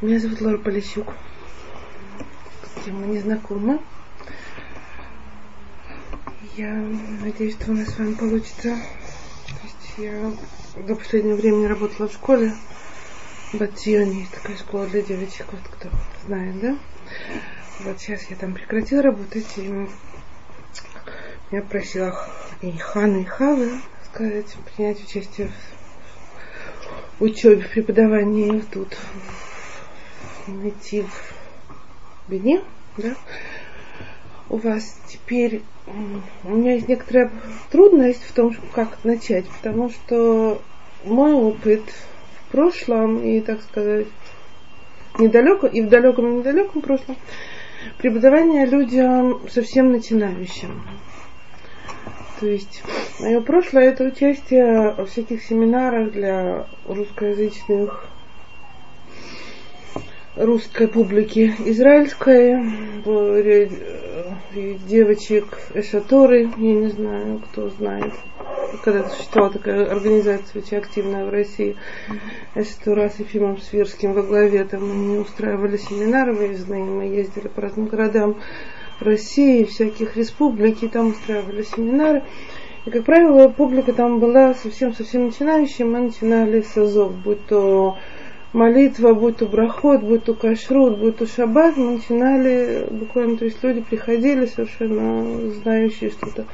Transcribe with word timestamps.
Меня 0.00 0.20
зовут 0.20 0.40
Лора 0.40 0.58
Полищук. 0.58 1.12
Мы 2.86 3.06
не 3.06 3.18
знакомы. 3.18 3.80
Я 6.56 6.72
надеюсь, 7.20 7.54
что 7.54 7.72
у 7.72 7.74
нас 7.74 7.88
с 7.88 7.98
вами 7.98 8.14
получится. 8.14 8.76
То 9.48 9.64
есть 9.64 9.98
я 9.98 10.32
до 10.86 10.94
последнего 10.94 11.34
времени 11.34 11.66
работала 11.66 12.06
в 12.06 12.12
школе. 12.12 12.54
В 13.52 13.58
Батионе 13.58 14.20
есть 14.20 14.30
такая 14.30 14.56
школа 14.56 14.86
для 14.86 15.02
девочек, 15.02 15.46
вот 15.50 15.62
кто 15.68 15.88
знает, 16.26 16.60
да? 16.60 16.78
Вот 17.80 17.98
сейчас 17.98 18.22
я 18.30 18.36
там 18.36 18.54
прекратила 18.54 19.02
работать, 19.02 19.52
и 19.56 19.62
меня 21.50 21.62
просила 21.68 22.16
и 22.62 22.70
Хана, 22.78 23.16
и 23.16 23.24
Хава 23.24 23.66
сказать, 24.04 24.56
принять 24.76 25.02
участие 25.02 25.50
в 27.18 27.24
учебе, 27.24 27.62
в 27.62 27.70
преподавании 27.70 28.62
тут, 28.72 28.96
найти 30.48 31.02
в 31.02 32.30
Бене, 32.30 32.62
да? 32.96 33.14
У 34.50 34.56
вас 34.56 34.98
теперь 35.06 35.62
у 36.44 36.50
меня 36.50 36.74
есть 36.74 36.88
некоторая 36.88 37.30
трудность 37.70 38.22
в 38.22 38.32
том, 38.32 38.54
как 38.74 39.04
начать, 39.04 39.46
потому 39.48 39.90
что 39.90 40.60
мой 41.04 41.32
опыт 41.32 41.82
в 41.82 42.52
прошлом 42.52 43.22
и, 43.22 43.40
так 43.40 43.62
сказать, 43.62 44.06
недалеко, 45.18 45.66
и 45.66 45.82
в 45.82 45.88
далеком 45.88 46.26
и 46.26 46.38
недалеком 46.38 46.82
прошлом 46.82 47.16
преподавание 47.98 48.66
людям 48.66 49.40
совсем 49.48 49.92
начинающим. 49.92 50.82
То 52.40 52.46
есть 52.46 52.82
мое 53.18 53.40
прошлое 53.40 53.90
это 53.90 54.04
участие 54.04 54.94
в 54.96 55.06
всяких 55.06 55.42
семинарах 55.42 56.12
для 56.12 56.66
русскоязычных 56.86 58.08
русской 60.38 60.88
публики 60.88 61.54
израильской, 61.66 62.62
девочек 64.86 65.58
Эшаторы, 65.74 66.48
я 66.56 66.74
не 66.74 66.88
знаю, 66.88 67.42
кто 67.50 67.68
знает. 67.70 68.12
Когда 68.84 69.08
существовала 69.08 69.52
такая 69.52 69.90
организация 69.90 70.60
очень 70.60 70.76
активная 70.76 71.24
в 71.26 71.30
России, 71.30 71.76
Эшатора 72.54 73.08
с 73.08 73.18
Ефимом 73.18 73.58
Свирским 73.58 74.12
во 74.12 74.22
главе, 74.22 74.64
там 74.64 74.90
они 74.90 75.18
устраивали 75.18 75.76
семинары 75.76 76.34
выездные, 76.34 76.84
мы 76.84 77.04
ездили 77.04 77.48
по 77.48 77.62
разным 77.62 77.86
городам 77.86 78.36
России, 79.00 79.64
всяких 79.64 80.16
республик, 80.16 80.82
и 80.82 80.88
там 80.88 81.08
устраивали 81.08 81.62
семинары. 81.62 82.22
И, 82.84 82.90
как 82.90 83.04
правило, 83.04 83.48
публика 83.48 83.92
там 83.92 84.18
была 84.18 84.54
совсем-совсем 84.54 85.26
начинающая. 85.26 85.84
Мы 85.84 86.00
начинали 86.00 86.62
с 86.62 86.76
азов, 86.76 87.14
будь 87.14 87.44
то 87.46 87.98
молитва, 88.52 89.14
будь 89.14 89.38
то 89.38 89.46
брахот, 89.46 90.02
будь 90.02 90.24
то 90.24 90.34
кашрут, 90.34 90.98
будь 90.98 91.16
то 91.16 91.26
шаббат, 91.26 91.76
мы 91.76 91.96
начинали 91.96 92.86
буквально, 92.90 93.36
то 93.36 93.44
есть 93.44 93.62
люди 93.62 93.80
приходили 93.80 94.46
совершенно 94.46 95.50
знающие 95.62 96.10
что-то 96.10 96.46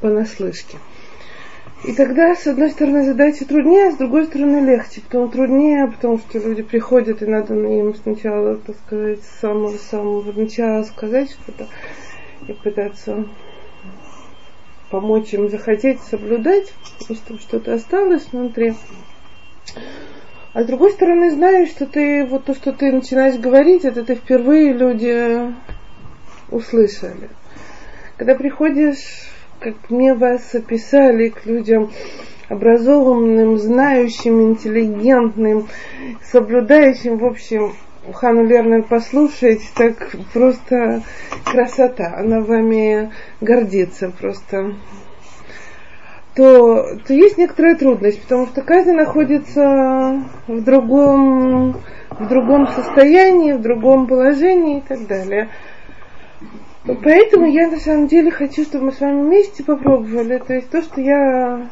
понаслышке. 0.00 0.78
И 1.84 1.92
тогда, 1.92 2.34
с 2.34 2.46
одной 2.46 2.70
стороны, 2.70 3.04
задача 3.04 3.44
труднее, 3.44 3.88
а 3.88 3.92
с 3.92 3.96
другой 3.96 4.24
стороны 4.24 4.64
легче. 4.64 5.02
Потому 5.02 5.28
труднее, 5.28 5.86
потому 5.86 6.18
что 6.18 6.38
люди 6.38 6.62
приходят, 6.62 7.22
и 7.22 7.26
надо 7.26 7.52
им 7.54 7.94
сначала, 7.94 8.56
так 8.56 8.76
сказать, 8.86 9.22
с 9.22 9.40
самого-самого 9.40 10.32
начала 10.32 10.82
сказать 10.84 11.30
что-то 11.30 11.66
и 12.48 12.52
пытаться 12.54 13.26
помочь 14.90 15.34
им 15.34 15.50
захотеть 15.50 16.00
соблюдать, 16.00 16.72
чтобы 17.02 17.38
что-то 17.38 17.74
осталось 17.74 18.28
внутри. 18.32 18.74
А 20.54 20.62
с 20.62 20.66
другой 20.66 20.92
стороны, 20.92 21.30
знаешь, 21.30 21.68
что 21.68 21.84
ты, 21.84 22.24
вот 22.24 22.44
то, 22.44 22.54
что 22.54 22.72
ты 22.72 22.90
начинаешь 22.90 23.38
говорить, 23.38 23.84
это 23.84 24.04
ты 24.04 24.14
впервые 24.14 24.72
люди 24.72 25.52
услышали. 26.50 27.28
Когда 28.16 28.34
приходишь 28.34 29.34
как 29.64 29.88
мне 29.88 30.12
вас 30.12 30.54
описали, 30.54 31.30
к 31.30 31.46
людям 31.46 31.90
образованным, 32.50 33.56
знающим, 33.56 34.42
интеллигентным, 34.42 35.68
соблюдающим, 36.22 37.16
в 37.16 37.24
общем, 37.24 37.72
Хану 38.12 38.44
Лернер 38.44 38.82
послушать, 38.82 39.62
так 39.74 40.14
просто 40.34 41.02
красота, 41.44 42.16
она 42.18 42.40
вами 42.40 43.10
гордится 43.40 44.10
просто, 44.10 44.74
то, 46.34 46.96
то 47.06 47.14
есть 47.14 47.38
некоторая 47.38 47.76
трудность, 47.76 48.20
потому 48.22 48.46
что 48.46 48.62
каждый 48.62 48.94
находится 48.94 50.20
в 50.48 50.62
другом, 50.62 51.76
в 52.10 52.28
другом 52.28 52.66
состоянии, 52.68 53.52
в 53.52 53.62
другом 53.62 54.08
положении 54.08 54.78
и 54.78 54.80
так 54.80 55.06
далее. 55.06 55.50
Поэтому 56.84 57.46
я 57.46 57.68
на 57.68 57.78
самом 57.78 58.08
деле 58.08 58.30
хочу, 58.30 58.64
чтобы 58.64 58.86
мы 58.86 58.92
с 58.92 59.00
вами 59.00 59.22
вместе 59.22 59.64
попробовали. 59.64 60.38
То 60.38 60.54
есть 60.54 60.70
то, 60.70 60.82
что 60.82 61.00
я 61.00 61.68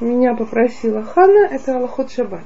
меня 0.00 0.34
попросила 0.34 1.02
Хана, 1.02 1.48
это 1.50 1.76
Аллахот 1.76 2.12
Шаббат. 2.12 2.44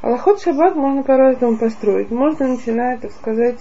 Аллахот 0.00 0.40
Шаббат 0.40 0.74
можно 0.74 1.02
по-разному 1.02 1.56
построить. 1.56 2.10
Можно 2.10 2.48
начинать, 2.48 3.02
так 3.02 3.12
сказать, 3.12 3.58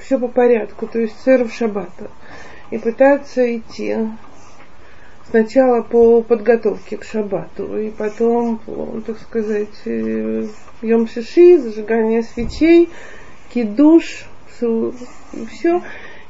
все 0.00 0.18
по 0.18 0.28
порядку, 0.28 0.86
то 0.86 0.98
есть 0.98 1.18
сыров 1.22 1.52
Шаббата. 1.52 2.10
И 2.70 2.78
пытаться 2.78 3.56
идти 3.56 3.96
сначала 5.30 5.82
по 5.82 6.22
подготовке 6.22 6.96
к 6.96 7.04
Шаббату, 7.04 7.78
и 7.78 7.90
потом, 7.90 8.60
так 9.06 9.18
сказать, 9.20 9.80
э, 9.84 10.46
Йом 10.82 11.08
Шиши, 11.08 11.58
зажигание 11.58 12.22
свечей, 12.22 12.88
кидуш, 13.52 14.26
все 14.50 15.82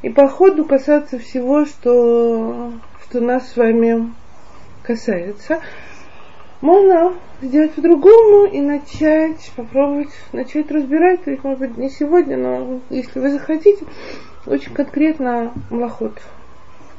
и 0.02 0.08
по 0.08 0.28
ходу 0.28 0.64
касаться 0.64 1.18
всего, 1.18 1.64
что, 1.64 2.72
что 3.02 3.20
нас 3.20 3.48
с 3.50 3.56
вами 3.56 4.12
касается. 4.82 5.60
Можно 6.60 7.14
сделать 7.42 7.72
по-другому 7.72 8.46
и 8.46 8.60
начать, 8.60 9.52
попробовать 9.56 10.10
начать 10.32 10.70
разбирать, 10.70 11.20
есть, 11.26 11.44
может 11.44 11.58
быть, 11.58 11.76
не 11.76 11.90
сегодня, 11.90 12.36
но 12.36 12.80
если 12.88 13.18
вы 13.18 13.30
захотите, 13.30 13.84
очень 14.46 14.72
конкретно 14.72 15.52
млахот. 15.70 16.20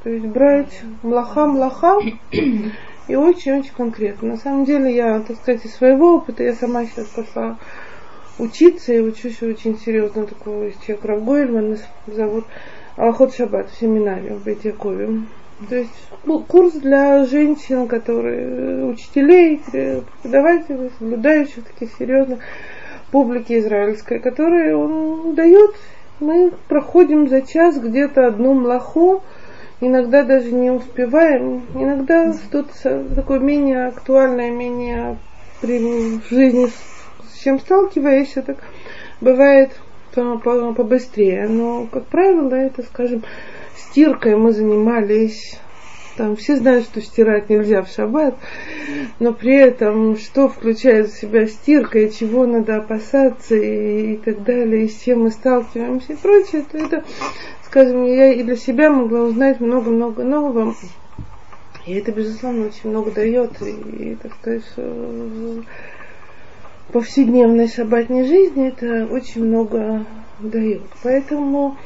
То 0.07 0.13
есть 0.13 0.25
брать 0.25 0.83
млаха, 1.03 1.47
млаха 1.47 1.99
и 2.31 3.15
очень-очень 3.17 3.73
конкретно. 3.75 4.29
На 4.29 4.37
самом 4.37 4.63
деле 4.63 4.95
я, 4.95 5.19
так 5.19 5.35
сказать, 5.35 5.65
из 5.65 5.75
своего 5.75 6.15
опыта, 6.15 6.43
я 6.43 6.53
сама 6.53 6.85
сейчас 6.85 7.07
пошла 7.07 7.57
учиться 8.39 8.93
и 8.93 9.01
учусь 9.01 9.43
очень 9.43 9.77
серьезно. 9.77 10.25
Такого 10.25 10.71
человека 10.71 11.09
Равгойльман 11.09 11.79
зовут. 12.07 12.45
Алхот 12.95 13.35
Шаббат 13.35 13.69
в 13.69 13.77
семинаре 13.77 14.35
в 14.35 14.45
Бетякове. 14.45 15.23
То 15.67 15.75
есть 15.75 16.09
ну, 16.23 16.39
курс 16.39 16.71
для 16.75 17.25
женщин, 17.25 17.89
которые 17.89 18.85
учителей, 18.85 19.61
преподавателей, 19.69 20.89
соблюдающих 20.97 21.65
таких 21.65 21.93
серьезных 21.99 22.39
публики 23.11 23.59
израильской, 23.59 24.19
которые 24.19 24.73
он 24.77 25.35
дает. 25.35 25.71
Мы 26.21 26.53
проходим 26.69 27.27
за 27.27 27.41
час 27.41 27.77
где-то 27.77 28.25
одну 28.25 28.53
млаху, 28.53 29.21
иногда 29.79 30.23
даже 30.23 30.51
не 30.51 30.71
успеваем, 30.71 31.63
иногда 31.75 32.33
что-то 32.33 33.05
такое 33.15 33.39
менее 33.39 33.87
актуальное, 33.87 34.51
менее 34.51 35.17
при, 35.61 36.19
жизни 36.29 36.67
с 36.67 37.39
чем 37.43 37.59
сталкиваешься, 37.59 38.41
так 38.41 38.57
бывает 39.21 39.71
побыстрее. 40.73 41.47
Но, 41.47 41.87
как 41.91 42.05
правило, 42.05 42.53
это, 42.55 42.81
скажем, 42.83 43.23
стиркой 43.75 44.35
мы 44.35 44.51
занимались 44.51 45.59
там 46.17 46.35
все 46.35 46.57
знают, 46.57 46.85
что 46.85 47.01
стирать 47.01 47.49
нельзя 47.49 47.83
в 47.83 47.89
шаббат, 47.89 48.35
но 49.19 49.33
при 49.33 49.55
этом 49.55 50.17
что 50.17 50.49
включает 50.49 51.09
в 51.09 51.17
себя 51.17 51.47
стирка 51.47 51.99
и 51.99 52.11
чего 52.11 52.45
надо 52.45 52.77
опасаться 52.77 53.55
и, 53.55 54.13
и 54.13 54.17
так 54.17 54.43
далее, 54.43 54.85
и 54.85 54.89
с 54.89 54.99
чем 55.01 55.23
мы 55.23 55.31
сталкиваемся 55.31 56.13
и 56.13 56.15
прочее, 56.15 56.65
то 56.69 56.77
это, 56.77 57.03
скажем, 57.65 58.03
я 58.05 58.33
и 58.33 58.43
для 58.43 58.55
себя 58.55 58.89
могла 58.89 59.21
узнать 59.21 59.59
много-много 59.59 60.23
нового. 60.23 60.75
И 61.85 61.93
это, 61.93 62.11
безусловно, 62.11 62.65
очень 62.65 62.89
много 62.89 63.11
дает, 63.11 63.61
и, 63.61 64.11
и 64.11 64.15
так 64.15 64.33
сказать, 64.33 64.63
повседневной 66.91 67.67
шаббатной 67.67 68.25
жизни 68.25 68.69
это 68.69 69.07
очень 69.11 69.45
много 69.45 70.05
дает. 70.39 70.81
Поэтому 71.03 71.77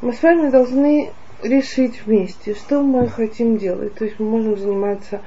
мы 0.00 0.12
с 0.12 0.22
вами 0.22 0.50
должны 0.50 1.10
решить 1.42 2.02
вместе, 2.04 2.54
что 2.54 2.82
мы 2.82 3.08
хотим 3.08 3.56
делать. 3.58 3.94
То 3.94 4.04
есть 4.04 4.18
мы 4.18 4.26
можем 4.26 4.56
заниматься 4.56 5.20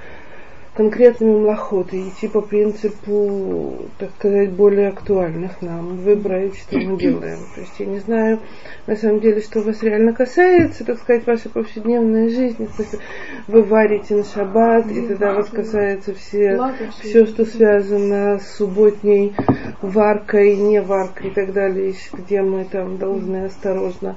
конкретными 0.77 1.39
млохотой, 1.39 2.07
идти 2.07 2.27
по 2.27 2.39
принципу, 2.42 3.89
так 3.98 4.12
сказать, 4.12 4.51
более 4.51 4.89
актуальных 4.89 5.59
нам, 5.63 5.98
выбрать, 5.98 6.56
что 6.56 6.77
мы 6.77 6.98
делаем. 7.00 7.39
То 7.56 7.62
есть 7.62 7.74
я 7.80 7.88
не 7.88 7.98
знаю, 7.98 8.39
на 8.86 8.95
самом 8.95 9.19
деле, 9.19 9.42
что 9.42 9.62
вас 9.62 9.81
реально 9.81 10.13
касается, 10.13 10.86
так 10.86 11.00
сказать, 11.00 11.25
вашей 11.25 11.50
повседневной 11.50 12.30
жизни. 12.30 12.68
В 12.68 12.75
смысле, 12.75 13.00
вы 13.48 13.63
варите 13.63 14.15
на 14.15 14.24
шаббат, 14.24 14.86
и 14.92 15.01
тогда 15.07 15.33
вас 15.33 15.50
касается 15.50 16.13
все, 16.13 16.60
все, 17.00 17.25
что 17.25 17.45
связано 17.45 18.38
с 18.38 18.57
субботней 18.57 19.36
варкой, 19.81 20.57
не 20.57 20.80
варкой 20.80 21.31
и 21.31 21.33
так 21.33 21.53
далее, 21.53 21.95
где 22.13 22.44
мы 22.44 22.65
там 22.65 23.00
должны 23.00 23.45
осторожно 23.45 24.15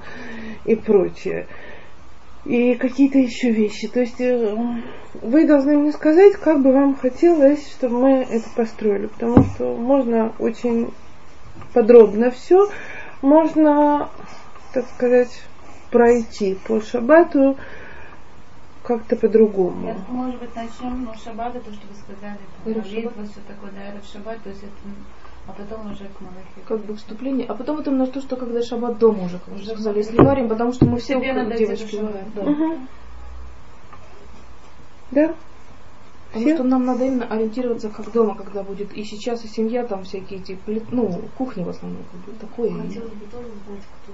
и 0.67 0.75
прочее. 0.75 1.47
И 2.45 2.75
какие-то 2.75 3.19
еще 3.19 3.51
вещи. 3.51 3.89
То 3.89 4.01
есть 4.01 4.21
э, 4.21 4.57
вы 5.23 5.47
должны 5.47 5.77
мне 5.77 5.93
сказать, 5.93 6.35
как 6.37 6.63
бы 6.63 6.73
вам 6.73 6.97
хотелось, 6.97 7.71
чтобы 7.73 8.01
мы 8.01 8.11
это 8.23 8.49
построили. 8.57 9.07
Потому 9.09 9.45
что 9.45 9.77
можно 9.77 10.33
очень 10.39 10.91
подробно 11.75 12.31
все, 12.31 12.71
можно, 13.23 14.09
так 14.73 14.87
сказать, 14.89 15.43
пройти 15.91 16.59
по 16.67 16.81
шабату 16.81 17.57
как-то 18.83 19.17
по-другому. 19.17 19.95
Может 20.09 20.41
быть, 20.41 20.55
начнем 20.57 21.05
ну, 21.05 21.13
шаббата, 21.15 21.61
то, 21.61 21.73
что 21.73 21.87
вы 21.87 21.95
сказали, 21.95 22.39
молитва, 22.65 23.25
все 23.25 23.41
такое, 23.47 23.71
да, 23.73 23.83
это 23.95 24.05
шаббат, 24.07 24.43
то 24.43 24.49
есть 24.49 24.63
это, 24.63 24.73
а 25.47 25.53
потом 25.53 25.93
уже 25.93 26.05
к 26.05 26.21
молитве. 26.21 26.63
Как 26.67 26.85
бы 26.85 26.95
вступление, 26.97 27.47
а 27.47 27.55
потом 27.55 27.81
это 27.81 27.91
на 27.91 28.07
то, 28.07 28.21
что 28.21 28.37
когда 28.37 28.63
шаббат 28.63 28.99
дома 28.99 29.25
уже, 29.25 29.39
как 29.39 29.55
уже 29.55 29.67
сказали, 29.67 29.99
если 29.99 30.17
варим, 30.17 30.49
потому 30.49 30.73
что 30.73 30.87
мы 30.87 30.99
все 30.99 31.21
как 31.21 31.57
девочки 31.57 31.97
варим. 31.97 32.33
Да. 32.35 32.43
Угу. 32.43 32.79
да. 35.13 35.35
Потому 36.29 36.47
все? 36.47 36.55
что 36.55 36.65
нам 36.65 36.85
надо 36.87 37.05
именно 37.05 37.27
ориентироваться 37.27 37.89
как 37.89 38.13
дома, 38.13 38.37
когда 38.37 38.63
будет 38.63 38.93
и 38.93 39.03
сейчас, 39.03 39.45
и 39.45 39.49
семья, 39.49 39.85
там 39.85 40.05
всякие 40.05 40.39
эти, 40.39 40.57
ну, 40.93 41.23
кухни 41.37 41.65
в 41.65 41.69
основном, 41.69 42.05
такое. 42.41 42.71
Хотелось 42.71 43.13
бы 43.15 43.27
тоже 43.27 43.49
знать, 43.67 43.83
кто 44.05 44.13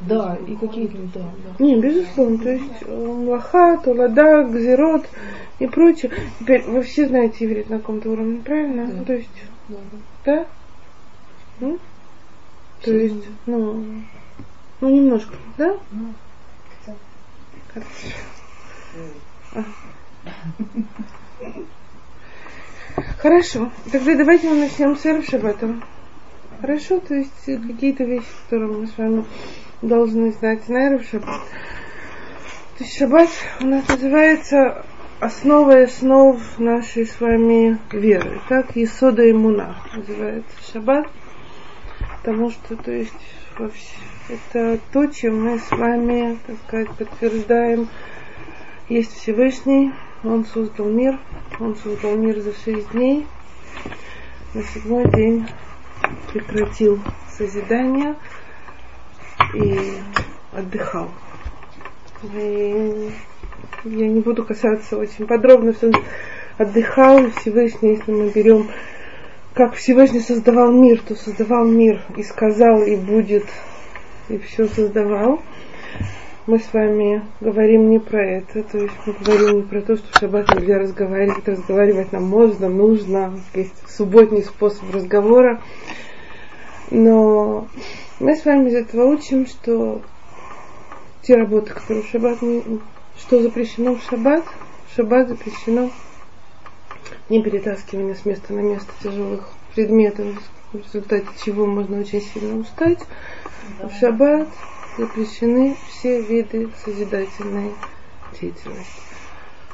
да, 0.00 0.36
и 0.46 0.56
какие-то, 0.56 0.98
да. 1.14 1.32
Не, 1.58 1.80
безусловно, 1.80 2.38
то 2.38 2.50
есть 2.50 2.82
э, 2.82 2.94
млаха, 2.94 3.78
тулада, 3.78 4.44
гзерот 4.44 5.06
и 5.58 5.66
прочее. 5.66 6.12
Теперь 6.40 6.62
вы 6.64 6.82
все 6.82 7.08
знаете 7.08 7.44
иврит 7.44 7.70
на 7.70 7.78
каком-то 7.78 8.10
уровне, 8.10 8.40
правильно? 8.44 8.86
Да. 8.86 9.04
То 9.04 9.12
есть, 9.14 9.28
да? 9.68 9.76
да? 10.24 10.46
Ну? 11.60 11.78
То 12.82 12.92
есть, 12.92 13.24
ну, 13.46 13.84
ну 14.80 14.90
немножко, 14.90 15.34
да? 15.56 15.76
Ну, 15.90 16.14
а. 19.54 19.64
Хорошо. 23.18 23.70
Тогда 23.90 24.14
давайте 24.14 24.48
мы 24.48 24.56
начнем 24.56 24.96
с 24.96 25.04
Эрф 25.04 25.26
Шаббатом. 25.28 25.82
Хорошо, 26.66 26.98
то 26.98 27.14
есть 27.14 27.44
какие-то 27.44 28.02
вещи, 28.02 28.26
которые 28.42 28.72
мы 28.72 28.86
с 28.88 28.98
вами 28.98 29.24
должны 29.82 30.32
знать. 30.32 30.68
Наверное, 30.68 30.98
в. 30.98 31.10
То 31.12 31.30
есть 32.80 32.98
шаббат 32.98 33.28
у 33.60 33.66
нас 33.66 33.88
называется 33.88 34.84
основой 35.20 35.84
основ 35.84 36.42
нашей 36.58 37.06
с 37.06 37.20
вами 37.20 37.78
веры. 37.92 38.40
Так, 38.48 38.74
Есода 38.74 39.22
и 39.22 39.32
Муна 39.32 39.76
называется 39.94 40.72
шаббат. 40.72 41.06
Потому 42.18 42.50
что, 42.50 42.74
то 42.74 42.90
есть, 42.90 43.14
это 44.28 44.80
то, 44.92 45.06
чем 45.06 45.44
мы 45.44 45.60
с 45.60 45.70
вами, 45.70 46.36
так 46.48 46.56
сказать, 46.66 46.90
подтверждаем. 46.98 47.88
Есть 48.88 49.16
Всевышний, 49.20 49.92
Он 50.24 50.44
создал 50.44 50.86
мир, 50.86 51.20
Он 51.60 51.76
создал 51.76 52.16
мир 52.16 52.40
за 52.40 52.52
шесть 52.64 52.90
дней. 52.90 53.24
На 54.52 54.64
седьмой 54.64 55.08
день 55.12 55.46
прекратил 56.32 57.00
созидание 57.36 58.14
и 59.54 59.92
отдыхал. 60.52 61.10
И 62.22 63.10
я 63.84 64.08
не 64.08 64.20
буду 64.20 64.44
касаться 64.44 64.96
очень 64.96 65.26
подробно, 65.26 65.72
что 65.72 65.88
он 65.88 65.94
отдыхал 66.58 67.30
Всевышний, 67.30 67.90
если 67.90 68.12
мы 68.12 68.30
берем, 68.30 68.68
как 69.54 69.74
Всевышний 69.74 70.20
создавал 70.20 70.72
мир, 70.72 71.00
то 71.06 71.14
создавал 71.14 71.66
мир 71.66 72.02
и 72.16 72.22
сказал, 72.22 72.82
и 72.82 72.96
будет, 72.96 73.46
и 74.28 74.38
все 74.38 74.66
создавал 74.66 75.42
мы 76.46 76.60
с 76.60 76.72
вами 76.72 77.24
говорим 77.40 77.90
не 77.90 77.98
про 77.98 78.24
это, 78.24 78.62
то 78.62 78.78
есть 78.78 78.94
мы 79.04 79.14
говорим 79.14 79.56
не 79.56 79.62
про 79.62 79.80
то, 79.80 79.96
что 79.96 80.06
в 80.12 80.18
шаббат 80.18 80.54
нельзя 80.54 80.78
разговаривать, 80.78 81.46
разговаривать 81.48 82.12
нам 82.12 82.24
можно, 82.24 82.68
нужно, 82.68 83.40
есть 83.54 83.74
субботний 83.88 84.42
способ 84.42 84.94
разговора, 84.94 85.60
но 86.90 87.66
мы 88.20 88.36
с 88.36 88.44
вами 88.44 88.68
из 88.68 88.74
этого 88.76 89.06
учим, 89.06 89.46
что 89.46 90.02
те 91.22 91.34
работы, 91.34 91.72
которые 91.72 92.04
в 92.04 92.08
шаббат, 92.08 92.40
не, 92.42 92.62
что 93.18 93.42
запрещено 93.42 93.96
в 93.96 94.02
шаббат, 94.02 94.44
в 94.88 94.94
шаббат 94.94 95.28
запрещено 95.28 95.90
не 97.28 97.42
перетаскивание 97.42 98.14
с 98.14 98.24
места 98.24 98.52
на 98.52 98.60
место 98.60 98.92
тяжелых 99.02 99.48
предметов, 99.74 100.26
в 100.72 100.76
результате 100.78 101.26
чего 101.44 101.66
можно 101.66 101.98
очень 101.98 102.20
сильно 102.20 102.60
устать. 102.60 103.00
В 103.82 103.90
шаббат 103.98 104.48
запрещены 104.96 105.76
все 105.88 106.20
виды 106.20 106.68
созидательной 106.84 107.72
деятельности. 108.40 109.02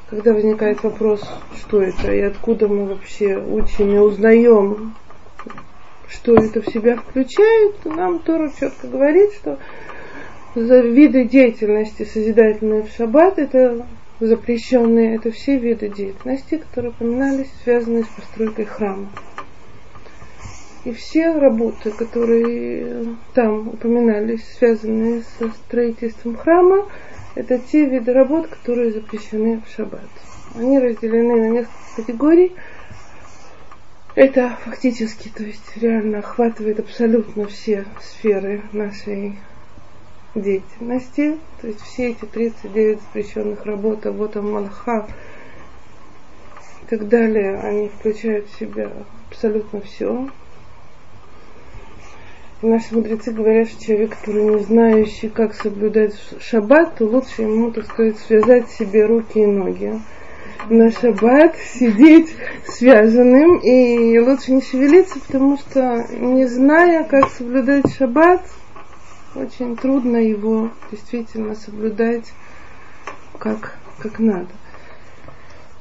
Когда 0.08 0.34
возникает 0.34 0.82
вопрос, 0.82 1.22
что 1.56 1.80
это 1.80 2.12
и 2.12 2.20
откуда 2.20 2.68
мы 2.68 2.86
вообще 2.86 3.36
учим 3.36 3.94
и 3.94 3.98
узнаем, 3.98 4.94
что 6.08 6.34
это 6.34 6.60
в 6.60 6.66
себя 6.66 6.96
включает, 6.96 7.78
то 7.82 7.90
нам 7.90 8.18
Тора 8.18 8.50
четко 8.58 8.88
говорит, 8.88 9.32
что 9.32 9.58
за 10.54 10.80
виды 10.80 11.24
деятельности 11.24 12.04
созидательные 12.04 12.82
в 12.82 12.90
шаббат 12.90 13.38
это 13.38 13.86
запрещенные, 14.20 15.16
это 15.16 15.30
все 15.30 15.56
виды 15.58 15.88
деятельности, 15.88 16.58
которые 16.58 16.90
упоминались, 16.90 17.50
связанные 17.64 18.04
с 18.04 18.08
постройкой 18.08 18.66
храма. 18.66 19.08
И 20.84 20.92
все 20.92 21.38
работы, 21.38 21.92
которые 21.92 23.16
там 23.34 23.68
упоминались, 23.68 24.42
связанные 24.58 25.22
со 25.38 25.48
строительством 25.50 26.36
храма, 26.36 26.88
это 27.36 27.58
те 27.58 27.86
виды 27.86 28.12
работ, 28.12 28.48
которые 28.48 28.90
запрещены 28.90 29.62
в 29.64 29.70
шаббат. 29.74 30.10
Они 30.56 30.78
разделены 30.78 31.40
на 31.40 31.48
несколько 31.50 31.96
категорий. 31.96 32.52
Это 34.14 34.58
фактически, 34.64 35.28
то 35.28 35.44
есть 35.44 35.76
реально 35.76 36.18
охватывает 36.18 36.80
абсолютно 36.80 37.46
все 37.46 37.86
сферы 38.00 38.62
нашей 38.72 39.38
деятельности. 40.34 41.38
То 41.60 41.68
есть 41.68 41.80
все 41.80 42.10
эти 42.10 42.24
39 42.24 43.00
запрещенных 43.00 43.64
работ, 43.64 44.04
вот 44.04 44.34
Малха 44.34 45.06
и 46.82 46.86
так 46.90 47.08
далее, 47.08 47.58
они 47.60 47.88
включают 47.88 48.48
в 48.48 48.58
себя 48.58 48.90
абсолютно 49.30 49.80
все. 49.80 50.28
Наши 52.62 52.94
мудрецы 52.94 53.32
говорят, 53.32 53.68
что 53.68 53.84
человек, 53.84 54.16
который 54.16 54.44
не 54.44 54.62
знающий, 54.62 55.28
как 55.28 55.52
соблюдать 55.52 56.14
шаббат, 56.40 56.94
то 56.94 57.04
лучше 57.06 57.42
ему, 57.42 57.72
так 57.72 57.86
сказать, 57.86 58.16
связать 58.18 58.70
себе 58.70 59.04
руки 59.04 59.40
и 59.40 59.46
ноги. 59.46 60.00
На 60.70 60.92
шаббат 60.92 61.56
сидеть 61.56 62.32
связанным 62.64 63.58
и 63.58 64.16
лучше 64.20 64.52
не 64.52 64.62
шевелиться, 64.62 65.18
потому 65.18 65.58
что 65.58 66.06
не 66.16 66.46
зная, 66.46 67.02
как 67.02 67.30
соблюдать 67.30 67.92
шаббат, 67.96 68.48
очень 69.34 69.76
трудно 69.76 70.18
его 70.18 70.70
действительно 70.92 71.56
соблюдать 71.56 72.32
как, 73.40 73.76
как 73.98 74.20
надо. 74.20 74.50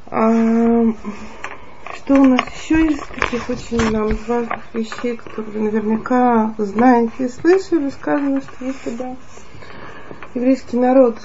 А, 0.08 0.84
что 1.96 2.16
у 2.16 2.24
нас 2.26 2.42
еще 2.64 2.88
из 2.88 3.00
таких 3.00 3.50
очень 3.50 3.92
нам 3.92 4.08
важных 4.28 4.62
вещей, 4.74 5.18
которые 5.18 5.52
вы 5.52 5.60
наверняка 5.62 6.54
знаете 6.58 7.26
и 7.26 7.30
слышали, 7.30 7.90
сказано, 7.90 8.42
что 8.42 8.66
если 8.66 8.90
бы 8.92 9.16
еврейский 10.34 10.78
народ 10.78 11.18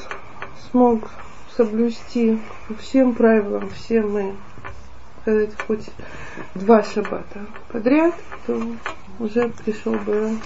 смог 0.70 1.10
соблюсти 1.56 2.38
всем 2.80 3.14
правилам, 3.14 3.70
все 3.70 4.02
мы, 4.02 4.36
сказать, 5.22 5.50
хоть 5.66 5.86
два 6.54 6.82
шаббата 6.82 7.46
подряд, 7.72 8.14
то 8.46 8.60
уже 9.18 9.48
пришел 9.64 9.94
бы 9.94 10.38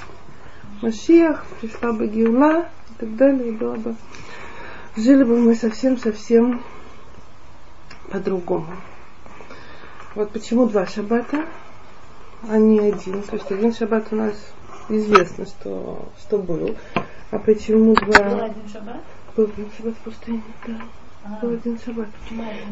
Машиах, 0.82 1.44
пришла 1.60 1.92
бы 1.92 2.06
Геула 2.06 2.68
и 2.90 3.00
так 3.00 3.16
далее, 3.16 3.48
и 3.48 3.52
было 3.52 3.74
бы, 3.74 3.96
жили 4.96 5.24
бы 5.24 5.38
мы 5.38 5.54
совсем-совсем 5.54 6.62
по-другому. 8.10 8.74
Вот 10.14 10.30
почему 10.32 10.66
два 10.66 10.86
шаббата, 10.86 11.44
а 12.48 12.58
не 12.58 12.80
один. 12.80 13.22
То 13.22 13.36
есть 13.36 13.50
один 13.50 13.72
шаббат 13.72 14.08
у 14.10 14.16
нас 14.16 14.34
известно, 14.88 15.46
что, 15.46 16.08
что 16.18 16.38
был. 16.38 16.74
А 17.30 17.38
почему 17.38 17.94
два... 17.94 18.30
Был 18.30 18.44
один 18.44 18.68
шаббат? 18.72 19.00
Был 19.36 19.44
один 19.44 19.68
шаббат 19.76 19.94
в 19.94 19.98
пустыне, 19.98 20.42
да. 20.66 20.80
А. 21.24 21.38
Был 21.40 21.52
один 21.52 21.78
шаббат. 21.78 22.08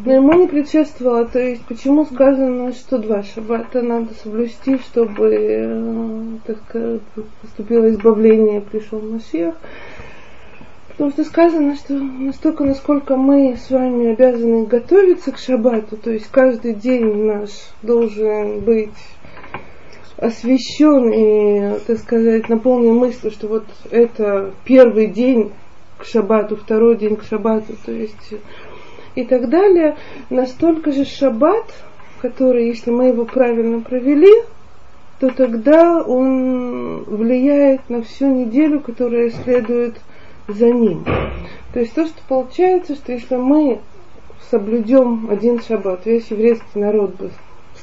Но 0.04 0.12
ему 0.12 0.32
не 0.32 0.48
предшествовало, 0.48 1.26
то 1.26 1.38
есть 1.38 1.64
почему 1.66 2.06
сказано, 2.06 2.72
что 2.72 2.98
два 2.98 3.22
шаббата 3.22 3.82
надо 3.82 4.14
соблюсти, 4.14 4.78
чтобы 4.78 5.32
э, 5.32 6.38
так 6.44 6.58
сказать, 6.68 7.02
поступило 7.42 7.88
избавление, 7.90 8.62
пришел 8.62 9.00
Машех. 9.00 9.54
Потому 10.98 11.12
что 11.12 11.22
сказано, 11.22 11.76
что 11.76 11.94
настолько, 11.94 12.64
насколько 12.64 13.14
мы 13.16 13.56
с 13.56 13.70
вами 13.70 14.10
обязаны 14.10 14.66
готовиться 14.66 15.30
к 15.30 15.38
шаббату, 15.38 15.96
то 15.96 16.10
есть 16.10 16.26
каждый 16.28 16.74
день 16.74 17.24
наш 17.24 17.50
должен 17.82 18.58
быть 18.58 18.98
освещен 20.16 21.12
и, 21.12 21.78
так 21.86 21.98
сказать, 21.98 22.48
наполнен 22.48 22.96
мыслью, 22.96 23.30
что 23.30 23.46
вот 23.46 23.64
это 23.92 24.52
первый 24.64 25.06
день 25.06 25.52
к 25.98 26.04
шабату, 26.04 26.56
второй 26.56 26.96
день 26.96 27.14
к 27.14 27.22
шабату, 27.22 27.74
то 27.86 27.92
есть 27.92 28.34
и 29.14 29.24
так 29.24 29.48
далее, 29.50 29.96
настолько 30.30 30.90
же 30.90 31.04
шаббат, 31.04 31.66
который, 32.20 32.66
если 32.66 32.90
мы 32.90 33.04
его 33.10 33.24
правильно 33.24 33.82
провели, 33.82 34.34
то 35.20 35.30
тогда 35.30 36.02
он 36.02 37.04
влияет 37.04 37.88
на 37.88 38.02
всю 38.02 38.26
неделю, 38.26 38.80
которая 38.80 39.30
следует 39.30 40.00
за 40.48 40.70
ним. 40.72 41.04
То 41.72 41.80
есть 41.80 41.94
то, 41.94 42.06
что 42.06 42.20
получается, 42.26 42.94
что 42.94 43.12
если 43.12 43.36
мы 43.36 43.80
соблюдем 44.50 45.28
один 45.30 45.60
шаббат, 45.60 46.06
весь 46.06 46.30
еврейский 46.30 46.78
народ 46.78 47.16
бы 47.16 47.30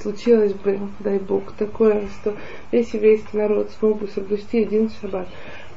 случилось 0.02 0.54
бы, 0.54 0.80
дай 1.00 1.20
Бог, 1.20 1.52
такое, 1.54 2.08
что 2.20 2.36
весь 2.72 2.94
еврейский 2.94 3.38
народ 3.38 3.70
смог 3.80 4.00
бы 4.00 4.08
соблюсти 4.08 4.64
один 4.64 4.90
шаббат. 4.90 5.28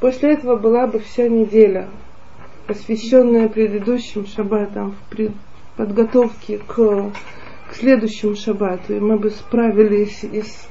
После 0.00 0.32
этого 0.32 0.56
была 0.56 0.86
бы 0.86 0.98
вся 0.98 1.28
неделя, 1.28 1.88
посвященная 2.66 3.48
предыдущим 3.48 4.26
шаббатам, 4.26 4.96
в 5.10 5.76
подготовке 5.76 6.58
к, 6.58 6.74
к 6.74 7.74
следующему 7.74 8.34
шаббату, 8.34 8.94
и 8.94 9.00
мы 9.00 9.18
бы 9.18 9.30
справились 9.30 10.24
и, 10.24 10.42
с, 10.42 10.68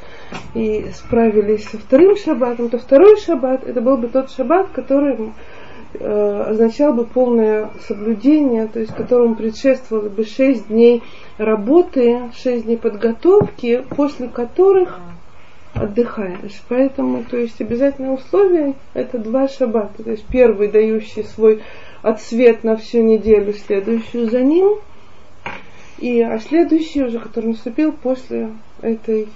и 0.53 0.87
справились 0.93 1.65
со 1.69 1.77
вторым 1.77 2.17
шаббатом, 2.17 2.69
то 2.69 2.77
второй 2.77 3.19
шаббат 3.19 3.63
это 3.63 3.81
был 3.81 3.97
бы 3.97 4.07
тот 4.07 4.31
шаббат, 4.31 4.69
который 4.71 5.31
означал 6.01 6.93
бы 6.93 7.05
полное 7.05 7.69
соблюдение, 7.87 8.67
то 8.67 8.79
есть 8.79 8.93
которому 8.93 9.35
предшествовало 9.35 10.09
бы 10.09 10.23
шесть 10.23 10.67
дней 10.67 11.03
работы, 11.37 12.31
шесть 12.35 12.65
дней 12.65 12.77
подготовки, 12.77 13.83
после 13.95 14.27
которых 14.27 14.99
отдыхаешь. 15.73 16.61
Поэтому, 16.69 17.23
то 17.23 17.37
есть 17.37 17.59
обязательное 17.61 18.11
условие 18.11 18.75
это 18.93 19.17
два 19.17 19.47
шаббата. 19.47 20.03
То 20.03 20.11
есть 20.11 20.25
первый, 20.27 20.69
дающий 20.69 21.23
свой 21.23 21.61
отсвет 22.01 22.63
на 22.63 22.75
всю 22.75 23.01
неделю, 23.01 23.53
следующую 23.53 24.29
за 24.29 24.41
ним, 24.41 24.77
и 25.99 26.21
а 26.21 26.39
следующий 26.39 27.03
уже, 27.03 27.19
который 27.19 27.47
наступил 27.47 27.91
после 27.91 28.49
этой, 28.81 29.27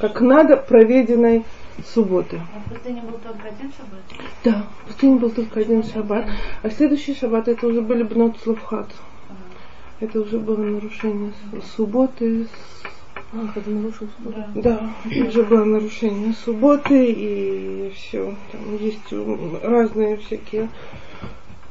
как 0.00 0.20
надо, 0.20 0.56
проведенной 0.56 1.44
субботы. 1.82 2.40
А 2.54 2.60
в 2.60 2.72
пустыне 2.72 3.02
был 3.02 3.18
только 3.18 3.48
один 3.48 3.72
шаббат? 3.72 4.30
Да, 4.44 4.66
в 4.80 4.86
пустыне 4.86 5.16
был 5.16 5.30
только 5.30 5.60
один 5.60 5.82
шаббат. 5.82 6.26
А 6.62 6.70
следующий 6.70 7.14
шаббат 7.14 7.48
это 7.48 7.66
уже 7.66 7.80
были 7.80 8.02
бнот 8.02 8.38
славхат. 8.42 8.88
Это 10.00 10.20
уже 10.20 10.38
было 10.38 10.62
нарушение 10.62 11.32
субботы. 11.76 12.46
А, 13.32 13.48
когда 13.52 13.70
нарушил 13.70 14.08
субботу? 14.16 14.44
Да, 14.54 14.90
это 15.04 15.28
уже 15.28 15.42
было 15.42 15.64
нарушение 15.64 16.34
субботы 16.44 17.10
и 17.10 17.92
все. 17.94 18.34
Там 18.52 18.76
есть 18.76 19.12
разные 19.62 20.18
всякие 20.18 20.68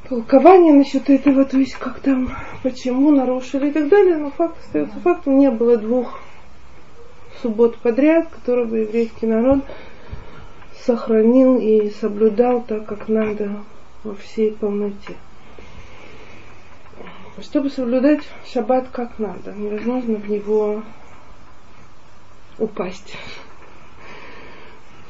толкования 0.08 0.72
насчет 0.72 1.08
этого, 1.08 1.44
то 1.44 1.58
есть 1.58 1.74
как 1.74 2.00
там, 2.00 2.30
почему 2.62 3.10
нарушили 3.10 3.68
и 3.68 3.72
так 3.72 3.88
далее, 3.88 4.18
но 4.18 4.30
факт 4.30 4.56
остается 4.64 4.98
фактом, 5.00 5.38
не 5.38 5.50
было 5.50 5.76
двух 5.76 6.20
суббот 7.40 7.76
подряд, 7.76 8.28
которые 8.28 8.66
бы 8.66 8.78
еврейский 8.78 9.26
народ 9.26 9.60
сохранил 10.84 11.58
и 11.58 11.90
соблюдал 11.90 12.62
так, 12.62 12.86
как 12.86 13.08
надо 13.08 13.64
во 14.02 14.14
всей 14.14 14.52
полноте. 14.52 15.16
Чтобы 17.40 17.70
соблюдать 17.70 18.22
шаббат 18.46 18.88
как 18.92 19.18
надо, 19.18 19.52
невозможно 19.52 20.16
в 20.16 20.30
него 20.30 20.82
упасть. 22.58 23.16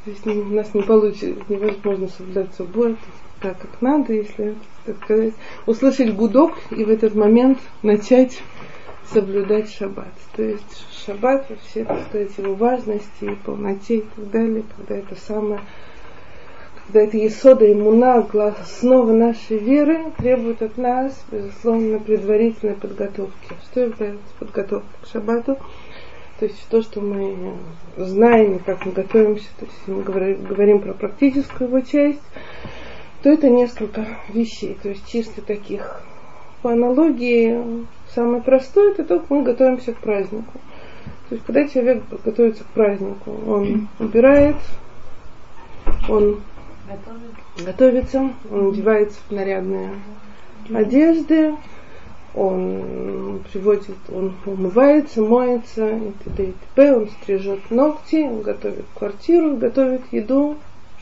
То 0.04 0.10
есть 0.10 0.26
у 0.26 0.44
нас 0.44 0.72
не 0.74 0.82
получится, 0.82 1.34
невозможно 1.48 2.08
соблюдать 2.08 2.54
субботу 2.54 2.96
так, 3.40 3.58
как 3.58 3.82
надо, 3.82 4.12
если, 4.12 4.54
так 4.86 4.96
сказать, 5.04 5.34
услышать 5.66 6.14
гудок 6.14 6.54
и 6.70 6.84
в 6.84 6.88
этот 6.88 7.14
момент 7.14 7.58
начать 7.82 8.42
соблюдать 9.12 9.70
шаббат. 9.70 10.12
То 10.34 10.42
есть 10.42 10.86
шаббат 11.04 11.48
во 11.48 11.56
всей, 11.56 11.84
так 11.84 11.98
его 12.12 12.54
важности 12.54 13.24
и 13.24 13.34
полноте 13.34 13.98
и 13.98 14.00
так 14.02 14.30
далее, 14.30 14.64
когда 14.76 14.96
это 14.96 15.14
самое 15.16 15.60
когда 16.86 17.00
это 17.00 17.16
Есода 17.16 17.72
иммуна, 17.72 18.18
основа 18.18 19.10
нашей 19.12 19.56
веры, 19.56 20.12
требует 20.18 20.60
от 20.60 20.76
нас, 20.76 21.18
безусловно, 21.32 21.98
предварительной 21.98 22.74
подготовки. 22.74 23.54
Что 23.64 23.80
является 23.80 24.34
подготовкой 24.38 24.90
к 25.02 25.06
шаббату? 25.06 25.56
То 26.38 26.46
есть 26.46 26.66
то, 26.68 26.82
что 26.82 27.00
мы 27.00 27.54
знаем 27.96 28.56
и 28.56 28.58
как 28.58 28.84
мы 28.84 28.92
готовимся, 28.92 29.48
то 29.58 29.64
есть 29.64 29.80
мы 29.86 30.02
говорим 30.02 30.80
про 30.80 30.92
практическую 30.92 31.68
его 31.68 31.80
часть, 31.80 32.20
то 33.22 33.30
это 33.30 33.48
несколько 33.48 34.06
вещей, 34.28 34.76
то 34.82 34.90
есть 34.90 35.06
чисто 35.10 35.40
таких. 35.40 36.02
По 36.60 36.72
аналогии, 36.72 37.86
самое 38.14 38.42
простое, 38.42 38.92
это 38.92 39.04
то, 39.04 39.20
как 39.20 39.30
мы 39.30 39.42
готовимся 39.42 39.94
к 39.94 39.98
празднику. 39.98 40.60
То 41.28 41.34
есть, 41.36 41.46
когда 41.46 41.66
человек 41.66 42.02
готовится 42.24 42.64
к 42.64 42.68
празднику, 42.68 43.30
он 43.46 43.88
убирает, 43.98 44.56
он 46.08 46.40
Готовит. 46.86 47.64
готовится, 47.64 48.30
он 48.50 48.68
одевается 48.68 49.18
в 49.28 49.32
нарядные 49.32 49.90
одежды, 50.72 51.54
он 52.34 53.42
приводит, 53.52 53.96
он 54.12 54.34
умывается, 54.44 55.22
моется, 55.22 55.88
и 55.96 56.12
т.д. 56.24 56.44
и 56.44 56.52
т.п. 56.52 56.96
Он 56.96 57.08
стрижет 57.08 57.70
ногти, 57.70 58.26
он 58.26 58.42
готовит 58.42 58.84
квартиру, 58.94 59.56
готовит 59.56 60.02
еду, 60.12 60.56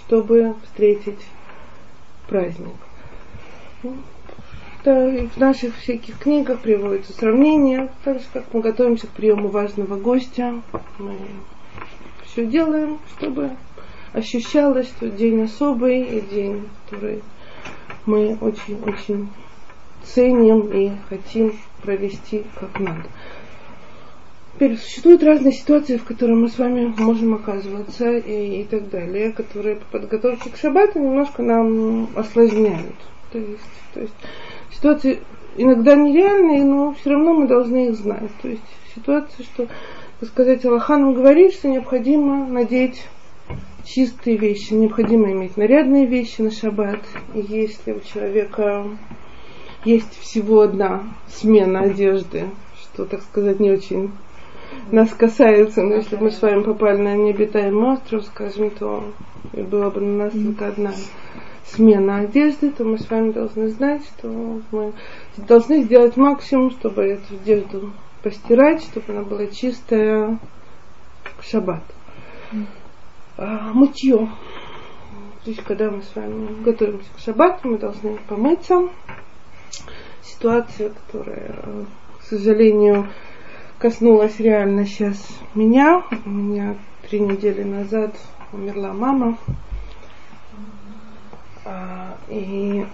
чтобы 0.06 0.54
встретить 0.64 1.26
праздник. 2.28 2.74
Да, 4.84 5.08
в 5.08 5.36
наших 5.36 5.76
всяких 5.76 6.18
книгах 6.18 6.58
приводится 6.58 7.12
сравнение, 7.12 7.88
так 8.02 8.18
же, 8.18 8.24
как 8.32 8.52
мы 8.52 8.62
готовимся 8.62 9.06
к 9.06 9.10
приему 9.10 9.46
важного 9.46 9.96
гостя. 9.96 10.60
Мы 10.98 11.14
все 12.24 12.46
делаем, 12.46 12.98
чтобы 13.16 13.50
ощущалось, 14.12 14.88
что 14.88 15.08
день 15.08 15.42
особый 15.42 16.02
и 16.02 16.20
день, 16.20 16.68
который 16.84 17.22
мы 18.06 18.36
очень-очень 18.40 19.28
ценим 20.02 20.72
и 20.72 20.90
хотим 21.08 21.54
провести 21.82 22.44
как 22.58 22.80
надо. 22.80 23.04
Теперь 24.54 24.76
существуют 24.76 25.22
разные 25.22 25.52
ситуации, 25.52 25.96
в 25.96 26.04
которых 26.04 26.38
мы 26.38 26.48
с 26.48 26.58
вами 26.58 26.92
можем 26.98 27.34
оказываться 27.34 28.10
и, 28.10 28.62
и 28.62 28.64
так 28.64 28.90
далее, 28.90 29.32
которые 29.32 29.76
по 29.76 29.98
подготовке 29.98 30.50
к 30.50 30.56
шаббату 30.56 30.98
немножко 30.98 31.42
нам 31.42 32.08
осложняют. 32.16 32.96
То 33.30 33.38
есть, 33.38 33.60
то 33.94 34.00
есть 34.00 34.14
ситуации 34.74 35.20
иногда 35.56 35.94
нереальные, 35.94 36.64
но 36.64 36.92
все 36.92 37.10
равно 37.10 37.34
мы 37.34 37.46
должны 37.46 37.88
их 37.88 37.94
знать. 37.94 38.30
То 38.40 38.48
есть 38.48 38.62
ситуация, 38.94 39.44
что, 39.44 39.68
так 40.20 40.28
сказать, 40.28 40.64
Аллахан 40.64 41.14
говорит, 41.14 41.52
что 41.52 41.68
необходимо 41.68 42.46
надеть 42.46 43.06
чистые 43.84 44.36
вещи, 44.36 44.74
необходимо 44.74 45.30
иметь 45.32 45.56
нарядные 45.56 46.06
вещи 46.06 46.40
на 46.40 46.50
шаббат. 46.50 47.00
И 47.34 47.40
если 47.40 47.92
у 47.92 48.00
человека 48.00 48.86
есть 49.84 50.18
всего 50.20 50.60
одна 50.60 51.04
смена 51.28 51.80
одежды, 51.80 52.44
что, 52.80 53.04
так 53.04 53.22
сказать, 53.22 53.60
не 53.60 53.70
очень 53.70 54.12
нас 54.90 55.10
касается, 55.10 55.82
но 55.82 55.96
если 55.96 56.16
бы 56.16 56.24
мы 56.24 56.30
с 56.30 56.40
вами 56.40 56.62
попали 56.62 56.98
на 57.00 57.16
необитаемый 57.16 57.94
остров, 57.94 58.24
скажем, 58.24 58.70
то 58.70 59.04
и 59.52 59.62
была 59.62 59.90
бы 59.90 60.00
на 60.00 60.24
нас 60.24 60.32
только 60.32 60.68
одна 60.68 60.92
смена 61.66 62.18
одежды, 62.20 62.70
то 62.70 62.84
мы 62.84 62.98
с 62.98 63.08
вами 63.08 63.32
должны 63.32 63.68
знать, 63.68 64.02
что 64.04 64.60
мы 64.70 64.92
должны 65.36 65.82
сделать 65.82 66.16
максимум, 66.16 66.70
чтобы 66.70 67.02
эту 67.02 67.34
одежду 67.34 67.92
постирать, 68.22 68.82
чтобы 68.82 69.12
она 69.12 69.22
была 69.22 69.46
чистая 69.46 70.38
к 71.38 71.42
шаббату. 71.42 71.82
А, 73.36 73.72
мытье. 73.72 74.28
То 75.44 75.50
есть, 75.50 75.64
когда 75.64 75.90
мы 75.90 76.02
с 76.02 76.14
вами 76.14 76.62
готовимся 76.62 77.08
к 77.16 77.18
шаббату, 77.18 77.68
мы 77.68 77.78
должны 77.78 78.18
помыться. 78.28 78.88
Ситуация, 80.22 80.90
которая, 80.90 81.86
к 82.20 82.22
сожалению, 82.24 83.08
коснулась 83.78 84.38
реально 84.38 84.86
сейчас 84.86 85.16
меня. 85.54 86.04
У 86.24 86.30
меня 86.30 86.76
три 87.08 87.18
недели 87.18 87.64
назад 87.64 88.14
умерла 88.52 88.92
мама. 88.92 89.38
А, 91.64 92.16
и 92.28 92.84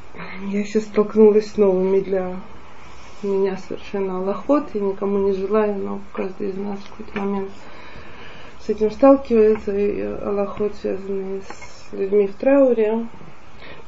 я 0.49 0.65
сейчас 0.65 0.85
столкнулась 0.85 1.53
с 1.53 1.57
новыми 1.57 2.01
для 2.01 2.37
меня 3.23 3.57
совершенно 3.57 4.19
аллахот. 4.19 4.75
Я 4.75 4.81
никому 4.81 5.19
не 5.19 5.33
желаю, 5.33 5.77
но 5.77 6.01
каждый 6.13 6.51
из 6.51 6.57
нас 6.57 6.79
в 6.79 6.91
какой-то 6.91 7.19
момент 7.19 7.51
с 8.61 8.69
этим 8.69 8.91
сталкивается. 8.91 9.77
И 9.77 10.01
аллахот, 10.01 10.75
связанный 10.77 11.43
с 11.43 11.93
людьми 11.93 12.27
в 12.27 12.35
трауре. 12.35 13.07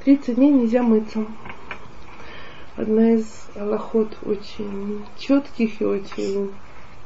30 0.04 0.37
дней 0.37 0.50
нельзя 0.50 0.82
мыться. 0.82 1.26
Одна 2.76 3.12
из 3.12 3.26
аллахот 3.54 4.16
очень 4.22 5.04
четких 5.18 5.82
и 5.82 5.84
очень 5.84 6.50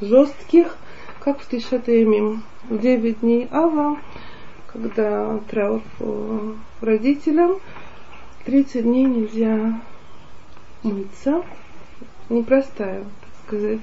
жестких, 0.00 0.76
как 1.18 1.40
в 1.40 1.48
Тишатаемим, 1.48 2.44
9 2.70 3.20
дней 3.20 3.48
Ава, 3.50 3.98
когда 4.74 5.38
траур 5.50 5.82
по 5.98 6.56
родителям, 6.80 7.60
30 8.44 8.82
дней 8.82 9.04
нельзя 9.04 9.80
мыться, 10.82 11.42
непростая, 12.28 13.04
так 13.04 13.46
сказать, 13.46 13.80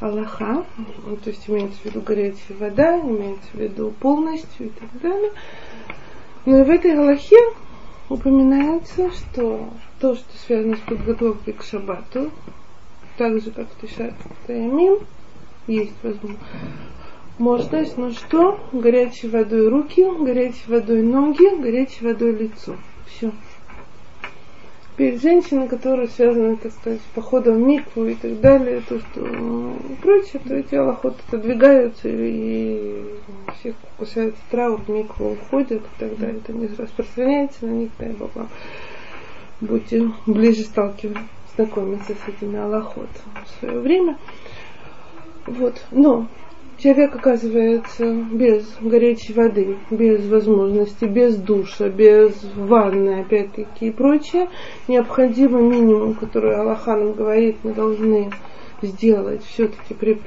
Аллаха, 0.00 0.66
ну, 1.06 1.16
то 1.16 1.30
есть 1.30 1.48
имеется 1.48 1.78
в 1.80 1.84
виду 1.86 2.02
горячая 2.02 2.56
вода, 2.58 3.00
имеется 3.00 3.48
в 3.52 3.58
виду 3.58 3.90
полностью 4.00 4.66
и 4.66 4.68
так 4.68 5.00
далее. 5.00 5.32
Но 6.44 6.58
и 6.58 6.64
в 6.64 6.70
этой 6.70 6.98
Аллахе 6.98 7.38
упоминается, 8.08 9.10
что 9.12 9.70
то, 9.98 10.14
что 10.14 10.38
связано 10.44 10.76
с 10.76 10.80
подготовкой 10.80 11.54
к 11.54 11.62
шаббату, 11.62 12.30
так 13.16 13.40
же, 13.40 13.50
как 13.50 13.68
в 13.68 13.80
Тишат 13.80 14.14
Таямим, 14.46 14.98
есть 15.68 15.94
возможность, 16.02 16.42
но 17.38 18.10
что? 18.10 18.60
Горячей 18.72 19.28
водой 19.28 19.68
руки, 19.68 20.04
горячей 20.18 20.64
водой 20.68 21.02
ноги, 21.02 21.60
горячей 21.60 22.04
водой 22.04 22.32
лицо. 22.32 22.76
Все. 23.06 23.32
Теперь 24.92 25.18
женщины, 25.18 25.68
которые 25.68 26.08
связаны, 26.08 26.56
так 26.56 26.70
сказать, 26.72 27.00
с 27.00 27.14
походом 27.14 27.54
в 27.54 27.66
микву 27.66 28.04
и 28.04 28.14
так 28.14 28.40
далее, 28.40 28.82
то, 28.86 28.98
что 28.98 29.20
и 29.20 29.94
прочее, 30.02 30.42
то 30.46 30.54
эти 30.54 30.74
аллоход 30.74 31.16
отодвигаются 31.26 32.08
и 32.10 33.02
всех 33.58 33.74
кусается 33.96 34.38
траур, 34.50 34.82
в 34.82 34.88
микву 34.90 35.32
уходят 35.32 35.82
и 35.82 35.98
так 35.98 36.18
далее. 36.18 36.40
Это 36.44 36.52
не 36.52 36.68
распространяется 36.76 37.66
на 37.66 37.70
них, 37.70 37.90
дай 37.98 38.10
Бог. 38.10 38.30
Будьте 39.62 40.10
ближе 40.26 40.62
сталкиваться, 40.62 41.22
знакомиться 41.56 42.14
с 42.14 42.28
этими 42.28 42.58
аллоход 42.58 43.08
в 43.46 43.60
свое 43.60 43.80
время. 43.80 44.18
Вот. 45.46 45.82
Но 45.90 46.26
человек 46.82 47.14
оказывается 47.14 48.12
без 48.12 48.66
горячей 48.80 49.32
воды, 49.34 49.76
без 49.90 50.26
возможности, 50.28 51.04
без 51.04 51.36
душа, 51.36 51.88
без 51.88 52.32
ванны, 52.56 53.20
опять-таки, 53.20 53.88
и 53.88 53.90
прочее, 53.90 54.48
необходимый 54.88 55.62
минимум, 55.62 56.14
который 56.14 56.56
Аллаха 56.56 56.96
нам 56.96 57.12
говорит, 57.12 57.58
мы 57.62 57.72
должны 57.72 58.30
сделать 58.82 59.44
все-таки 59.44 59.94
при, 59.94 60.20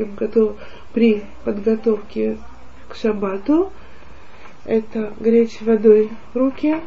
при 0.93 1.23
подготовке 1.43 2.37
к 2.87 2.95
шаббату, 2.95 3.71
это 4.63 5.13
горячей 5.19 5.65
водой 5.65 6.09
руки, 6.33 6.77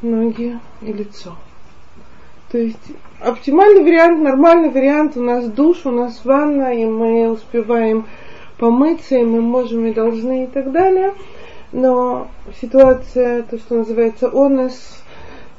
ноги 0.00 0.58
и 0.80 0.92
лицо. 0.92 1.36
То 2.50 2.58
есть 2.58 2.92
оптимальный 3.20 3.82
вариант, 3.82 4.22
нормальный 4.22 4.70
вариант, 4.70 5.16
у 5.16 5.22
нас 5.22 5.46
душ, 5.46 5.84
у 5.84 5.90
нас 5.90 6.24
ванна, 6.24 6.72
и 6.72 6.86
мы 6.86 7.28
успеваем 7.28 8.06
помыться, 8.58 9.16
и 9.16 9.24
мы 9.24 9.40
можем 9.40 9.86
и 9.86 9.92
должны 9.92 10.44
и 10.44 10.46
так 10.46 10.72
далее. 10.72 11.14
Но 11.72 12.28
ситуация, 12.60 13.42
то, 13.42 13.58
что 13.58 13.76
называется 13.76 14.28
онес, 14.28 15.02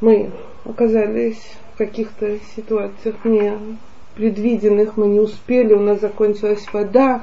мы 0.01 0.31
оказались 0.63 1.41
в 1.73 1.77
каких-то 1.77 2.37
ситуациях 2.55 3.15
не 3.25 3.53
предвиденных, 4.15 4.95
мы 4.95 5.07
не 5.07 5.19
успели, 5.19 5.73
у 5.73 5.81
нас 5.81 5.99
закончилась 5.99 6.65
вода, 6.71 7.21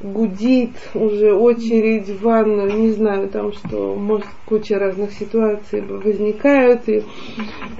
гудит 0.00 0.72
уже 0.94 1.34
очередь 1.34 2.08
в 2.08 2.22
ванну, 2.22 2.66
не 2.70 2.92
знаю, 2.92 3.28
там 3.28 3.52
что, 3.52 3.94
может, 3.94 4.28
куча 4.46 4.78
разных 4.78 5.12
ситуаций 5.12 5.82
возникают, 5.82 6.88
и 6.88 7.02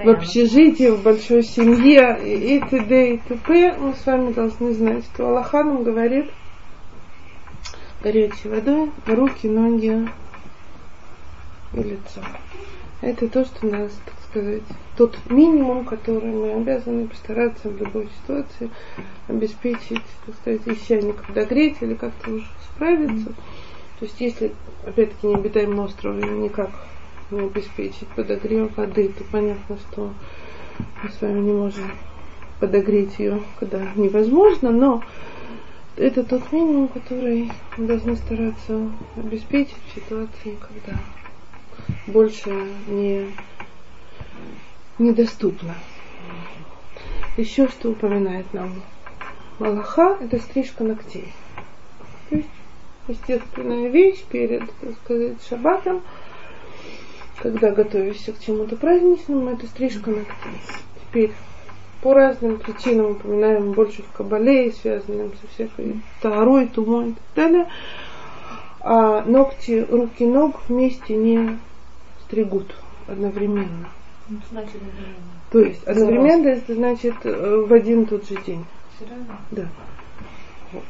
в 0.03 0.07
общежитии, 0.07 0.91
в 0.91 1.01
большой 1.01 1.41
семье, 1.41 2.19
и 2.23 2.59
т.д. 2.59 3.13
и 3.13 3.17
т.п. 3.17 3.75
Мы 3.79 3.93
с 3.93 4.05
вами 4.05 4.33
должны 4.33 4.71
знать, 4.73 5.03
что 5.05 5.29
Аллаха 5.29 5.63
нам 5.63 5.83
говорит– 5.83 6.27
горячей 8.07 8.47
водой 8.47 8.89
руки, 9.05 9.47
ноги 9.47 10.07
и 11.73 11.77
лицо. 11.77 12.21
Это 13.01 13.27
то, 13.27 13.43
что 13.43 13.67
нас, 13.67 13.91
так 14.05 14.15
сказать, 14.29 14.63
тот 14.95 15.17
минимум, 15.29 15.83
который 15.83 16.31
мы 16.31 16.53
обязаны 16.53 17.07
постараться 17.07 17.69
в 17.69 17.77
любой 17.77 18.07
ситуации 18.21 18.69
обеспечить, 19.27 20.01
так 20.25 20.35
сказать, 20.35 20.61
если 20.65 21.11
подогреть 21.11 21.77
или 21.81 21.95
как-то 21.95 22.31
уже 22.31 22.47
справиться. 22.71 23.33
То 23.99 24.05
есть 24.05 24.19
если, 24.21 24.53
опять-таки, 24.85 25.27
не 25.27 25.35
обитаем 25.35 25.77
остров 25.79 26.15
никак 26.15 26.69
не 27.29 27.41
обеспечить 27.41 28.07
подогрев 28.15 28.75
воды, 28.77 29.09
то 29.09 29.23
понятно, 29.29 29.77
что 29.77 30.13
мы 31.03 31.09
с 31.09 31.21
вами 31.21 31.41
не 31.41 31.51
можем 31.51 31.91
подогреть 32.61 33.19
ее, 33.19 33.41
когда 33.59 33.81
невозможно, 33.95 34.71
но 34.71 35.03
это 35.97 36.23
тот 36.23 36.51
минимум, 36.51 36.87
который 36.87 37.51
мы 37.75 37.87
должны 37.87 38.15
стараться 38.15 38.91
обеспечить 39.15 39.77
в 39.87 39.95
ситуации, 39.95 40.57
когда 40.61 40.99
больше 42.05 42.49
не 42.87 43.31
недоступно. 44.99 45.75
Еще 47.35 47.67
что 47.67 47.91
упоминает 47.91 48.51
нам 48.53 48.81
Малаха, 49.59 50.17
это 50.21 50.39
стрижка 50.39 50.83
ногтей. 50.83 51.33
То 52.29 52.35
есть 52.35 52.49
естественная 53.07 53.89
вещь 53.89 54.23
перед, 54.23 54.71
так 54.79 54.93
сказать, 55.03 55.37
шаббатом, 55.47 56.03
когда 57.41 57.71
готовишься 57.71 58.33
к 58.33 58.39
чему-то 58.39 58.75
праздничному, 58.75 59.49
это 59.49 59.67
стрижка 59.67 60.09
ногтей. 60.09 60.61
Теперь 61.01 61.31
по 62.01 62.13
разным 62.13 62.57
причинам 62.59 63.11
упоминаем 63.11 63.71
больше 63.71 64.03
в 64.03 64.11
Кабале, 64.11 64.71
связанным 64.71 65.31
со 65.41 65.47
всякой 65.53 66.01
тарой, 66.21 66.67
тумой 66.67 67.09
и 67.09 67.13
так 67.13 67.23
далее. 67.35 67.67
А 68.81 69.23
ногти, 69.23 69.85
руки, 69.89 70.25
ног 70.25 70.61
вместе 70.67 71.15
не 71.15 71.57
стригут 72.23 72.73
одновременно. 73.07 73.89
Значит, 74.51 74.81
То 75.51 75.59
есть 75.59 75.83
одновременно 75.85 76.47
это 76.47 76.75
значит 76.75 77.15
э, 77.23 77.65
в 77.67 77.71
один 77.71 78.05
тот 78.05 78.27
же 78.27 78.35
день. 78.45 78.65
Серьезно? 78.99 79.37
Да. 79.51 79.65
Вот. 80.73 80.83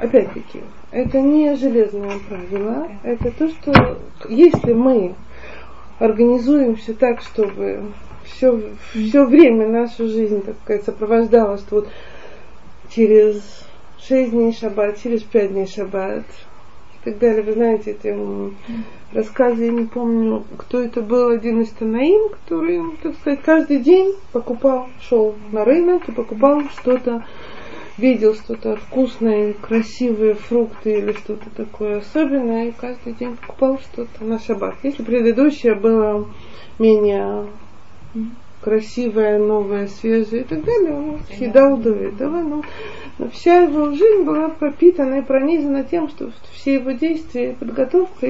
Опять-таки, 0.00 0.62
это 0.92 1.20
не 1.20 1.56
железное 1.56 2.18
правило, 2.28 2.88
это 3.02 3.32
то, 3.32 3.48
что 3.48 3.98
если 4.28 4.72
мы 4.72 5.16
организуем 5.98 6.76
все 6.76 6.92
так, 6.94 7.20
чтобы 7.20 7.92
все, 8.32 8.60
все 8.92 9.24
время 9.24 9.68
нашу 9.68 10.08
жизнь, 10.08 10.42
так 10.42 10.56
сказать, 10.64 10.84
сопровождала, 10.84 11.58
что 11.58 11.76
вот 11.76 11.88
через 12.90 13.42
шесть 14.00 14.30
дней 14.32 14.52
шаббат, 14.52 15.00
через 15.02 15.22
пять 15.22 15.52
дней 15.52 15.66
шаббат 15.66 16.24
и 16.94 17.04
так 17.04 17.18
далее. 17.18 17.42
Вы 17.42 17.52
знаете 17.52 17.92
эти 17.92 18.16
рассказы, 19.12 19.66
я 19.66 19.72
не 19.72 19.84
помню, 19.84 20.44
кто 20.56 20.80
это 20.80 21.00
был, 21.00 21.28
один 21.28 21.62
из 21.62 21.70
Танаим, 21.70 22.30
который, 22.30 22.82
так 23.02 23.14
сказать, 23.16 23.42
каждый 23.42 23.78
день 23.78 24.14
покупал, 24.32 24.88
шел 25.00 25.34
на 25.52 25.64
рынок 25.64 26.08
и 26.08 26.12
покупал 26.12 26.62
что-то, 26.80 27.24
видел 27.96 28.34
что-то 28.34 28.76
вкусное, 28.76 29.54
красивые 29.54 30.34
фрукты 30.34 30.98
или 30.98 31.12
что-то 31.12 31.50
такое 31.50 31.98
особенное, 31.98 32.68
и 32.68 32.72
каждый 32.72 33.12
день 33.14 33.36
покупал 33.36 33.78
что-то 33.78 34.24
на 34.24 34.38
шаббат. 34.38 34.76
Если 34.82 35.02
предыдущее 35.02 35.74
было 35.74 36.26
менее 36.78 37.46
красивая, 38.60 39.38
новая, 39.38 39.86
свежая 39.86 40.40
и 40.40 40.44
так 40.44 40.64
далее, 40.64 40.94
он 40.94 41.20
съедал 41.30 41.76
до 41.76 41.94
этого. 41.94 42.42
Но, 42.42 42.62
но 43.18 43.30
вся 43.30 43.62
его 43.62 43.92
жизнь 43.92 44.24
была 44.24 44.48
пропитана 44.48 45.16
и 45.16 45.22
пронизана 45.22 45.84
тем, 45.84 46.08
что 46.08 46.30
все 46.52 46.74
его 46.74 46.92
действия 46.92 47.56
подготовка, 47.58 48.26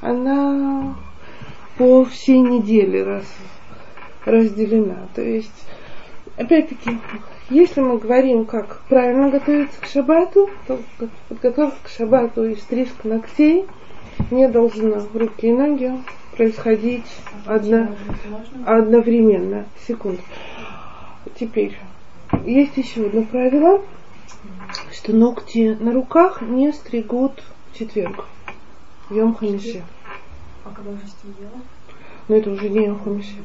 она 0.00 0.94
по 1.78 2.04
всей 2.04 2.38
неделе 2.38 3.02
раз, 3.02 3.24
разделена. 4.24 5.08
То 5.14 5.22
есть, 5.22 5.66
опять-таки, 6.36 6.98
если 7.50 7.80
мы 7.80 7.98
говорим, 7.98 8.44
как 8.44 8.82
правильно 8.88 9.30
готовиться 9.30 9.80
к 9.80 9.86
шабату, 9.86 10.48
то 10.66 10.78
подготовка 11.28 11.76
к 11.82 11.88
шабату 11.88 12.44
и 12.44 12.56
стрижка 12.56 13.08
ногтей 13.08 13.66
не 14.30 14.48
должна 14.48 15.02
руки 15.12 15.48
и 15.48 15.52
ноги 15.52 15.92
происходить 16.36 17.06
одно, 17.46 17.88
одновременно. 18.64 19.66
Секунду. 19.86 20.22
Теперь, 21.38 21.76
есть 22.44 22.76
еще 22.76 23.06
одно 23.06 23.22
правило, 23.22 23.82
что 24.92 25.12
ногти 25.12 25.76
на 25.80 25.92
руках 25.92 26.42
не 26.42 26.72
стригут 26.72 27.42
в 27.72 27.78
четверг. 27.78 28.26
Йом 29.10 29.34
Хамиши. 29.34 29.82
А 30.64 30.70
когда 30.70 30.90
уже 30.90 31.06
стемнело? 31.06 31.60
Но 32.28 32.36
это 32.36 32.50
уже 32.50 32.68
не 32.68 32.86
Йом 32.86 33.00
Хамиши. 33.00 33.36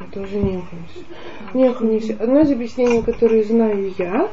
Это 0.00 0.20
уже 0.20 0.36
не 0.36 0.54
Йом 0.54 0.66
Хамиши. 0.68 1.06
Не 1.52 1.64
Йом 1.64 1.74
Хамиши. 1.74 2.12
Одно 2.12 2.40
из 2.40 2.50
объяснений, 2.50 3.02
которое 3.02 3.44
знаю 3.44 3.92
я, 3.98 4.28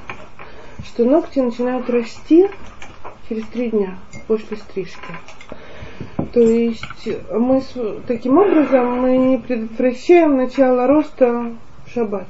что 0.86 1.06
ногти 1.06 1.40
начинают 1.40 1.90
расти 1.90 2.48
через 3.28 3.46
три 3.48 3.72
дня 3.72 3.98
после 4.28 4.58
стрижки. 4.58 5.14
То 6.34 6.40
есть 6.40 7.10
мы 7.30 7.62
таким 8.08 8.38
образом 8.38 9.02
мы 9.02 9.38
предотвращаем 9.46 10.38
начало 10.38 10.88
роста 10.88 11.52
в 11.86 11.94
шаббат. 11.94 12.28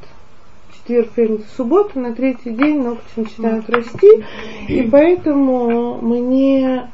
четверг, 0.73 1.09
пятницу, 1.11 1.43
субботу, 1.55 1.99
на 1.99 2.15
третий 2.15 2.49
день 2.49 2.81
ногти 2.81 3.03
начинают 3.15 3.69
расти, 3.69 4.23
и 4.67 4.81
поэтому 4.83 5.99
мы 6.01 6.19
не 6.19 6.89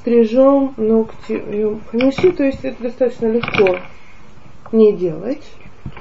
стрижем 0.00 0.74
ногти 0.76 1.32
и 1.32 1.66
хомяши, 1.90 2.32
то 2.32 2.42
есть 2.42 2.64
это 2.64 2.82
достаточно 2.82 3.26
легко 3.26 3.78
не 4.72 4.92
делать. 4.92 5.44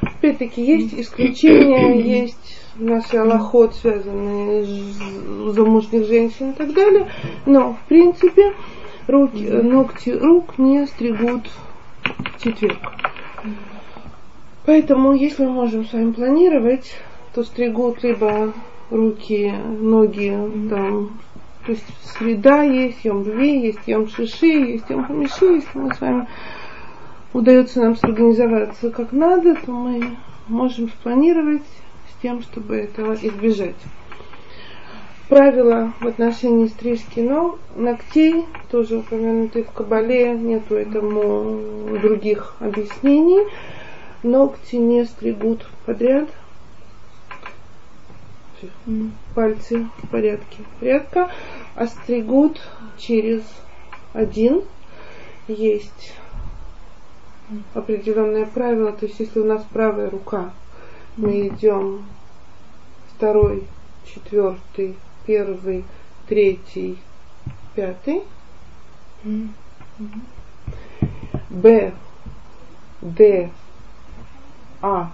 Опять-таки 0.01 0.63
есть 0.63 0.93
исключения, 0.93 2.01
есть 2.01 2.57
наши 2.75 3.17
аллоход, 3.17 3.75
связанные 3.75 4.63
с 4.63 5.53
замужних 5.53 6.07
женщин 6.07 6.51
и 6.51 6.53
так 6.53 6.73
далее, 6.73 7.07
но 7.45 7.73
в 7.73 7.87
принципе 7.87 8.53
руки, 9.09 9.43
ногти 9.47 10.11
рук 10.11 10.57
не 10.57 10.85
стригут 10.85 11.49
в 12.03 12.43
четверг. 12.43 12.79
Поэтому, 14.65 15.13
если 15.13 15.45
мы 15.45 15.51
можем 15.51 15.85
с 15.85 15.93
вами 15.93 16.11
планировать, 16.11 16.93
то 17.33 17.43
стригут 17.43 18.03
либо 18.03 18.53
руки, 18.91 19.51
ноги, 19.79 20.37
там, 20.69 21.19
то 21.65 21.71
есть 21.71 21.85
среда 22.03 22.63
есть, 22.63 23.03
йом 23.03 23.23
рви, 23.23 23.61
есть 23.61 23.87
йом 23.87 24.07
шиши, 24.07 24.47
есть 24.47 24.89
йом 24.89 25.05
хамиши, 25.05 25.45
если 25.45 25.77
мы 25.77 25.93
с 25.93 26.01
вами 26.01 26.27
удается 27.33 27.81
нам 27.81 27.95
сорганизоваться 27.95 28.89
как 28.89 29.11
надо, 29.11 29.55
то 29.55 29.71
мы 29.71 30.17
можем 30.47 30.89
спланировать 30.89 31.63
с 32.11 32.21
тем, 32.21 32.41
чтобы 32.41 32.75
этого 32.75 33.13
избежать. 33.13 33.75
Правила 35.29 35.93
в 35.99 36.07
отношении 36.07 36.65
стрижки 36.65 37.19
ног, 37.19 37.59
ногтей, 37.75 38.47
тоже 38.71 38.97
упомянуты 38.97 39.61
в 39.63 39.71
Кабале, 39.71 40.33
нету 40.33 40.73
этому 40.73 41.99
других 41.99 42.55
объяснений. 42.59 43.47
Ногти 44.23 44.77
не 44.77 45.05
стригут 45.05 45.67
подряд, 45.85 46.27
пальцы 49.35 49.87
в 50.01 50.07
порядке 50.07 50.63
порядка, 50.79 51.31
а 51.75 51.85
стригут 51.85 52.59
через 52.97 53.43
один. 54.13 54.63
Есть 55.47 56.13
определенное 57.75 58.47
правило, 58.47 58.91
то 58.93 59.05
есть 59.05 59.19
если 59.19 59.39
у 59.39 59.45
нас 59.45 59.63
правая 59.71 60.09
рука, 60.09 60.53
мы 61.17 61.49
идем 61.49 62.03
второй, 63.15 63.63
четвертый, 64.05 64.95
первый, 65.29 65.85
третий, 66.27 66.97
пятый. 67.75 68.23
Б, 71.51 71.91
Д, 73.01 73.51
А, 74.81 75.11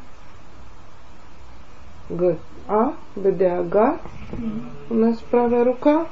Г, 2.10 2.38
А, 2.70 2.94
Б, 3.18 3.32
Д, 3.34 3.46
А, 3.46 3.64
Г. 3.64 4.00
У 4.90 4.94
нас 4.94 5.18
правая 5.30 5.66
рука. 5.66 6.08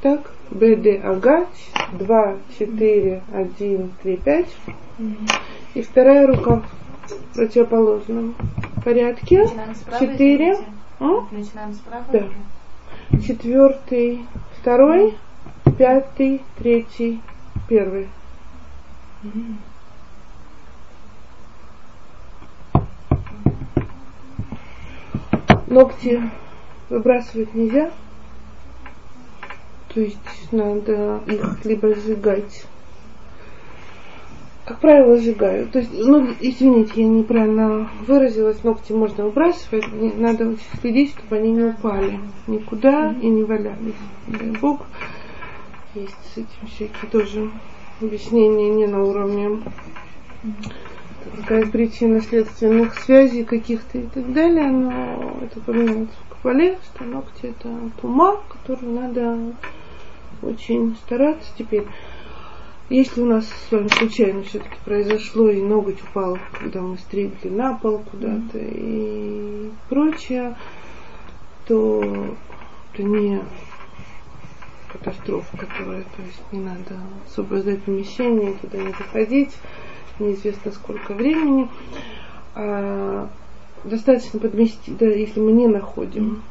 Так, 0.00 0.30
Б, 0.52 0.76
Д, 0.76 1.00
А, 1.02 1.16
Г. 1.16 1.44
2, 1.94 2.36
4, 2.56 3.22
1, 3.32 3.92
3, 4.00 4.16
5. 4.16 4.56
И 5.74 5.82
вторая 5.82 6.24
рука 6.28 6.62
в 7.08 7.34
противоположном 7.34 8.36
порядке. 8.84 9.48
четыре. 9.98 10.56
Начинаем 10.98 11.72
справа. 11.74 12.04
Да. 12.12 12.24
Четвертый, 13.20 14.26
второй, 14.58 15.16
пятый, 15.78 16.42
третий, 16.58 17.20
первый. 17.68 18.08
Ногти 25.66 26.22
выбрасывать 26.88 27.54
нельзя, 27.54 27.90
то 29.92 30.00
есть 30.00 30.18
надо 30.50 31.18
их 31.26 31.64
либо 31.64 31.94
сжигать 31.94 32.64
как 34.68 34.80
правило, 34.80 35.16
сжигаю. 35.16 35.66
То 35.68 35.78
есть, 35.78 35.90
ну, 35.94 36.28
извините, 36.40 36.92
я 36.96 37.08
неправильно 37.08 37.88
выразилась, 38.06 38.62
ногти 38.62 38.92
можно 38.92 39.24
выбрасывать, 39.24 39.86
надо 40.18 40.56
следить, 40.82 41.12
чтобы 41.12 41.36
они 41.36 41.52
не 41.52 41.64
упали 41.64 42.20
никуда 42.46 43.14
и 43.22 43.28
не 43.28 43.44
валялись. 43.44 43.94
Дай 44.26 44.50
Бог. 44.60 44.82
Есть 45.94 46.18
с 46.34 46.36
этим 46.36 46.66
всякие 46.66 47.10
тоже 47.10 47.50
объяснения 48.02 48.68
не 48.68 48.86
на 48.86 49.02
уровне 49.02 49.58
какая 51.36 51.64
причина 51.64 52.20
следственных 52.20 52.94
связей 53.00 53.44
каких-то 53.44 53.96
и 53.96 54.02
так 54.02 54.34
далее, 54.34 54.70
но 54.70 55.38
это 55.42 55.60
упоминается 55.60 56.14
в 56.28 56.34
Кабале, 56.34 56.78
что 56.84 57.04
ногти 57.04 57.46
это 57.46 57.70
тума, 58.02 58.36
которую 58.50 59.00
надо 59.00 59.38
очень 60.42 60.94
стараться 61.06 61.50
теперь. 61.56 61.86
Если 62.90 63.20
у 63.20 63.26
нас 63.26 63.46
с 63.46 63.70
вами 63.70 63.88
случайно 63.88 64.42
все-таки 64.44 64.76
произошло 64.82 65.50
и 65.50 65.60
ноготь 65.60 66.02
упал, 66.02 66.38
когда 66.58 66.80
мы 66.80 66.96
стригли 66.96 67.50
на 67.50 67.74
пол 67.74 68.02
куда-то 68.10 68.58
и 68.58 69.68
прочее, 69.90 70.56
то 71.66 72.34
это 72.94 73.02
не 73.02 73.42
катастрофа, 74.90 75.54
которая, 75.58 76.02
то 76.02 76.22
есть 76.22 76.42
не 76.50 76.60
надо 76.60 76.98
освобождать 77.26 77.82
помещение, 77.82 78.54
туда 78.54 78.78
не 78.78 78.92
заходить, 78.92 79.54
неизвестно 80.18 80.72
сколько 80.72 81.12
времени. 81.12 81.68
А, 82.54 83.28
достаточно 83.84 84.40
подместить, 84.40 84.96
да, 84.96 85.04
если 85.04 85.40
мы 85.40 85.52
не 85.52 85.66
находим 85.66 86.42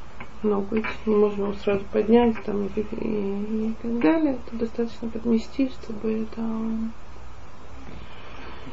ноготь, 0.44 0.86
можем 1.06 1.46
его 1.46 1.54
сразу 1.64 1.84
поднять 1.92 2.36
там, 2.44 2.68
и, 2.68 2.80
и, 2.80 3.68
и 3.70 3.74
так 3.82 4.00
далее, 4.00 4.38
то 4.50 4.58
достаточно 4.58 5.10
подместить, 5.10 5.72
чтобы 5.84 6.22
это 6.22 6.42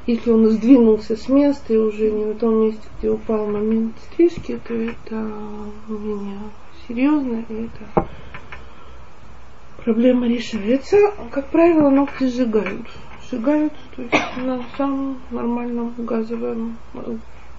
если 0.07 0.31
он 0.31 0.51
сдвинулся 0.51 1.17
с 1.17 1.29
места 1.31 1.73
и 1.73 1.79
уже 1.79 2.11
не 2.11 2.27
на 2.27 2.35
том 2.35 2.67
месте, 2.67 2.83
где 2.99 3.11
упал 3.11 3.47
момент 3.47 3.95
стрижки, 4.11 4.61
то 4.67 4.75
это 4.75 5.31
у 5.89 5.93
меня 5.93 6.41
серьезно, 6.87 7.43
и 7.49 7.55
это 7.65 8.09
проблема 9.83 10.27
решается. 10.27 10.97
Как 11.31 11.49
правило, 11.49 11.89
ногти 11.89 12.25
сжигают. 12.25 12.87
Сжигают, 13.31 13.73
то 13.97 14.03
есть 14.03 14.37
на 14.37 14.63
самом 14.77 15.19
нормальном 15.31 15.95
газовом 15.97 16.77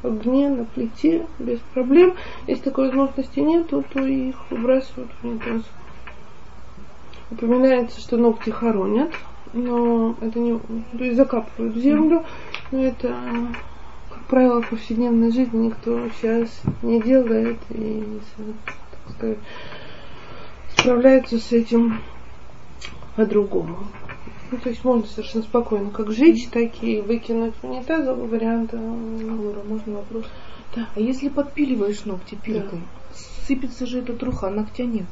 огне, 0.07 0.49
на 0.49 0.65
плите, 0.65 1.25
без 1.39 1.59
проблем. 1.73 2.15
Если 2.47 2.63
такой 2.63 2.87
возможности 2.87 3.39
нет, 3.39 3.69
то, 3.69 3.81
их 4.01 4.35
выбрасывают 4.49 5.11
в 5.21 5.27
унитаз. 5.27 5.63
Упоминается, 7.31 7.99
что 7.99 8.17
ногти 8.17 8.49
хоронят, 8.49 9.11
но 9.53 10.15
это 10.21 10.39
не, 10.39 10.57
то 10.57 11.03
есть 11.03 11.17
закапывают 11.17 11.75
в 11.75 11.79
землю, 11.79 12.23
но 12.71 12.83
это, 12.83 13.15
как 14.09 14.23
правило, 14.27 14.61
в 14.61 14.69
повседневной 14.69 15.31
жизни 15.31 15.67
никто 15.67 16.07
сейчас 16.09 16.49
не 16.83 17.01
делает 17.01 17.57
и, 17.69 18.19
так 18.37 19.15
сказать, 19.15 19.39
справляется 20.77 21.39
с 21.39 21.51
этим 21.51 21.99
по-другому. 23.15 23.77
Ну, 24.51 24.57
то 24.57 24.69
есть 24.69 24.83
можно 24.83 25.05
совершенно 25.05 25.43
спокойно 25.43 25.89
как 25.89 26.11
жечь, 26.11 26.47
так 26.49 26.71
и 26.81 27.01
выкинуть 27.01 27.55
в 27.61 27.63
унитаз, 27.65 28.07
оба 28.07 28.21
варианта. 28.21 28.77
Лаура, 28.77 29.63
можно 29.67 29.97
вопрос? 29.97 30.25
Да. 30.75 30.87
А 30.95 30.99
если 30.99 31.29
подпиливаешь 31.29 32.05
ногти 32.05 32.35
пилкой, 32.35 32.79
да. 32.79 33.15
сыпется 33.47 33.85
же 33.85 33.99
эта 33.99 34.13
труха, 34.13 34.49
ногтя 34.49 34.83
нет. 34.83 35.05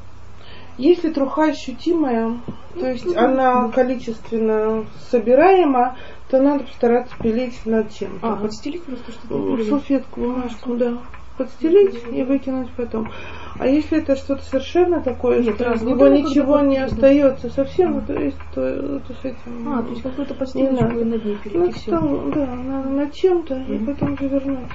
Если 0.77 1.11
труха 1.11 1.45
ощутимая, 1.45 2.39
то 2.73 2.89
есть 2.89 3.05
ну, 3.05 3.17
она 3.17 3.69
количественно 3.69 4.85
собираема, 5.11 5.95
то 6.29 6.41
надо 6.41 6.63
постараться 6.63 7.15
пилить 7.21 7.65
над 7.65 7.93
чем-то. 7.93 8.33
А, 8.33 8.35
подстелить 8.35 8.83
просто 8.83 9.11
что-то? 9.11 9.35
Ну, 9.35 9.63
салфетку, 9.63 10.21
бумажку, 10.21 10.75
да 10.75 10.97
подстелить 11.37 11.95
и 12.11 12.23
выкинуть 12.23 12.69
потом. 12.75 13.11
А 13.59 13.67
если 13.67 13.99
это 13.99 14.15
что-то 14.15 14.43
совершенно 14.43 15.01
такое, 15.01 15.41
Нет, 15.41 15.55
что 15.55 15.73
из 15.73 15.81
него 15.81 16.07
ничего 16.07 16.59
не 16.61 16.77
остается 16.77 17.49
совсем, 17.49 18.05
то 18.05 18.13
есть 18.13 18.37
то, 18.53 18.99
то 18.99 19.13
с 19.13 19.25
этим. 19.25 19.73
А, 19.73 19.83
то 19.83 19.89
есть 19.89 20.01
какую-то 20.01 20.33
подстилочку 20.33 20.99
и 20.99 21.03
над 21.03 21.25
ней 21.25 21.37
ну, 21.53 21.71
стол, 21.71 22.31
да, 22.33 22.45
надо 22.47 22.89
над 22.89 23.13
чем-то 23.13 23.53
mm-hmm. 23.55 23.75
и 23.75 23.85
потом 23.85 24.17
завернуть 24.17 24.71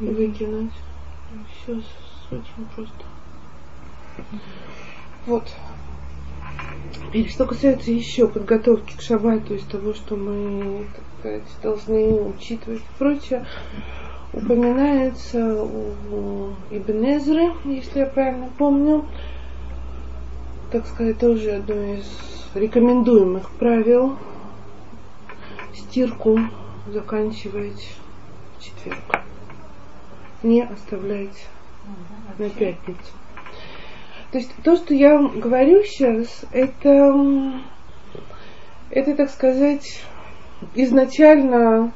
и 0.00 0.04
выкинуть. 0.04 0.72
Все 1.62 1.72
очень 2.30 2.66
просто. 2.74 3.04
Вот. 5.26 5.44
И 7.12 7.26
что 7.28 7.46
касается 7.46 7.90
еще 7.90 8.28
подготовки 8.28 8.96
к 8.96 9.00
шаббату, 9.00 9.48
то 9.48 9.54
есть 9.54 9.68
того, 9.68 9.94
что 9.94 10.16
мы, 10.16 10.86
так 10.94 11.04
сказать, 11.18 11.62
должны 11.62 12.12
учитывать 12.22 12.80
и 12.80 12.98
прочее, 12.98 13.46
упоминается 14.32 15.62
у 15.62 16.52
Ибн 16.70 17.04
если 17.64 18.00
я 18.00 18.06
правильно 18.06 18.50
помню, 18.58 19.06
так 20.70 20.86
сказать, 20.86 21.18
тоже 21.18 21.52
одно 21.52 21.74
из 21.94 22.06
рекомендуемых 22.54 23.50
правил 23.52 24.16
стирку 25.74 26.38
заканчивать 26.88 27.96
в 28.58 28.62
четверг. 28.62 28.98
не 30.42 30.62
оставлять 30.62 31.46
на 32.38 32.50
пятницу. 32.50 33.12
То 34.30 34.38
есть 34.38 34.50
то, 34.62 34.76
что 34.76 34.94
я 34.94 35.14
вам 35.14 35.40
говорю 35.40 35.82
сейчас, 35.84 36.44
это, 36.52 37.60
это, 38.90 39.16
так 39.16 39.30
сказать, 39.30 40.02
изначально 40.74 41.92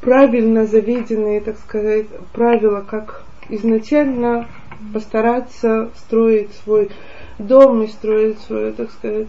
правильно 0.00 0.66
заведенные, 0.66 1.40
так 1.40 1.58
сказать, 1.58 2.06
правила, 2.32 2.84
как 2.88 3.22
изначально 3.48 4.48
постараться 4.92 5.90
строить 5.96 6.52
свой 6.64 6.90
дом 7.38 7.82
и 7.82 7.88
строить 7.88 8.38
свою, 8.40 8.72
так 8.72 8.90
сказать, 8.90 9.28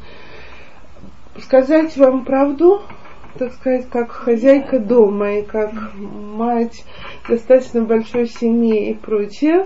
сказать 1.41 1.97
вам 1.97 2.25
правду, 2.25 2.81
так 3.37 3.53
сказать, 3.53 3.89
как 3.89 4.11
хозяйка 4.11 4.79
дома 4.79 5.39
и 5.39 5.41
как 5.41 5.71
мать 5.95 6.83
достаточно 7.27 7.81
большой 7.81 8.27
семьи 8.27 8.91
и 8.91 8.93
прочее, 8.93 9.65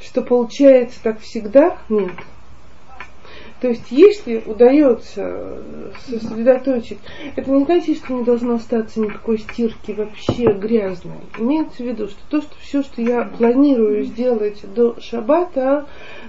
что 0.00 0.22
получается 0.22 0.98
так 1.02 1.20
всегда, 1.20 1.76
нет. 1.88 2.12
То 3.60 3.68
есть, 3.68 3.90
если 3.90 4.42
удается 4.46 5.58
сосредоточить, 6.06 6.98
это 7.34 7.50
не 7.50 7.64
значит, 7.64 7.96
что 7.98 8.12
не 8.12 8.22
должно 8.22 8.54
остаться 8.54 9.00
никакой 9.00 9.38
стирки 9.38 9.92
вообще 9.92 10.52
грязной. 10.52 11.18
Имеется 11.38 11.82
в 11.82 11.86
виду, 11.86 12.06
что 12.06 12.20
то, 12.30 12.40
что 12.40 12.54
все, 12.60 12.82
что 12.82 13.02
я 13.02 13.24
планирую 13.24 14.04
сделать 14.04 14.62
до 14.74 15.00
шаббата, 15.00 15.86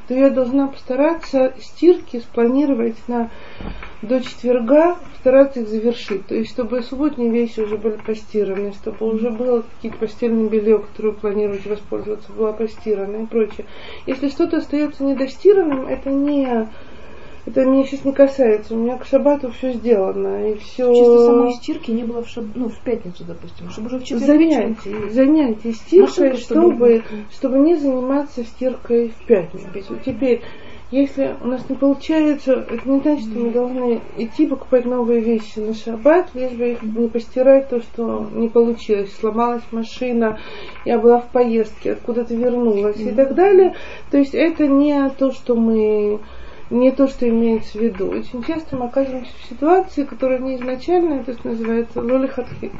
то 0.07 0.13
я 0.15 0.31
должна 0.31 0.69
постараться 0.69 1.53
стирки 1.59 2.17
спланировать 2.17 2.97
на 3.07 3.29
до 4.01 4.21
четверга, 4.21 4.97
стараться 5.19 5.59
их 5.59 5.67
завершить. 5.67 6.25
То 6.25 6.33
есть, 6.33 6.51
чтобы 6.51 6.81
субботние 6.81 7.29
вещи 7.29 7.59
уже 7.59 7.77
были 7.77 7.97
постираны, 7.97 8.73
чтобы 8.73 9.13
уже 9.13 9.29
было 9.29 9.61
какие-то 9.75 9.97
постельное 9.97 10.49
белье, 10.49 10.79
которое 10.79 11.13
планируете 11.13 11.69
воспользоваться, 11.69 12.31
было 12.31 12.53
постирано 12.53 13.23
и 13.23 13.25
прочее. 13.25 13.67
Если 14.07 14.29
что-то 14.29 14.57
остается 14.57 15.03
недостиранным, 15.03 15.85
это 15.85 16.09
не 16.09 16.69
это 17.49 17.65
меня 17.65 17.83
сейчас 17.85 18.05
не 18.05 18.13
касается. 18.13 18.75
У 18.75 18.77
меня 18.77 18.97
к 18.97 19.05
шабату 19.05 19.51
все 19.51 19.73
сделано. 19.73 20.51
И 20.51 20.57
все... 20.57 20.93
Чисто 20.93 21.25
самой 21.25 21.53
стирки 21.53 21.91
не 21.91 22.03
было 22.03 22.23
в, 22.23 22.29
шаб... 22.29 22.45
ну, 22.55 22.69
в 22.69 22.79
пятницу, 22.79 23.23
допустим, 23.25 23.69
чтобы 23.69 23.87
уже 23.87 23.99
в 23.99 24.03
четверг 24.03 24.25
Занятий, 24.25 25.09
занятий 25.09 25.73
стиркой, 25.73 26.37
чтобы, 26.37 27.03
чтобы 27.31 27.59
не 27.59 27.75
заниматься 27.75 28.43
стиркой 28.43 29.09
в 29.09 29.25
пятницу. 29.25 29.97
Теперь, 30.05 30.41
если 30.91 31.35
у 31.41 31.47
нас 31.47 31.67
не 31.69 31.75
получается, 31.75 32.53
это 32.69 32.89
не 32.89 32.99
значит, 32.99 33.25
что 33.29 33.39
мы 33.39 33.51
должны 33.51 34.01
идти 34.17 34.45
покупать 34.45 34.85
новые 34.85 35.21
вещи 35.21 35.59
на 35.59 35.73
шаббат, 35.73 36.29
лишь 36.33 36.51
бы 36.51 36.71
их 36.71 36.83
не 36.83 37.07
постирать 37.07 37.69
то, 37.69 37.81
что 37.81 38.27
не 38.33 38.47
получилось. 38.47 39.15
Сломалась 39.19 39.63
машина, 39.71 40.39
я 40.85 40.99
была 40.99 41.19
в 41.19 41.29
поездке, 41.29 41.93
откуда-то 41.93 42.35
вернулась 42.35 42.99
и 42.99 43.11
так 43.11 43.33
далее. 43.35 43.75
То 44.11 44.17
есть 44.17 44.35
это 44.35 44.67
не 44.67 45.09
то, 45.09 45.31
что 45.31 45.55
мы 45.55 46.19
не 46.69 46.91
то, 46.91 47.07
что 47.07 47.27
имеется 47.27 47.77
в 47.77 47.81
виду. 47.81 48.09
Очень 48.09 48.43
часто 48.43 48.75
мы 48.75 48.85
оказываемся 48.85 49.31
в 49.37 49.49
ситуации, 49.49 50.03
которая 50.03 50.39
не 50.39 50.55
изначальная, 50.55 51.23
то 51.23 51.31
есть 51.31 51.43
называется 51.43 52.01
лолихатхил. 52.01 52.71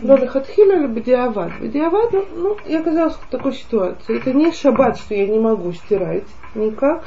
Лолихатхил 0.00 0.70
или 0.72 0.86
бадиават. 0.86 1.52
Бадиават, 1.60 2.12
ну, 2.34 2.56
я 2.66 2.80
оказалась 2.80 3.14
в 3.14 3.28
такой 3.30 3.52
ситуации. 3.52 4.18
Это 4.18 4.32
не 4.32 4.52
шаббат, 4.52 4.98
что 4.98 5.14
я 5.14 5.26
не 5.26 5.38
могу 5.38 5.72
стирать 5.72 6.26
никак. 6.54 7.04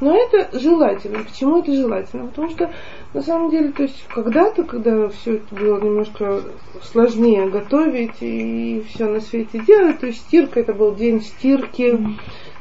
Но 0.00 0.16
это 0.16 0.56
желательно. 0.58 1.24
Почему 1.24 1.58
это 1.58 1.72
желательно? 1.72 2.28
Потому 2.28 2.50
что 2.50 2.70
на 3.14 3.22
самом 3.22 3.50
деле, 3.50 3.72
то 3.72 3.82
есть 3.82 4.04
когда-то, 4.08 4.62
когда 4.64 5.08
все 5.08 5.36
это 5.36 5.54
было 5.54 5.80
немножко 5.80 6.42
сложнее 6.82 7.48
готовить 7.48 8.20
и 8.20 8.84
все 8.88 9.06
на 9.06 9.20
свете 9.20 9.58
делать, 9.60 9.98
то 9.98 10.06
есть 10.06 10.20
стирка 10.20 10.60
это 10.60 10.72
был 10.72 10.94
день 10.94 11.20
стирки, 11.20 11.98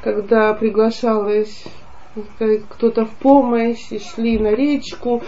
когда 0.01 0.53
приглашалась 0.53 1.63
кто-то 2.69 3.05
в 3.05 3.11
помощь, 3.11 3.91
и 3.91 3.99
шли 3.99 4.37
на 4.39 4.53
речку, 4.53 5.21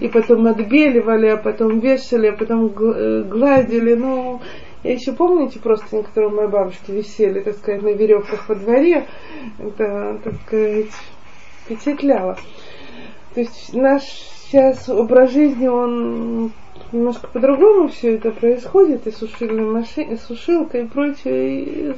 и 0.00 0.08
потом 0.08 0.46
отбеливали, 0.46 1.26
а 1.26 1.36
потом 1.36 1.80
вешали, 1.80 2.28
а 2.28 2.32
потом 2.32 2.66
э, 2.66 3.22
гладили. 3.24 3.94
Ну, 3.94 4.40
я 4.84 4.92
еще 4.92 5.12
помните 5.12 5.58
просто 5.58 5.96
некоторые 5.96 6.30
мои 6.30 6.46
бабушки 6.46 6.90
висели, 6.90 7.40
так 7.40 7.56
сказать, 7.56 7.82
на 7.82 7.88
веревках 7.88 8.48
во 8.48 8.54
дворе. 8.54 9.06
Это, 9.58 10.20
так 10.22 10.34
сказать, 10.46 10.90
впечатляло. 11.64 12.36
То 13.34 13.40
есть 13.40 13.74
наш 13.74 14.02
сейчас 14.02 14.88
образ 14.88 15.32
жизни, 15.32 15.66
он 15.66 16.52
немножко 16.92 17.28
по-другому 17.28 17.88
все 17.88 18.14
это 18.14 18.30
происходит, 18.30 19.06
и 19.06 19.10
сушильная 19.10 19.64
машина, 19.64 20.12
и 20.12 20.16
сушилка, 20.16 20.78
и 20.78 20.86
прочее. 20.86 21.54
И 21.54 21.94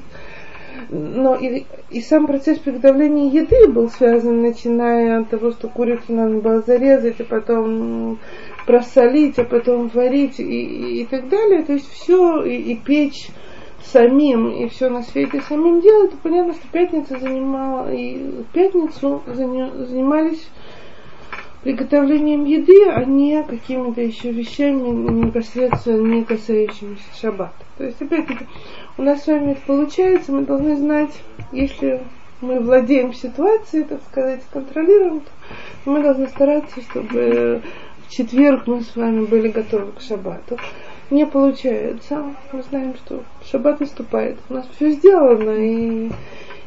но 0.88 1.36
и, 1.36 1.64
и 1.90 2.00
сам 2.00 2.26
процесс 2.26 2.58
приготовления 2.58 3.28
еды 3.28 3.68
был 3.68 3.88
связан, 3.90 4.42
начиная 4.42 5.20
от 5.20 5.30
того, 5.30 5.52
что 5.52 5.68
курицу 5.68 6.12
надо 6.12 6.38
было 6.38 6.60
зарезать, 6.60 7.20
и 7.20 7.24
потом 7.24 8.18
просолить, 8.66 9.38
а 9.38 9.44
потом 9.44 9.88
варить 9.88 10.40
и, 10.40 11.00
и, 11.02 11.06
так 11.06 11.28
далее. 11.28 11.62
То 11.62 11.74
есть 11.74 11.90
все 11.92 12.42
и, 12.42 12.72
и 12.72 12.76
печь 12.76 13.28
самим, 13.84 14.50
и 14.50 14.68
все 14.68 14.88
на 14.88 15.02
свете 15.02 15.40
самим 15.48 15.80
делать, 15.80 16.12
понятно, 16.22 16.54
что 16.54 16.68
пятница 16.68 17.18
занимала, 17.18 17.92
и 17.92 18.42
пятницу 18.52 19.22
занимались 19.26 20.46
приготовлением 21.62 22.44
еды, 22.44 22.88
а 22.88 23.04
не 23.04 23.42
какими-то 23.42 24.00
еще 24.00 24.32
вещами 24.32 24.88
непосредственно 24.88 26.14
не 26.14 26.24
касающимися 26.24 27.02
шаббата. 27.20 27.64
То 27.76 27.84
есть, 27.84 28.00
опять-таки, 28.00 28.46
у 29.00 29.02
нас 29.02 29.24
с 29.24 29.28
вами 29.28 29.52
это 29.52 29.62
получается, 29.66 30.30
мы 30.30 30.42
должны 30.42 30.76
знать, 30.76 31.22
если 31.52 32.02
мы 32.42 32.60
владеем 32.60 33.14
ситуацией, 33.14 33.84
так 33.84 34.02
сказать, 34.10 34.42
контролируем, 34.52 35.20
то 35.20 35.30
мы 35.86 36.02
должны 36.02 36.28
стараться, 36.28 36.82
чтобы 36.82 37.62
в 38.06 38.10
четверг 38.10 38.66
мы 38.66 38.82
с 38.82 38.94
вами 38.94 39.24
были 39.24 39.48
готовы 39.48 39.92
к 39.92 40.02
шаббату. 40.02 40.58
Не 41.08 41.24
получается. 41.24 42.22
Мы 42.52 42.62
знаем, 42.62 42.94
что 42.94 43.24
шаббат 43.50 43.80
наступает. 43.80 44.36
У 44.50 44.54
нас 44.54 44.68
все 44.76 44.90
сделано, 44.90 45.50
и, 45.50 46.10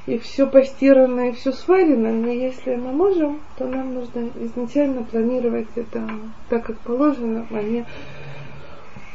и 0.08 0.18
все 0.18 0.48
постирано, 0.48 1.30
и 1.30 1.34
все 1.34 1.52
сварено. 1.52 2.12
Но 2.12 2.32
если 2.32 2.76
мы 2.76 2.94
можем, 2.94 3.42
то 3.60 3.68
нам 3.68 3.94
нужно 3.94 4.32
изначально 4.42 5.04
планировать 5.04 5.68
это 5.76 6.10
так, 6.50 6.66
как 6.66 6.80
положено, 6.80 7.46
а 7.52 7.62
не 7.62 7.86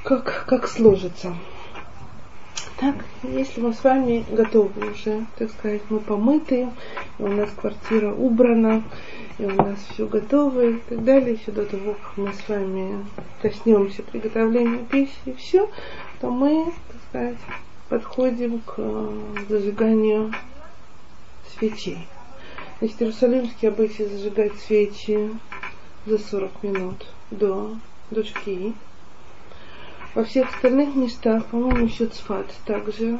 как, 0.04 0.44
как 0.46 0.68
сложится. 0.68 1.34
Так, 2.80 2.94
если 3.24 3.60
мы 3.60 3.72
с 3.72 3.82
вами 3.82 4.24
готовы 4.30 4.92
уже, 4.92 5.26
так 5.36 5.50
сказать, 5.50 5.82
мы 5.88 5.98
помыты, 5.98 6.68
и 7.18 7.22
у 7.22 7.26
нас 7.26 7.50
квартира 7.50 8.14
убрана, 8.14 8.84
и 9.38 9.46
у 9.46 9.50
нас 9.50 9.80
все 9.90 10.06
готово 10.06 10.64
и 10.64 10.74
так 10.88 11.02
далее, 11.02 11.32
еще 11.34 11.50
до 11.50 11.66
того, 11.66 11.94
как 11.94 12.16
мы 12.16 12.32
с 12.32 12.48
вами 12.48 13.04
коснемся 13.42 14.04
приготовления 14.04 14.84
пищи 14.84 15.10
и 15.24 15.32
все, 15.32 15.68
то 16.20 16.30
мы, 16.30 16.66
так 16.66 17.00
сказать, 17.08 17.38
подходим 17.88 18.60
к 18.60 18.78
зажиганию 19.48 20.32
свечей. 21.58 22.06
Значит, 22.78 23.02
иерусалимские 23.02 23.70
обычаи 23.72 24.04
зажигать 24.04 24.56
свечи 24.60 25.30
за 26.06 26.18
40 26.18 26.62
минут 26.62 27.06
до, 27.32 27.76
до. 28.12 28.22
Во 30.14 30.24
всех 30.24 30.48
остальных 30.54 30.94
местах, 30.94 31.46
по-моему, 31.46 31.86
еще 31.86 32.06
цфат 32.06 32.46
также 32.64 33.18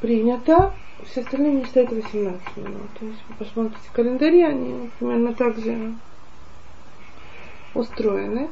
принято. 0.00 0.72
Все 1.06 1.20
остальные 1.20 1.52
места 1.52 1.80
это 1.80 1.94
18 1.94 2.56
минут. 2.56 2.88
То 2.98 3.06
есть 3.06 3.18
вы 3.28 3.34
посмотрите 3.36 3.88
календари, 3.92 4.42
они 4.42 4.90
примерно 4.98 5.34
так 5.34 5.58
же 5.58 5.94
устроены. 7.74 8.48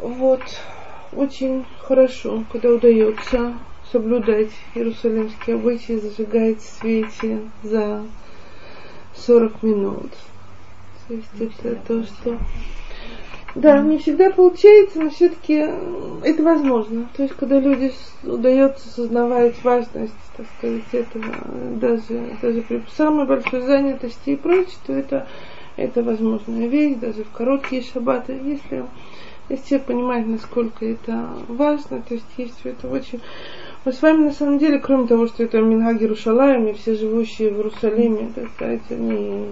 Вот. 0.00 0.42
Очень 1.12 1.66
хорошо, 1.82 2.44
когда 2.52 2.70
удается 2.70 3.54
соблюдать 3.90 4.50
иерусалимские 4.74 5.56
обычаи, 5.56 5.94
зажигать 5.94 6.62
свечи 6.62 7.50
за 7.62 8.04
40 9.16 9.62
минут. 9.62 10.12
То 11.08 11.14
есть 11.14 11.28
это 11.40 11.74
то, 11.86 12.04
что 12.04 12.38
да, 13.54 13.80
не 13.80 13.98
всегда 13.98 14.30
получается, 14.30 15.00
но 15.00 15.10
все-таки 15.10 15.54
это 16.22 16.42
возможно. 16.42 17.08
То 17.16 17.24
есть, 17.24 17.34
когда 17.34 17.58
люди 17.58 17.92
удается 18.22 18.88
осознавать 18.88 19.62
важность, 19.64 20.14
так 20.36 20.46
сказать, 20.56 20.82
этого, 20.92 21.24
даже, 21.76 22.36
даже 22.40 22.60
при 22.62 22.82
самой 22.96 23.26
большой 23.26 23.62
занятости 23.62 24.30
и 24.30 24.36
прочее, 24.36 24.76
то 24.86 24.92
это, 24.92 25.26
это 25.76 26.02
возможная 26.02 26.68
вещь, 26.68 26.98
даже 26.98 27.24
в 27.24 27.30
короткие 27.30 27.82
шаббаты, 27.82 28.38
если, 28.44 28.84
если 29.48 29.68
человек 29.68 29.86
понимает, 29.86 30.26
насколько 30.28 30.86
это 30.86 31.30
важно, 31.48 32.02
то 32.02 32.14
есть 32.14 32.26
есть 32.36 32.60
это 32.64 32.88
очень... 32.88 33.20
Мы 33.84 33.92
с 33.92 34.02
вами, 34.02 34.24
на 34.24 34.32
самом 34.32 34.58
деле, 34.58 34.78
кроме 34.78 35.08
того, 35.08 35.26
что 35.26 35.42
это 35.42 35.58
Мингаги 35.58 36.04
Рушалаем, 36.04 36.68
и 36.68 36.74
все 36.74 36.94
живущие 36.94 37.50
в 37.50 37.56
Иерусалиме, 37.56 38.30
так 38.34 38.50
сказать, 38.50 38.82
они 38.90 39.46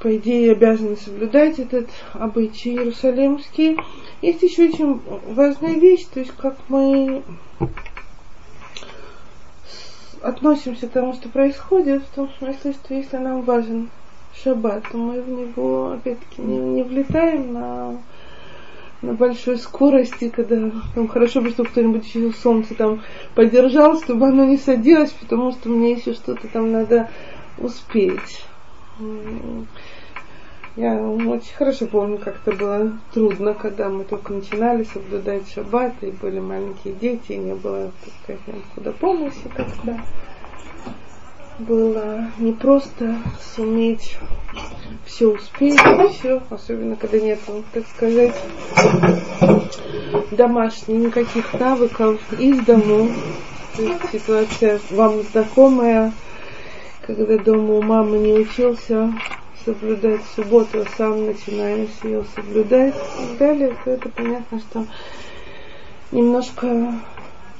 по 0.00 0.16
идее, 0.16 0.52
обязаны 0.52 0.96
соблюдать 0.96 1.58
этот 1.58 1.88
обычай 2.12 2.70
иерусалимский. 2.70 3.76
Есть 4.22 4.42
еще 4.42 4.68
очень 4.68 5.00
важная 5.28 5.74
вещь, 5.74 6.04
то 6.12 6.20
есть 6.20 6.32
как 6.36 6.56
мы 6.68 7.22
относимся 10.22 10.88
к 10.88 10.92
тому, 10.92 11.14
что 11.14 11.28
происходит, 11.28 12.02
в 12.02 12.14
том 12.14 12.30
смысле, 12.38 12.72
что 12.72 12.94
если 12.94 13.16
нам 13.16 13.42
важен 13.42 13.90
шаббат, 14.42 14.84
то 14.90 14.96
мы 14.96 15.20
в 15.20 15.28
него, 15.28 15.92
опять-таки, 15.92 16.42
не, 16.42 16.58
не 16.58 16.82
влетаем 16.82 17.52
на, 17.52 17.96
на 19.02 19.14
большой 19.14 19.58
скорости, 19.58 20.28
когда 20.28 20.70
там 20.94 21.08
хорошо 21.08 21.40
бы, 21.40 21.50
чтобы 21.50 21.70
кто-нибудь 21.70 22.06
еще 22.06 22.32
солнце 22.32 22.74
там 22.74 23.02
поддержал, 23.34 24.00
чтобы 24.00 24.28
оно 24.28 24.44
не 24.44 24.58
садилось, 24.58 25.12
потому 25.12 25.52
что 25.52 25.68
мне 25.68 25.92
еще 25.92 26.14
что-то 26.14 26.48
там 26.48 26.72
надо 26.72 27.08
успеть. 27.58 28.44
Я 30.76 30.94
очень 31.00 31.54
хорошо 31.56 31.86
помню, 31.86 32.18
как 32.18 32.36
это 32.44 32.56
было 32.56 32.92
трудно, 33.12 33.52
когда 33.54 33.88
мы 33.88 34.04
только 34.04 34.32
начинали 34.32 34.84
соблюдать 34.84 35.50
шаббат, 35.52 35.94
и 36.02 36.12
были 36.12 36.38
маленькие 36.38 36.94
дети, 36.94 37.32
и 37.32 37.36
не 37.36 37.54
было, 37.54 37.90
так 38.04 38.14
сказать, 38.22 38.64
куда 38.74 38.92
помощи 38.92 39.48
как-то. 39.56 40.00
Было 41.58 42.26
не 42.38 42.52
просто 42.52 43.16
суметь 43.56 44.16
все 45.04 45.26
успеть, 45.34 45.80
все, 46.12 46.40
особенно 46.48 46.94
когда 46.94 47.18
нет, 47.18 47.40
так 47.72 47.84
сказать, 47.88 48.34
домашних 50.30 51.06
никаких 51.06 51.52
навыков 51.54 52.20
из 52.38 52.64
дому. 52.64 53.10
Ситуация 54.12 54.78
вам 54.90 55.22
знакомая, 55.22 56.12
когда 57.08 57.38
дома 57.38 57.74
у 57.76 57.82
мамы 57.82 58.18
не 58.18 58.34
учился 58.34 59.10
соблюдать 59.64 60.20
субботу, 60.36 60.82
а 60.82 60.96
сам 60.98 61.24
начинаешь 61.24 61.88
ее 62.02 62.22
соблюдать 62.34 62.94
и 62.94 63.26
так 63.28 63.38
далее, 63.38 63.76
то 63.82 63.90
это 63.92 64.10
понятно, 64.10 64.60
что 64.60 64.84
немножко 66.12 66.92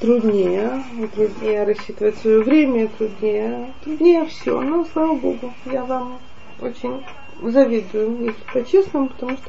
труднее, 0.00 0.84
труднее 1.14 1.64
рассчитывать 1.64 2.18
свое 2.18 2.42
время, 2.42 2.88
труднее, 2.88 3.72
труднее 3.84 4.26
все. 4.26 4.60
Но, 4.60 4.84
слава 4.92 5.14
Богу, 5.14 5.54
я 5.64 5.82
вам 5.82 6.18
очень 6.60 7.02
завидую, 7.42 8.26
если 8.26 8.42
по-честному, 8.52 9.08
потому 9.08 9.32
что 9.32 9.48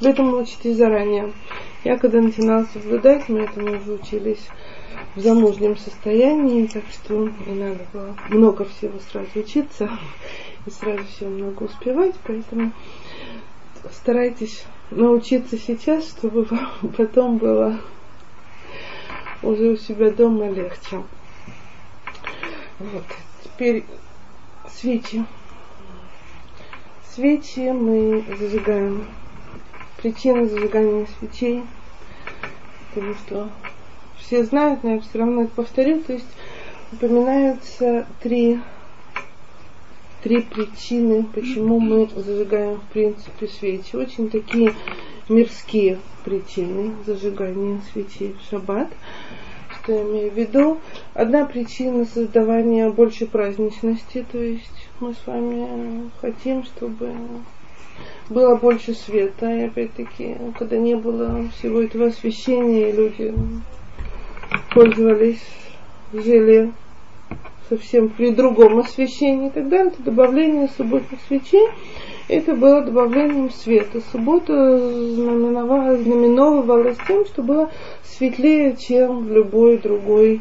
в 0.00 0.06
этом 0.06 0.32
учитесь 0.32 0.76
заранее. 0.76 1.32
Я 1.84 1.98
когда 1.98 2.22
начинала 2.22 2.66
соблюдать, 2.72 3.28
мы 3.28 3.40
этому 3.40 3.76
уже 3.76 3.92
учились 3.92 4.48
в 5.16 5.20
замужнем 5.20 5.78
состоянии, 5.78 6.66
так 6.66 6.84
что 6.92 7.30
не 7.46 7.54
надо 7.54 7.86
было 7.92 8.16
много 8.28 8.66
всего 8.66 8.98
сразу 9.10 9.28
учиться 9.34 9.90
и 10.66 10.70
сразу 10.70 11.04
все 11.04 11.26
много 11.26 11.64
успевать, 11.64 12.14
поэтому 12.26 12.72
старайтесь 13.92 14.64
научиться 14.90 15.56
сейчас, 15.58 16.06
чтобы 16.08 16.44
вам 16.44 16.70
потом 16.96 17.38
было 17.38 17.80
уже 19.42 19.70
у 19.70 19.76
себя 19.76 20.10
дома 20.10 20.50
легче. 20.50 21.02
Вот. 22.78 23.04
Теперь 23.42 23.84
свечи. 24.68 25.24
Свечи 27.14 27.70
мы 27.70 28.22
зажигаем. 28.38 29.06
Причина 29.96 30.46
зажигания 30.46 31.06
свечей, 31.18 31.64
потому 32.90 33.14
что 33.14 33.50
все 34.18 34.44
знают, 34.44 34.82
но 34.82 34.94
я 34.94 35.00
все 35.00 35.18
равно 35.18 35.42
это 35.42 35.52
повторю, 35.54 36.00
то 36.00 36.12
есть 36.12 36.26
упоминаются 36.92 38.06
три 38.22 38.60
три 40.22 40.40
причины, 40.40 41.24
почему 41.32 41.78
мы 41.78 42.08
зажигаем, 42.16 42.80
в 42.80 42.92
принципе, 42.92 43.46
свечи. 43.46 43.94
Очень 43.94 44.28
такие 44.28 44.74
мирские 45.28 45.98
причины 46.24 46.94
зажигания 47.06 47.80
свечей 47.92 48.34
в 48.34 48.50
шаббат. 48.50 48.88
Что 49.70 49.92
я 49.92 50.02
имею 50.02 50.32
в 50.32 50.34
виду? 50.34 50.80
Одна 51.14 51.44
причина 51.44 52.04
создавания 52.06 52.90
больше 52.90 53.26
праздничности, 53.26 54.26
то 54.32 54.38
есть 54.38 54.88
мы 54.98 55.14
с 55.14 55.26
вами 55.26 56.10
хотим, 56.20 56.64
чтобы 56.64 57.12
было 58.28 58.56
больше 58.56 58.94
света, 58.94 59.48
и 59.48 59.66
опять-таки, 59.66 60.38
когда 60.58 60.76
не 60.76 60.96
было 60.96 61.48
всего 61.56 61.82
этого 61.82 62.06
освещения, 62.06 62.90
люди 62.90 63.32
пользовались, 64.72 65.42
жили 66.12 66.72
совсем 67.68 68.08
при 68.08 68.30
другом 68.30 68.78
освещении 68.78 69.48
и 69.48 69.50
так 69.50 69.68
далее, 69.68 69.90
то 69.90 70.02
добавление 70.02 70.68
субботних 70.76 71.18
свечей 71.26 71.68
это 72.28 72.54
было 72.54 72.82
добавлением 72.82 73.50
света. 73.50 74.00
Суббота 74.12 74.52
знаменовала, 75.14 75.96
знаменовывалась 75.96 76.98
тем, 77.06 77.24
что 77.24 77.42
было 77.42 77.70
светлее, 78.02 78.76
чем 78.76 79.26
в 79.26 79.30
любой 79.30 79.78
другой 79.78 80.40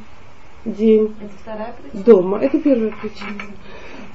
день 0.66 1.14
дома. 1.94 2.40
Это 2.40 2.60
первая 2.60 2.92
причина. 3.02 3.42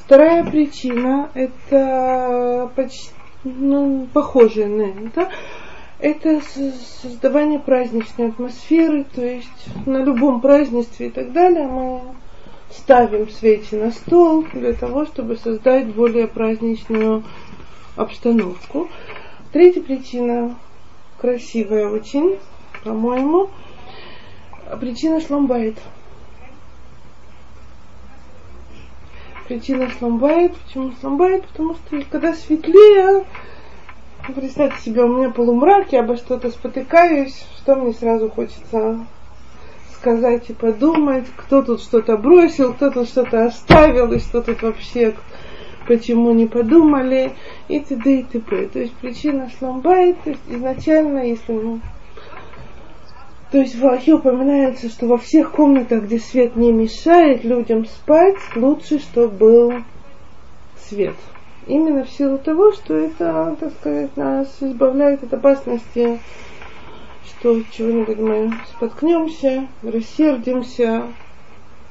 Вторая 0.05 0.45
причина 0.45 1.31
это 1.35 2.71
почти 2.75 3.11
ну, 3.45 4.07
похожая 4.13 4.67
на 4.67 4.83
это. 4.83 5.31
Это 6.01 6.41
создавание 7.03 7.59
праздничной 7.59 8.29
атмосферы, 8.29 9.05
то 9.05 9.23
есть 9.23 9.87
на 9.87 9.99
любом 9.99 10.41
празднестве 10.41 11.09
и 11.09 11.11
так 11.11 11.33
далее 11.33 11.67
мы 11.67 12.01
ставим 12.71 13.29
свечи 13.29 13.75
на 13.75 13.91
стол 13.91 14.47
для 14.55 14.73
того, 14.73 15.05
чтобы 15.05 15.37
создать 15.37 15.89
более 15.89 16.27
праздничную 16.27 17.23
обстановку. 17.97 18.89
Третья 19.53 19.83
причина 19.83 20.57
красивая 21.19 21.89
очень, 21.91 22.39
по-моему. 22.83 23.51
Причина 24.81 25.21
шломбайт. 25.21 25.77
Причина 29.49 29.91
шломбайт. 29.91 30.55
Почему 30.57 30.93
шломбайт? 31.01 31.45
Потому 31.49 31.75
что 31.75 32.01
когда 32.11 32.33
светлее, 32.35 33.27
представьте 34.31 34.81
себе, 34.83 35.05
у 35.05 35.09
меня 35.09 35.31
полумрак, 35.31 35.93
я 35.93 36.01
обо 36.01 36.17
что-то 36.17 36.51
спотыкаюсь, 36.51 37.45
что 37.57 37.77
мне 37.77 37.93
сразу 37.93 38.29
хочется 38.31 39.07
сказать 39.95 40.49
и 40.49 40.55
подумать, 40.55 41.27
кто 41.37 41.63
тут 41.63 41.83
что-то 41.83 42.17
бросил, 42.17 42.73
кто 42.73 42.91
тут 42.91 43.09
что-то 43.09 43.45
оставил, 43.45 44.13
и 44.13 44.19
что 44.19 44.41
тут 44.41 44.63
вообще, 44.63 45.15
почему 45.87 46.33
не 46.33 46.47
подумали, 46.47 47.33
и 47.69 47.81
т.д. 47.81 48.21
и 48.21 48.23
т.п. 48.23 48.67
То 48.69 48.79
есть 48.79 48.95
причина 48.95 49.51
шломбайт, 49.59 50.17
изначально, 50.49 51.27
если 51.27 51.53
ну, 51.53 51.81
то 53.51 53.59
есть 53.59 53.75
в 53.75 53.85
Аллахе 53.85 54.15
упоминается, 54.15 54.89
что 54.89 55.07
во 55.07 55.19
всех 55.19 55.51
комнатах, 55.51 56.05
где 56.05 56.19
свет 56.21 56.55
не 56.55 56.73
мешает 56.73 57.45
людям 57.45 57.85
спать, 57.85 58.39
лучше, 58.55 59.01
чтобы 59.01 59.29
был 59.37 59.73
свет. 60.89 61.17
Именно 61.67 62.05
в 62.05 62.11
силу 62.11 62.39
того, 62.39 62.73
что 62.73 62.95
это, 62.95 63.57
так 63.61 63.73
сказать, 63.75 64.17
нас 64.17 64.49
избавляет 64.61 65.23
от 65.23 65.35
опасности 65.35 66.19
что 67.41 67.63
чего-нибудь 67.73 68.19
мы 68.19 68.53
споткнемся, 68.69 69.67
рассердимся, 69.83 71.07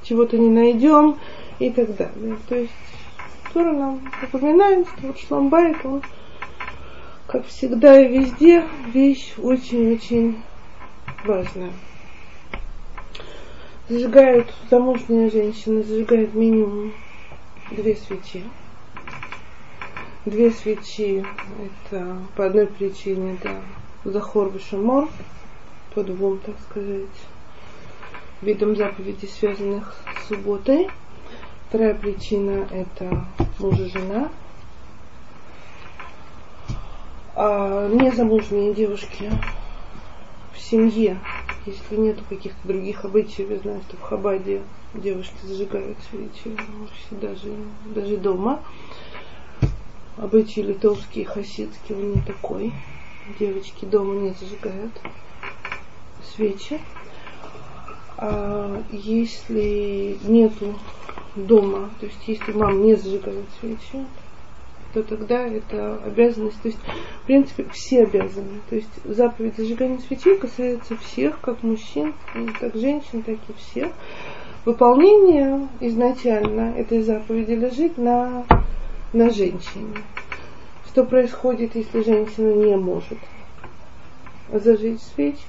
чего-то 0.04 0.38
не 0.38 0.50
найдем 0.50 1.18
и 1.58 1.72
так 1.72 1.96
далее. 1.96 2.38
То 2.48 2.56
есть 2.56 2.72
Тора 3.52 3.74
нам 3.74 4.12
напоминает, 4.22 4.88
что 4.88 5.08
вот 5.08 5.18
шламбайт, 5.18 5.84
он, 5.84 6.04
как 7.26 7.48
всегда 7.48 8.00
и 8.00 8.20
везде, 8.20 8.64
вещь 8.94 9.34
очень-очень 9.40 10.40
важная. 11.26 11.72
Зажигают, 13.88 14.54
замужняя 14.70 15.32
женщина 15.32 15.82
зажигает 15.82 16.36
минимум 16.36 16.94
две 17.72 17.96
свечи. 17.96 18.44
Две 20.26 20.52
свечи, 20.52 21.26
это 21.90 22.18
по 22.36 22.46
одной 22.46 22.68
причине, 22.68 23.38
да, 23.42 23.62
Захор 24.04 24.50
Бешамор, 24.50 25.08
по 25.96 26.04
двум, 26.04 26.40
так 26.40 26.56
сказать, 26.70 27.06
видам 28.42 28.76
заповедей, 28.76 29.30
связанных 29.30 29.96
с 30.22 30.28
субботой. 30.28 30.90
Вторая 31.70 31.96
причина– 31.96 32.68
это 32.72 33.26
муж 33.60 33.80
и 33.80 33.86
жена. 33.86 34.30
А 37.36 37.88
незамужние 37.88 38.74
девушки 38.74 39.32
в 40.54 40.60
семье, 40.60 41.18
если 41.66 41.96
нету 41.96 42.24
каких-то 42.28 42.68
других 42.68 43.06
обычаев, 43.06 43.52
я 43.52 43.60
знаю, 43.60 43.82
что 43.88 43.96
в 43.96 44.02
Хабаде 44.02 44.64
девушки 44.94 45.46
зажигают 45.46 45.98
свечи, 46.10 46.58
даже, 47.12 47.54
даже 47.86 48.18
дома. 48.18 48.62
Обычаи 50.22 50.62
литовские, 50.62 51.26
хасидские, 51.26 51.98
он 51.98 52.12
не 52.14 52.22
такой. 52.22 52.74
Девочки 53.40 53.86
дома 53.86 54.16
не 54.16 54.32
зажигают 54.32 54.92
свечи. 56.36 56.80
А 58.18 58.84
если 58.92 60.18
нету 60.24 60.78
дома, 61.36 61.90
то 62.00 62.06
есть 62.06 62.20
если 62.28 62.52
мама 62.52 62.74
не 62.74 62.96
зажигает 62.96 63.46
свечи, 63.60 64.06
то 64.94 65.04
тогда 65.04 65.48
это 65.48 66.02
обязанность, 66.04 66.62
то 66.62 66.68
есть, 66.68 66.80
в 67.24 67.26
принципе, 67.26 67.66
все 67.72 68.04
обязаны. 68.04 68.60
То 68.70 68.76
есть 68.76 68.90
заповедь 69.06 69.56
зажигания 69.56 70.00
свечей 70.00 70.38
касается 70.38 70.98
всех, 70.98 71.40
как 71.42 71.64
мужчин, 71.64 72.14
так 72.60 72.76
женщин, 72.76 73.22
так 73.22 73.38
и 73.48 73.54
всех. 73.58 73.92
Выполнение 74.66 75.68
изначально 75.80 76.74
этой 76.76 77.02
заповеди 77.04 77.54
лежит 77.54 77.98
на, 77.98 78.46
на 79.14 79.30
женщине. 79.30 79.98
Что 80.88 81.04
происходит, 81.04 81.76
если 81.76 82.04
женщина 82.04 82.54
не 82.54 82.76
может 82.76 83.20
зажечь 84.52 85.02
свечи? 85.16 85.46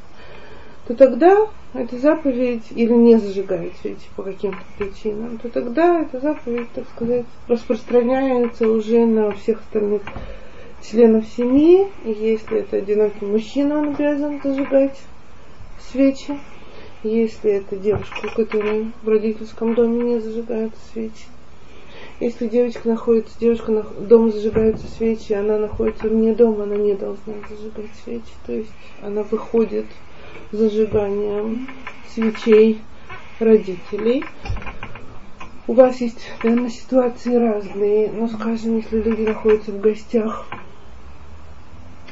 то 0.91 0.97
тогда 0.97 1.47
эта 1.73 1.99
заповедь 1.99 2.65
или 2.75 2.93
не 2.93 3.17
зажигает 3.17 3.75
свечи 3.81 4.09
по 4.17 4.25
каким-то 4.25 4.59
причинам, 4.77 5.39
то 5.39 5.49
тогда 5.49 6.01
эта 6.01 6.19
заповедь, 6.19 6.69
так 6.75 6.85
сказать, 6.89 7.27
распространяется 7.47 8.69
уже 8.69 9.07
на 9.07 9.31
всех 9.31 9.61
остальных 9.61 10.03
членов 10.83 11.27
семьи. 11.37 11.87
И 12.05 12.11
если 12.11 12.59
это 12.59 12.79
одинокий 12.79 13.25
мужчина, 13.25 13.79
он 13.79 13.91
обязан 13.91 14.41
зажигать 14.43 14.99
свечи. 15.93 16.41
Если 17.05 17.53
это 17.53 17.77
девушка, 17.77 18.27
у 18.27 18.35
которой 18.35 18.91
в 19.05 19.09
родительском 19.09 19.75
доме 19.75 20.15
не 20.15 20.19
зажигаются 20.19 20.81
свечи. 20.93 21.27
Если 22.21 22.49
девочка 22.49 22.87
находится, 22.87 23.33
девушка 23.41 23.73
на, 23.73 23.83
дома 23.83 24.31
зажигаются 24.31 24.87
свечи, 24.87 25.33
она 25.33 25.57
находится 25.57 26.07
вне 26.07 26.35
дома, 26.35 26.65
она 26.65 26.77
не 26.77 26.95
должна 26.95 27.33
зажигать 27.49 27.91
свечи. 28.05 28.33
То 28.45 28.53
есть 28.53 28.71
она 29.01 29.23
выходит 29.23 29.87
зажиганием 30.53 31.67
свечей 32.13 32.83
родителей. 33.39 34.23
У 35.67 35.73
вас 35.73 35.99
есть, 36.03 36.21
наверное, 36.43 36.69
ситуации 36.69 37.37
разные, 37.37 38.11
но, 38.13 38.29
скажем, 38.29 38.77
если 38.77 39.01
люди 39.01 39.23
находятся 39.23 39.73
в 39.73 39.81
гостях 39.81 40.47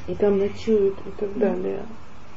и 0.07 0.15
там 0.15 0.39
ночуют 0.39 0.97
и 1.07 1.21
так 1.21 1.37
далее, 1.37 1.83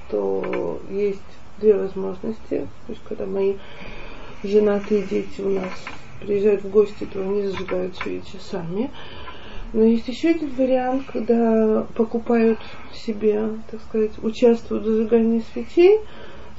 то 0.09 0.77
есть 0.89 1.21
две 1.57 1.75
возможности. 1.75 2.67
То 2.87 2.89
есть, 2.89 3.01
когда 3.07 3.25
мои 3.25 3.55
женатые 4.43 5.03
дети 5.03 5.39
у 5.39 5.49
нас 5.51 5.71
приезжают 6.21 6.63
в 6.63 6.69
гости, 6.69 7.07
то 7.11 7.21
они 7.21 7.43
зажигают 7.43 7.97
свечи 7.97 8.37
сами. 8.39 8.91
Но 9.73 9.83
есть 9.83 10.07
еще 10.07 10.29
один 10.29 10.49
вариант, 10.49 11.03
когда 11.11 11.87
покупают 11.95 12.59
себе, 12.93 13.49
так 13.69 13.81
сказать, 13.81 14.11
участвуют 14.21 14.83
в 14.83 14.87
зажигании 14.87 15.43
свечей 15.53 15.99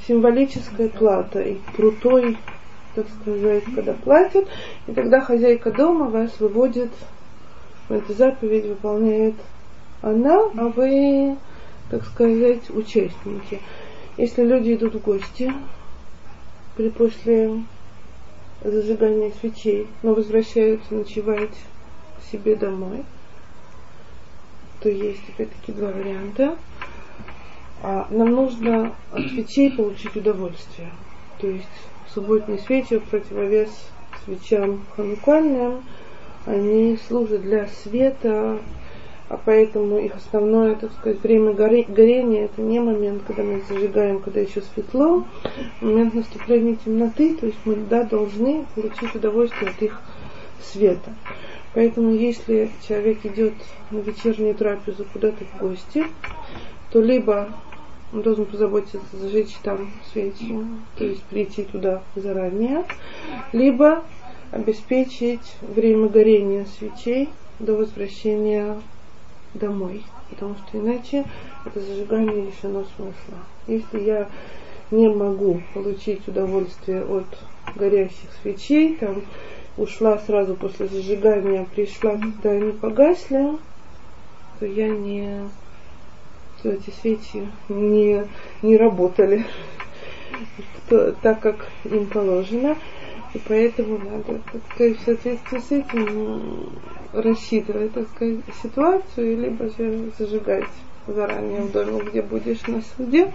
символической 0.06 0.88
платой, 0.88 1.60
крутой, 1.76 2.38
так 2.94 3.06
сказать, 3.20 3.64
когда 3.74 3.92
платят, 3.92 4.48
и 4.86 4.92
тогда 4.92 5.20
хозяйка 5.20 5.70
дома 5.70 6.08
вас 6.08 6.30
выводит, 6.40 6.90
эту 7.88 8.14
заповедь 8.14 8.66
выполняет 8.66 9.34
она, 10.00 10.40
а 10.56 10.68
вы, 10.68 11.36
так 11.90 12.04
сказать, 12.04 12.70
участники. 12.70 13.60
Если 14.16 14.42
люди 14.42 14.74
идут 14.74 14.94
в 14.94 15.02
гости 15.02 15.52
при 16.76 16.90
после 16.90 17.62
зажигания 18.64 19.32
свечей, 19.40 19.86
но 20.02 20.14
возвращаются 20.14 20.94
ночевать 20.94 21.56
себе 22.30 22.56
домой, 22.56 23.04
то 24.80 24.88
есть 24.88 25.22
опять-таки 25.28 25.72
два 25.72 25.90
варианта. 25.90 26.56
А 27.84 28.06
нам 28.10 28.30
нужно 28.30 28.94
от 29.10 29.26
свечей 29.28 29.72
получить 29.72 30.14
удовольствие. 30.14 30.90
То 31.38 31.48
есть 31.48 31.66
субботние 32.14 32.60
свечи 32.60 32.98
в 32.98 33.04
противовес 33.04 33.70
свечам 34.24 34.84
ханукальным, 34.94 35.82
они 36.46 36.98
служат 37.08 37.42
для 37.42 37.66
света, 37.66 38.60
а 39.33 39.41
поэтому 39.43 39.99
их 39.99 40.14
основное, 40.14 40.74
так 40.74 40.93
сказать, 40.93 41.22
время 41.22 41.55
горения 41.55 42.45
это 42.45 42.61
не 42.61 42.80
момент, 42.80 43.22
когда 43.26 43.43
мы 43.43 43.62
зажигаем, 43.66 44.20
когда 44.20 44.41
еще 44.41 44.61
светло, 44.61 45.24
момент 45.80 46.12
наступления 46.12 46.76
темноты, 46.76 47.35
то 47.37 47.47
есть 47.47 47.57
мы 47.64 47.76
да, 47.76 48.05
должны 48.05 48.66
получить 48.74 49.14
удовольствие 49.14 49.70
от 49.70 49.80
их 49.80 49.99
света. 50.61 51.14
Поэтому 51.72 52.12
если 52.12 52.70
человек 52.87 53.24
идет 53.24 53.55
на 53.91 54.01
вечернюю 54.01 54.55
трапезу 54.55 55.07
куда-то 55.11 55.47
в 55.47 55.59
гости, 55.59 56.05
то 56.91 57.01
либо 57.01 57.49
он 58.12 58.20
должен 58.20 58.45
позаботиться 58.45 59.01
зажечь 59.12 59.57
там 59.62 59.91
свечи, 60.12 60.59
то 60.99 61.07
есть 61.07 61.22
прийти 61.22 61.62
туда 61.62 62.03
заранее, 62.16 62.85
либо 63.55 64.05
обеспечить 64.51 65.57
время 65.62 66.09
горения 66.09 66.66
свечей 66.78 67.30
до 67.59 67.72
возвращения 67.76 68.76
домой, 69.55 70.03
потому 70.30 70.57
что 70.57 70.78
иначе 70.78 71.24
это 71.64 71.80
зажигание 71.80 72.46
лишено 72.46 72.84
смысла. 72.96 73.38
Если 73.66 74.00
я 74.00 74.28
не 74.90 75.09
могу 75.09 75.62
получить 75.74 76.26
удовольствие 76.28 77.05
от 77.05 77.26
горящих 77.76 78.28
свечей, 78.42 78.96
там 78.96 79.22
ушла 79.76 80.18
сразу 80.18 80.55
после 80.55 80.86
зажигания, 80.86 81.66
пришла, 81.74 82.12
когда 82.12 82.50
они 82.50 82.72
погасли, 82.72 83.53
то 84.59 84.66
я 84.66 84.88
не, 84.88 85.48
то 86.62 86.70
эти 86.70 86.90
свечи 86.90 87.48
не, 87.68 88.26
не 88.62 88.76
работали 88.76 89.46
то, 90.88 91.12
так, 91.22 91.40
как 91.40 91.66
им 91.84 92.07
положено. 92.07 92.76
И 93.35 93.39
поэтому 93.39 93.99
надо, 93.99 94.41
так 94.53 94.62
сказать, 94.74 94.99
в 94.99 95.05
соответствии 95.05 95.59
с 95.59 95.70
этим 95.70 96.70
рассчитывать, 97.12 97.95
так 97.95 98.09
сказать, 98.09 98.41
ситуацию, 98.62 99.41
либо 99.41 99.68
же 99.70 100.12
зажигать 100.18 100.68
заранее 101.07 101.62
в 101.62 101.72
доме, 101.72 102.03
где 102.03 102.22
будешь 102.22 102.66
на 102.66 102.83
суде, 102.97 103.33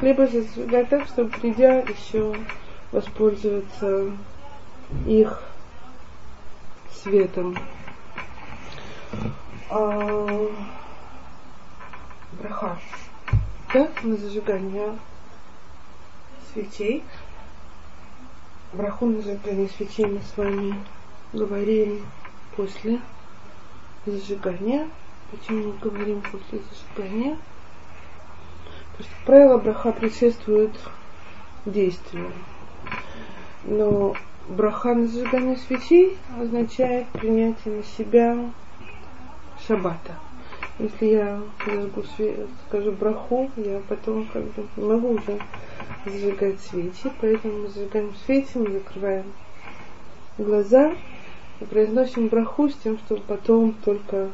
либо 0.00 0.26
же 0.26 0.42
зажигать 0.42 0.88
так, 0.88 1.06
чтобы 1.06 1.30
придя 1.30 1.80
еще 1.80 2.34
воспользоваться 2.90 4.10
их 5.06 5.42
светом. 7.02 7.56
А, 9.70 10.48
браха. 12.40 12.78
Да, 13.72 13.88
на 14.02 14.16
зажигание 14.16 14.98
свечей. 16.52 17.02
Браху 18.76 19.06
на 19.06 19.20
зажигание 19.22 19.68
свечей 19.68 20.06
мы 20.06 20.18
с 20.20 20.36
вами 20.36 20.74
говорим 21.32 22.00
после 22.56 23.00
зажигания. 24.04 24.88
Почему 25.30 25.72
мы 25.72 25.78
говорим 25.78 26.20
после 26.32 26.58
зажигания? 26.58 27.36
Потому 28.92 29.04
что, 29.04 29.14
как 29.16 29.26
правило, 29.26 29.58
браха 29.58 29.92
предшествует 29.92 30.72
действию. 31.66 32.30
Но 33.64 34.16
Браха 34.48 34.94
на 34.94 35.06
зажигание 35.06 35.56
свечей 35.56 36.18
означает 36.38 37.06
принятие 37.08 37.76
на 37.76 37.82
себя 37.82 38.36
шаббата. 39.66 40.14
Если 40.78 41.06
я 41.06 41.40
зажгу 41.64 42.02
све- 42.18 42.46
скажу 42.68 42.92
браху, 42.92 43.50
я 43.56 43.80
потом 43.88 44.26
как 44.32 44.42
бы 44.42 44.66
могу 44.76 45.14
уже 45.14 45.38
зажигать 46.06 46.60
свечи, 46.60 47.10
поэтому 47.20 47.62
мы 47.62 47.68
зажигаем 47.68 48.14
свечи, 48.24 48.56
мы 48.56 48.72
закрываем 48.72 49.24
глаза 50.38 50.94
и 51.60 51.64
произносим 51.64 52.28
браху 52.28 52.68
с 52.68 52.74
тем, 52.74 52.98
чтобы 52.98 53.22
потом 53.22 53.74
только 53.84 54.30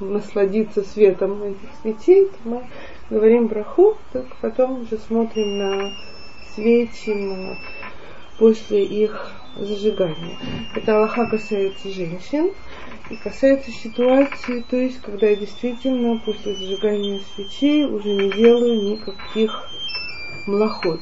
насладиться 0.00 0.82
светом 0.82 1.42
этих 1.42 1.68
свечей, 1.82 2.30
мы 2.44 2.66
говорим 3.10 3.46
браху, 3.46 3.96
только 4.12 4.34
потом 4.40 4.82
уже 4.82 4.98
смотрим 4.98 5.58
на 5.58 5.92
свечи, 6.54 7.10
на 7.10 7.56
после 8.38 8.84
их 8.84 9.30
зажигания. 9.56 10.38
Это 10.74 10.96
Аллаха 10.96 11.26
касается 11.26 11.88
женщин 11.90 12.50
и 13.10 13.16
касается 13.16 13.70
ситуации, 13.70 14.64
то 14.68 14.76
есть, 14.76 15.00
когда 15.00 15.28
я 15.28 15.36
действительно 15.36 16.18
после 16.18 16.54
зажигания 16.54 17.20
свечей 17.34 17.84
уже 17.84 18.08
не 18.08 18.30
делаю 18.32 18.82
никаких 18.82 19.68
млоход. 20.46 21.00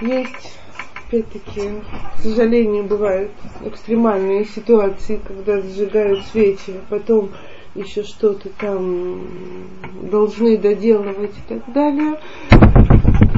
Есть, 0.00 0.58
опять-таки, 1.06 1.82
к 2.16 2.20
сожалению, 2.20 2.84
бывают 2.84 3.30
экстремальные 3.64 4.44
ситуации, 4.44 5.20
когда 5.24 5.60
зажигают 5.60 6.24
свечи, 6.26 6.70
а 6.70 6.84
потом 6.88 7.30
еще 7.74 8.02
что-то 8.02 8.48
там 8.58 9.20
должны 10.10 10.56
доделывать 10.56 11.32
и 11.36 11.48
так 11.48 11.72
далее 11.72 12.18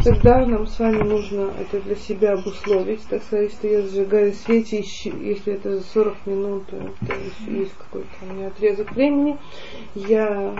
тогда 0.02 0.46
нам 0.46 0.66
с 0.66 0.78
вами 0.78 1.02
нужно 1.02 1.50
это 1.58 1.80
для 1.80 1.96
себя 1.96 2.32
обусловить, 2.32 3.02
так 3.08 3.22
сказать, 3.22 3.52
что 3.52 3.68
я 3.68 3.82
зажигаю 3.82 4.32
свечи, 4.32 4.84
если 5.20 5.54
это 5.54 5.78
за 5.78 5.84
40 5.84 6.26
минут, 6.26 6.66
то 6.66 6.76
еще 7.06 7.60
есть 7.60 7.74
какой-то 7.76 8.08
у 8.22 8.34
меня 8.34 8.48
отрезок 8.48 8.92
времени, 8.92 9.38
я 9.94 10.54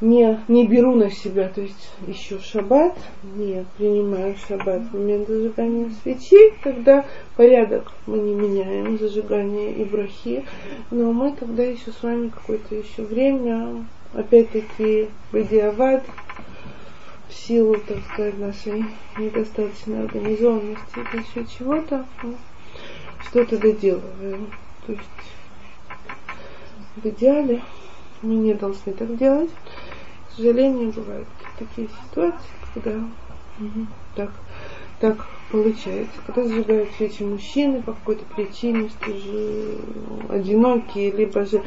не, 0.00 0.40
не 0.48 0.66
беру 0.66 0.94
на 0.94 1.10
себя, 1.10 1.48
то 1.48 1.60
есть 1.60 1.90
еще 2.06 2.38
шаббат, 2.38 2.96
не 3.22 3.64
принимаю 3.76 4.34
шаббат 4.48 4.82
в 4.82 4.94
момент 4.94 5.28
зажигания 5.28 5.90
свечи, 6.02 6.54
тогда 6.62 7.04
порядок 7.36 7.92
мы 8.06 8.18
не 8.18 8.34
меняем, 8.34 8.98
зажигание 8.98 9.72
и 9.74 9.84
брахи, 9.84 10.44
но 10.90 11.12
мы 11.12 11.32
тогда 11.32 11.62
еще 11.62 11.92
с 11.92 12.02
вами 12.02 12.28
какое-то 12.28 12.74
еще 12.74 13.02
время, 13.02 13.84
опять-таки, 14.14 15.08
бадиават, 15.32 16.02
в 17.28 17.34
силу, 17.34 17.76
так 17.86 17.98
сказать, 18.12 18.38
нашей 18.38 18.84
недостаточной 19.16 20.04
организованности 20.04 20.82
или 20.96 21.20
еще 21.20 21.46
чего-то, 21.58 22.04
ну, 22.22 22.34
что-то 23.28 23.56
доделываем. 23.56 24.50
То 24.86 24.92
есть 24.92 25.04
в 26.96 27.06
идеале 27.06 27.62
мы 28.22 28.34
не 28.34 28.54
должны 28.54 28.92
так 28.92 29.16
делать. 29.16 29.50
Сожалению, 30.40 30.90
бывают 30.92 31.28
такие 31.58 31.88
ситуации, 31.88 32.48
когда 32.72 32.92
угу, 32.92 33.86
так, 34.16 34.30
так 34.98 35.26
получается. 35.52 36.14
Когда 36.26 36.44
зажигают 36.44 36.88
свечи 36.96 37.22
мужчины 37.22 37.82
по 37.82 37.92
какой-то 37.92 38.24
причине, 38.34 38.88
что 38.88 39.14
же 39.14 39.76
одинокие, 40.30 41.10
либо 41.10 41.44
же 41.44 41.62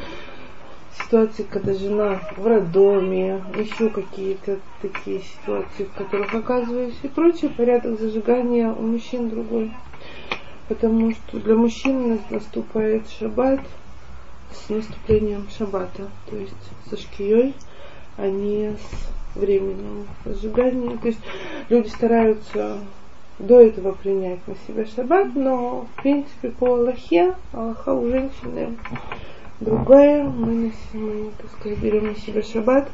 ситуации, 0.98 1.46
когда 1.48 1.72
жена 1.72 2.20
в 2.36 2.44
роддоме, 2.44 3.44
еще 3.56 3.90
какие-то 3.90 4.58
такие 4.82 5.20
ситуации, 5.20 5.84
в 5.84 5.92
которых 5.92 6.34
оказываюсь 6.34 6.98
и 7.04 7.06
прочее, 7.06 7.52
порядок 7.52 8.00
зажигания 8.00 8.72
у 8.72 8.82
мужчин 8.82 9.28
другой. 9.28 9.70
Потому 10.68 11.12
что 11.12 11.38
для 11.38 11.54
мужчин 11.54 12.18
наступает 12.28 13.08
шаббат 13.08 13.60
с 14.50 14.68
наступлением 14.68 15.46
шаббата, 15.56 16.10
то 16.28 16.36
есть 16.36 16.54
со 16.90 16.96
шкией, 16.96 17.54
а 18.16 18.28
не 18.28 18.76
с 18.76 19.36
временем 19.36 20.06
зажигания. 20.24 20.96
То 20.96 21.08
есть 21.08 21.20
люди 21.68 21.88
стараются 21.88 22.78
до 23.38 23.60
этого 23.60 23.92
принять 23.92 24.46
на 24.46 24.54
себя 24.66 24.86
шаббат, 24.86 25.34
но 25.34 25.86
в 25.96 26.02
принципе 26.02 26.50
по 26.50 26.74
Аллахе, 26.74 27.34
Аллаха 27.52 27.92
у 27.92 28.08
женщины 28.08 28.76
другая, 29.60 30.24
мы, 30.24 30.72
мы 30.92 31.30
так 31.38 31.50
сказать, 31.52 31.78
берем 31.78 32.06
на 32.06 32.16
себя 32.16 32.42
шаббат 32.42 32.90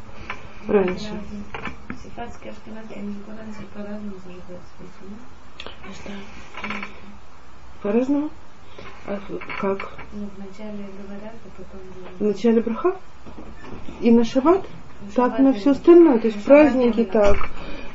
раньше. 0.66 1.10
По-разному? 7.82 8.30
А 9.06 9.18
как? 9.60 9.92
Ну, 10.12 10.28
вначале 10.36 10.86
говорят, 11.02 11.34
а 11.34 11.48
потом... 11.56 11.80
Вначале 12.18 12.60
браха? 12.60 12.96
И 14.00 14.10
на 14.10 14.24
шаббат? 14.24 14.66
Так 15.14 15.38
на 15.38 15.52
все 15.52 15.72
остальное. 15.72 16.18
То 16.18 16.28
есть 16.28 16.42
праздники 16.44 17.04
так. 17.04 17.36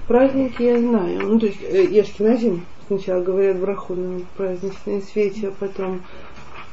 Праздники 0.07 0.61
я 0.61 0.79
знаю. 0.79 1.27
Ну, 1.27 1.39
то 1.39 1.47
есть 1.47 1.61
э, 1.61 1.85
Ешкиназим 1.85 2.65
сначала 2.87 3.21
говорят 3.21 3.59
браху 3.59 3.95
на 3.95 4.21
праздничные 4.37 5.01
свечи, 5.01 5.45
а 5.45 5.51
потом 5.51 6.01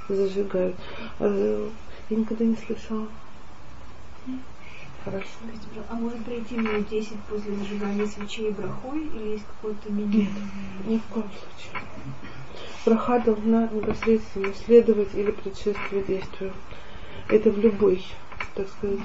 зажигают. 0.08 0.76
А, 1.18 1.70
я 2.10 2.16
никогда 2.16 2.44
не 2.44 2.56
слышала. 2.56 3.06
Хорошо. 5.04 5.26
А 5.90 5.94
может 5.94 6.24
пройти 6.24 6.56
минут 6.56 6.88
10 6.88 7.12
после 7.28 7.54
зажигания 7.56 8.06
свечей 8.06 8.50
брахой 8.50 9.00
или 9.00 9.30
есть 9.30 9.44
какой-то 9.46 9.90
минимум? 9.90 10.16
Нет, 10.16 10.28
ни 10.86 10.98
в 10.98 11.02
коем 11.12 11.26
случае. 11.26 11.82
Браха 12.86 13.18
должна 13.18 13.68
непосредственно 13.68 14.52
следовать 14.64 15.14
или 15.14 15.32
предшествовать 15.32 16.06
действию. 16.06 16.52
Это 17.28 17.50
в 17.50 17.58
любой, 17.58 18.04
так 18.54 18.68
сказать, 18.68 18.98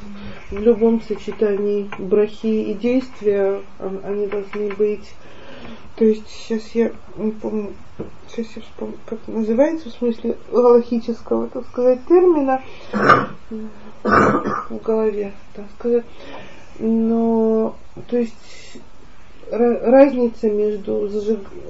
в 0.51 0.59
любом 0.59 1.01
сочетании 1.01 1.89
брахи 1.97 2.71
и 2.71 2.73
действия 2.73 3.61
они 4.03 4.27
должны 4.27 4.69
быть 4.73 5.13
то 5.97 6.05
есть 6.05 6.29
сейчас 6.29 6.61
я 6.75 6.91
не 7.17 7.31
помню, 7.31 7.73
сейчас 8.27 8.55
я 8.55 8.61
вспомню, 8.61 8.97
как 9.07 9.17
называется 9.25 9.89
в 9.89 9.93
смысле 9.93 10.37
галахического, 10.51 11.47
так 11.47 11.65
сказать, 11.65 12.05
термина 12.07 12.61
в 14.03 14.77
голове, 14.83 15.33
так 15.55 15.65
сказать. 15.75 16.05
Но, 16.77 17.75
то 18.07 18.17
есть 18.17 18.79
разница 19.49 20.51
между 20.51 21.09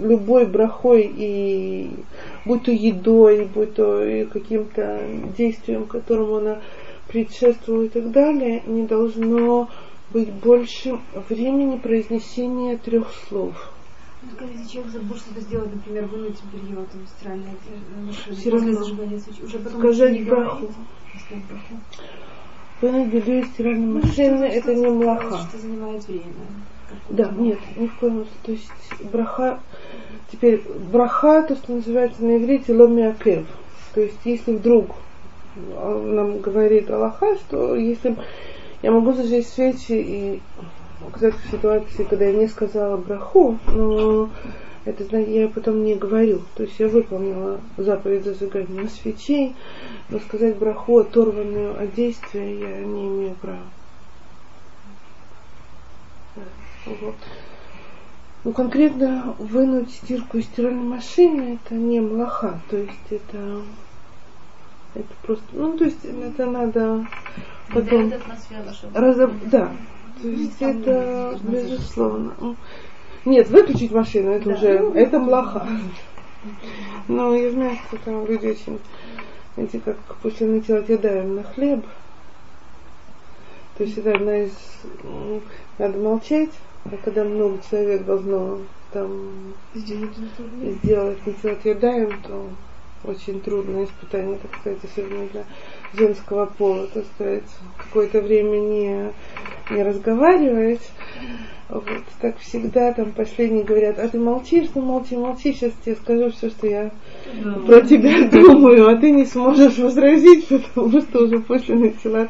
любой 0.02 0.46
брахой 0.46 1.10
и 1.16 1.92
будь 2.44 2.64
то 2.64 2.72
едой, 2.72 3.46
будь 3.46 3.76
то 3.76 4.28
каким-то 4.34 5.00
действием, 5.38 5.86
которому 5.86 6.38
она 6.38 6.60
предшествует 7.08 7.96
и 7.96 8.02
так 8.02 8.12
далее, 8.12 8.64
не 8.66 8.84
должно 8.84 9.70
быть 10.12 10.32
больше 10.32 11.00
времени 11.30 11.78
произнесения 11.78 12.78
трех 12.78 13.08
слов. 13.28 13.74
Только 14.22 14.46
если 14.52 14.68
человек 14.68 14.92
забыл 14.94 15.16
что-то 15.16 15.42
сделать, 15.42 15.74
например, 15.74 16.06
вынуть 16.06 16.38
белье, 16.52 16.76
там, 16.76 17.08
стиральное, 17.18 17.56
Все 18.36 18.50
равно. 18.50 18.74
зажигания 18.74 19.20
свечи, 19.20 19.42
уже 19.42 19.60
потом 19.60 19.80
сказать 19.80 20.28
браху. 20.28 20.70
Вынуть 22.82 23.08
белье 23.10 23.42
из 23.42 23.48
стиральной 23.50 23.88
ну, 23.88 24.02
машины, 24.02 24.44
это 24.46 24.76
не 24.76 24.88
млаха. 24.88 25.38
Что 25.50 25.58
занимает 25.58 26.08
время. 26.08 26.26
Да, 27.10 27.32
нет, 27.38 27.60
ни 27.76 27.88
в 27.88 27.96
коем 28.00 28.26
случае. 28.26 28.34
То 28.44 28.52
есть 28.52 29.12
браха, 29.12 29.60
теперь 30.32 30.64
браха, 30.92 31.44
то, 31.44 31.56
что 31.56 31.74
называется 31.74 32.24
на 32.24 32.38
иврите 32.38 32.74
ломиакев. 32.74 33.46
То 33.94 34.02
есть 34.02 34.20
если 34.26 34.56
вдруг 34.56 34.96
нам 35.76 36.40
говорит 36.40 36.90
Аллаха, 36.90 37.36
что 37.36 37.76
если 37.76 38.16
я 38.82 38.92
могу 38.92 39.14
зажечь 39.14 39.48
свечи 39.48 39.94
и 39.94 40.42
оказаться 41.06 41.40
в 41.48 41.52
ситуации, 41.52 42.04
когда 42.04 42.26
я 42.26 42.34
не 42.34 42.48
сказала 42.48 42.98
браху, 42.98 43.58
но 43.68 44.30
это 44.86 45.18
я 45.18 45.48
потом 45.48 45.84
не 45.84 45.96
говорю. 45.96 46.42
То 46.56 46.64
есть 46.64 46.80
я 46.80 46.88
выполнила 46.88 47.60
заповедь 47.78 48.24
зажигания 48.24 48.88
свечей, 48.88 49.56
но 50.10 50.20
сказать 50.20 50.58
браху, 50.58 51.00
оторванную 51.00 51.82
от 51.82 51.94
действия, 51.94 52.60
я 52.60 52.78
не 52.86 53.08
имею 53.08 53.36
права. 53.36 53.60
Вот. 56.86 57.16
Ну, 58.44 58.54
конкретно 58.54 59.36
вынуть 59.40 59.92
стирку 59.92 60.38
из 60.38 60.46
стиральной 60.46 60.86
машины 60.86 61.60
это 61.60 61.76
не 61.76 62.00
млаха, 62.00 62.62
то 62.70 62.78
есть 62.78 62.94
это 63.10 63.62
это 64.98 65.14
просто, 65.22 65.46
ну, 65.54 65.78
то 65.78 65.86
есть 65.86 66.04
это 66.04 66.46
надо 66.46 67.06
потом 67.74 68.12
разоб... 68.94 69.32
да, 69.46 69.72
то 70.22 70.28
есть 70.28 70.60
это 70.60 71.40
безусловно. 71.44 72.56
Нет, 73.26 73.50
выключить 73.50 73.92
машину, 73.92 74.32
это 74.32 74.50
уже, 74.50 74.80
ну, 74.80 74.94
это 74.94 75.20
плохо. 75.20 75.68
Но 77.08 77.36
я 77.36 77.52
знаю, 77.52 77.78
что 77.88 77.98
там 77.98 78.26
люди 78.26 78.48
очень, 78.48 78.80
знаете, 79.56 79.80
как 79.84 79.98
после 80.22 80.48
мытья 80.48 80.82
кидаем 80.82 81.36
на 81.36 81.44
хлеб. 81.44 81.86
То 83.78 83.84
есть 83.84 83.98
это 83.98 84.14
одна 84.14 84.44
из... 84.44 84.54
Надо 85.78 86.00
молчать, 86.00 86.50
а 86.86 86.98
когда 87.04 87.24
много 87.24 87.60
человек 87.70 88.06
должно 88.06 88.60
там 88.92 89.54
сделать, 89.76 90.18
сделать 90.82 91.18
митцвот 91.26 91.66
ядаем, 91.66 92.22
то 92.24 92.50
очень 93.08 93.42
трудное 93.42 93.86
испытание, 93.86 94.38
так 94.38 94.60
сказать, 94.60 94.80
особенно 94.84 95.28
для 95.28 95.44
женского 95.94 96.46
пола, 96.46 96.88
так 96.88 97.06
сказать, 97.16 97.44
какое-то 97.78 98.22
время 98.22 98.58
не, 98.60 99.14
не 99.72 99.84
разговаривать. 99.84 100.82
Вот, 101.70 101.84
так 102.22 102.38
всегда 102.40 102.94
там 102.94 103.12
последние 103.12 103.66
говорят, 103.66 104.00
а 104.00 104.08
ты 104.08 104.18
молчишь, 104.18 104.70
ну 104.74 104.82
молчи, 104.82 105.18
молчи, 105.18 105.52
сейчас 105.52 105.74
тебе 105.84 105.96
скажу 105.98 106.32
все, 106.32 106.50
что 106.50 106.66
я 106.66 106.92
да. 107.44 107.54
про 107.66 107.82
тебя 107.82 108.26
думаю, 108.32 108.88
а 108.88 108.96
ты 108.96 109.12
не 109.12 109.26
сможешь 109.26 109.78
возразить, 109.78 110.48
потому 110.48 111.02
что 111.02 111.26
уже 111.26 111.40
после 111.40 111.76
начала 111.76 112.30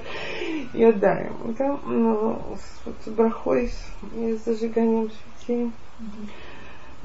я 0.73 0.91
даю. 0.91 1.33
Да? 1.57 1.77
Но 1.85 2.41
с, 2.55 3.05
с 3.05 3.09
брахой 3.09 3.71
и 4.15 4.33
с 4.33 4.45
зажиганием 4.45 5.11
свечей 5.45 5.71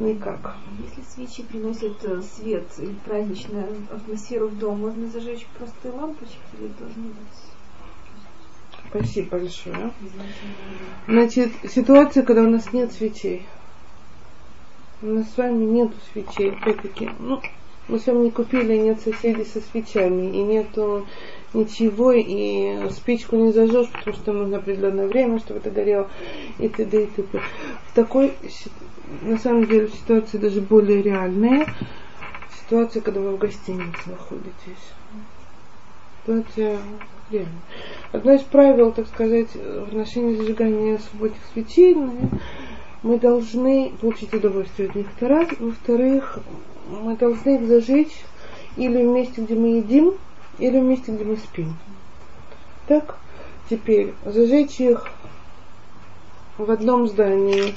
никак. 0.02 0.56
Если 0.78 1.02
свечи 1.08 1.42
приносят 1.42 2.04
э, 2.04 2.22
свет 2.22 2.66
или 2.78 2.94
праздничную 3.04 3.86
атмосферу 3.90 4.48
в 4.48 4.58
дом, 4.58 4.80
можно 4.80 5.08
зажечь 5.08 5.46
простые 5.58 5.94
лампочки 5.94 6.38
или 6.58 6.68
должны 6.78 7.08
быть 7.08 7.52
Спасибо 8.88 9.38
большое. 9.38 9.92
Значит, 11.08 11.52
ситуация, 11.70 12.22
когда 12.22 12.42
у 12.42 12.50
нас 12.50 12.72
нет 12.74 12.92
свечей. 12.92 13.46
У 15.00 15.06
нас 15.06 15.32
с 15.32 15.36
вами 15.38 15.64
нет 15.64 15.90
свечей, 16.12 16.50
опять-таки. 16.50 17.10
Ну, 17.18 17.40
мы 17.88 17.98
с 17.98 18.06
вами 18.06 18.24
не 18.24 18.30
купили, 18.30 18.76
нет 18.76 19.00
соседей 19.00 19.44
со 19.44 19.60
свечами, 19.60 20.36
и 20.36 20.42
нету 20.42 21.06
ничего, 21.54 22.12
и 22.12 22.88
спичку 22.90 23.36
не 23.36 23.52
зажжешь, 23.52 23.88
потому 23.90 24.16
что 24.16 24.32
нужно 24.32 24.58
определенное 24.58 25.06
время, 25.06 25.38
чтобы 25.38 25.60
это 25.60 25.70
горело, 25.70 26.08
и 26.58 26.68
т.д. 26.68 27.04
и 27.04 27.06
т.п. 27.06 27.40
В 27.86 27.94
такой, 27.94 28.32
на 29.22 29.38
самом 29.38 29.66
деле, 29.66 29.88
ситуации 29.88 30.38
даже 30.38 30.60
более 30.60 31.02
реальная, 31.02 31.66
ситуация, 32.64 33.02
когда 33.02 33.20
вы 33.20 33.36
в 33.36 33.38
гостинице 33.38 34.10
находитесь. 34.10 34.84
Ситуация 36.22 36.78
реальная. 37.30 37.52
одно 38.12 38.32
из 38.32 38.42
правил, 38.42 38.92
так 38.92 39.08
сказать, 39.08 39.48
в 39.54 39.88
отношении 39.88 40.36
зажигания 40.36 40.98
субботних 41.10 41.40
свечей, 41.52 41.96
мы 43.02 43.18
должны 43.18 43.92
получить 44.00 44.32
удовольствие 44.32 44.88
от 44.88 44.94
них. 44.94 45.06
Во-вторых, 45.58 46.38
мы 46.88 47.16
должны 47.16 47.56
их 47.56 47.66
зажечь 47.66 48.16
или 48.76 49.02
в 49.02 49.08
месте, 49.08 49.42
где 49.42 49.54
мы 49.54 49.78
едим, 49.78 50.14
или 50.58 50.78
в 50.78 50.84
месте, 50.84 51.12
где 51.12 51.24
мы 51.24 51.36
спим. 51.36 51.76
Так, 52.86 53.16
теперь 53.70 54.14
зажечь 54.24 54.80
их 54.80 55.06
в 56.58 56.70
одном 56.70 57.08
здании, 57.08 57.74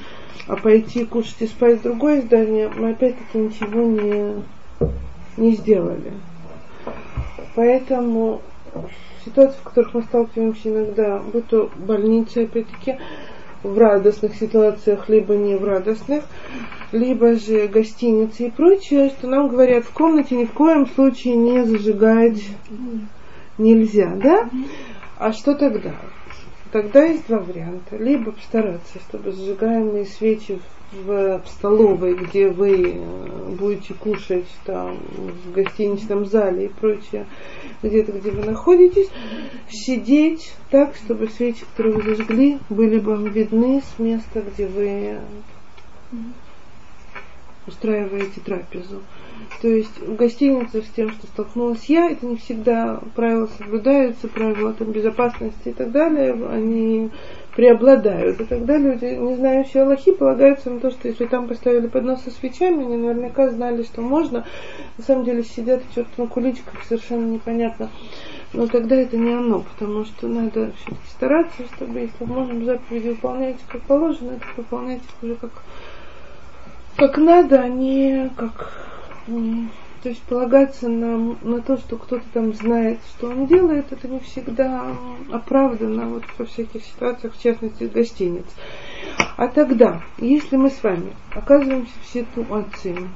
а 0.47 0.55
пойти 0.55 1.05
кушать 1.05 1.41
и 1.41 1.47
спать 1.47 1.79
в 1.79 1.83
другое 1.83 2.21
здание, 2.21 2.69
мы 2.69 2.91
опять-таки 2.91 3.37
ничего 3.37 3.83
не, 3.83 4.43
не 5.37 5.55
сделали. 5.55 6.13
Поэтому 7.55 8.41
ситуации, 9.23 9.57
в 9.59 9.63
которых 9.63 9.93
мы 9.93 10.03
сталкиваемся 10.03 10.69
иногда, 10.69 11.19
будь 11.19 11.47
то 11.47 11.71
больница, 11.75 12.41
опять-таки, 12.41 12.97
в 13.65 13.77
радостных 13.77 14.35
ситуациях, 14.35 15.09
либо 15.09 15.35
не 15.35 15.55
в 15.55 15.63
радостных, 15.63 16.23
либо 16.91 17.35
же 17.35 17.67
гостиницы 17.67 18.47
и 18.47 18.51
прочее, 18.51 19.09
что 19.09 19.27
нам 19.27 19.49
говорят, 19.49 19.85
в 19.85 19.91
комнате 19.91 20.35
ни 20.35 20.45
в 20.45 20.51
коем 20.51 20.87
случае 20.87 21.35
не 21.35 21.63
зажигать 21.65 22.43
нельзя, 23.57 24.15
да? 24.15 24.49
А 25.17 25.31
что 25.33 25.55
тогда? 25.55 25.95
Тогда 26.71 27.05
есть 27.05 27.27
два 27.27 27.39
варианта. 27.39 27.97
Либо 27.97 28.31
постараться, 28.31 28.99
чтобы 29.07 29.31
зажигаемые 29.31 30.05
свечи 30.05 30.59
в 31.03 31.41
столовой, 31.47 32.15
где 32.15 32.49
вы 32.49 32.95
э, 32.95 33.55
будете 33.57 33.93
кушать 33.93 34.47
там 34.65 34.97
в 35.45 35.51
гостиничном 35.51 36.25
зале 36.25 36.65
и 36.65 36.69
прочее, 36.69 37.25
где-то, 37.83 38.13
где 38.13 38.31
вы 38.31 38.43
находитесь, 38.43 39.09
сидеть 39.69 40.53
так, 40.69 40.95
чтобы 40.95 41.27
свечи, 41.27 41.65
которые 41.65 41.95
вы 41.95 42.15
зажгли, 42.15 42.59
были 42.69 42.99
бы 42.99 43.15
видны 43.29 43.81
с 43.81 43.99
места, 43.99 44.41
где 44.41 44.67
вы 44.67 45.17
устраиваете 47.67 48.41
трапезу. 48.41 49.01
То 49.61 49.67
есть 49.67 49.99
в 49.99 50.15
гостинице 50.15 50.81
с 50.81 50.89
тем, 50.95 51.11
что 51.11 51.27
столкнулась 51.27 51.85
я, 51.85 52.09
это 52.09 52.25
не 52.25 52.37
всегда 52.37 53.01
правила 53.15 53.49
соблюдаются, 53.57 54.27
правила 54.27 54.73
там, 54.73 54.91
безопасности 54.91 55.69
и 55.69 55.73
так 55.73 55.91
далее, 55.91 56.33
они 56.47 57.09
преобладают. 57.55 58.41
И 58.41 58.45
тогда 58.45 58.77
люди, 58.77 59.05
не 59.05 59.35
знающие 59.35 59.83
Аллахи, 59.83 60.11
полагаются 60.11 60.69
на 60.69 60.79
то, 60.79 60.91
что 60.91 61.07
если 61.07 61.25
там 61.25 61.47
поставили 61.47 61.87
поднос 61.87 62.21
со 62.23 62.31
свечами, 62.31 62.83
они 62.83 62.97
наверняка 62.97 63.49
знали, 63.49 63.83
что 63.83 64.01
можно. 64.01 64.45
На 64.97 65.03
самом 65.03 65.23
деле 65.23 65.43
сидят 65.43 65.81
черт 65.93 66.07
на 66.17 66.27
куличках, 66.27 66.83
совершенно 66.83 67.25
непонятно. 67.25 67.89
Но 68.53 68.67
тогда 68.67 68.95
это 68.95 69.17
не 69.17 69.33
оно, 69.33 69.61
потому 69.61 70.05
что 70.05 70.27
надо 70.27 70.71
все-таки 70.77 71.07
стараться, 71.09 71.63
чтобы 71.75 71.99
если 71.99 72.25
можем 72.25 72.63
заповеди 72.65 73.09
выполнять 73.09 73.57
как 73.67 73.81
положено, 73.81 74.31
это 74.31 74.45
выполнять 74.55 75.01
уже 75.21 75.35
как, 75.35 75.51
как 76.97 77.17
надо, 77.17 77.61
а 77.61 77.67
не 77.67 78.29
как 78.37 78.85
то 80.05 80.09
есть 80.09 80.21
полагаться 80.21 80.87
на, 80.87 81.17
на 81.41 81.63
то, 81.63 81.77
что 81.77 81.97
кто-то 81.97 82.23
там 82.31 82.53
знает, 82.53 82.99
что 83.09 83.27
он 83.27 83.47
делает, 83.47 83.91
это 83.91 84.07
не 84.07 84.19
всегда 84.19 84.95
оправдано 85.31 86.09
вот 86.09 86.23
во 86.37 86.45
всяких 86.45 86.85
ситуациях, 86.85 87.33
в 87.33 87.41
частности, 87.41 87.85
гостиниц. 87.85 88.45
А 89.35 89.47
тогда, 89.47 90.03
если 90.19 90.57
мы 90.57 90.69
с 90.69 90.83
вами 90.83 91.11
оказываемся 91.33 91.91
в 92.03 92.07
ситуации, 92.07 93.09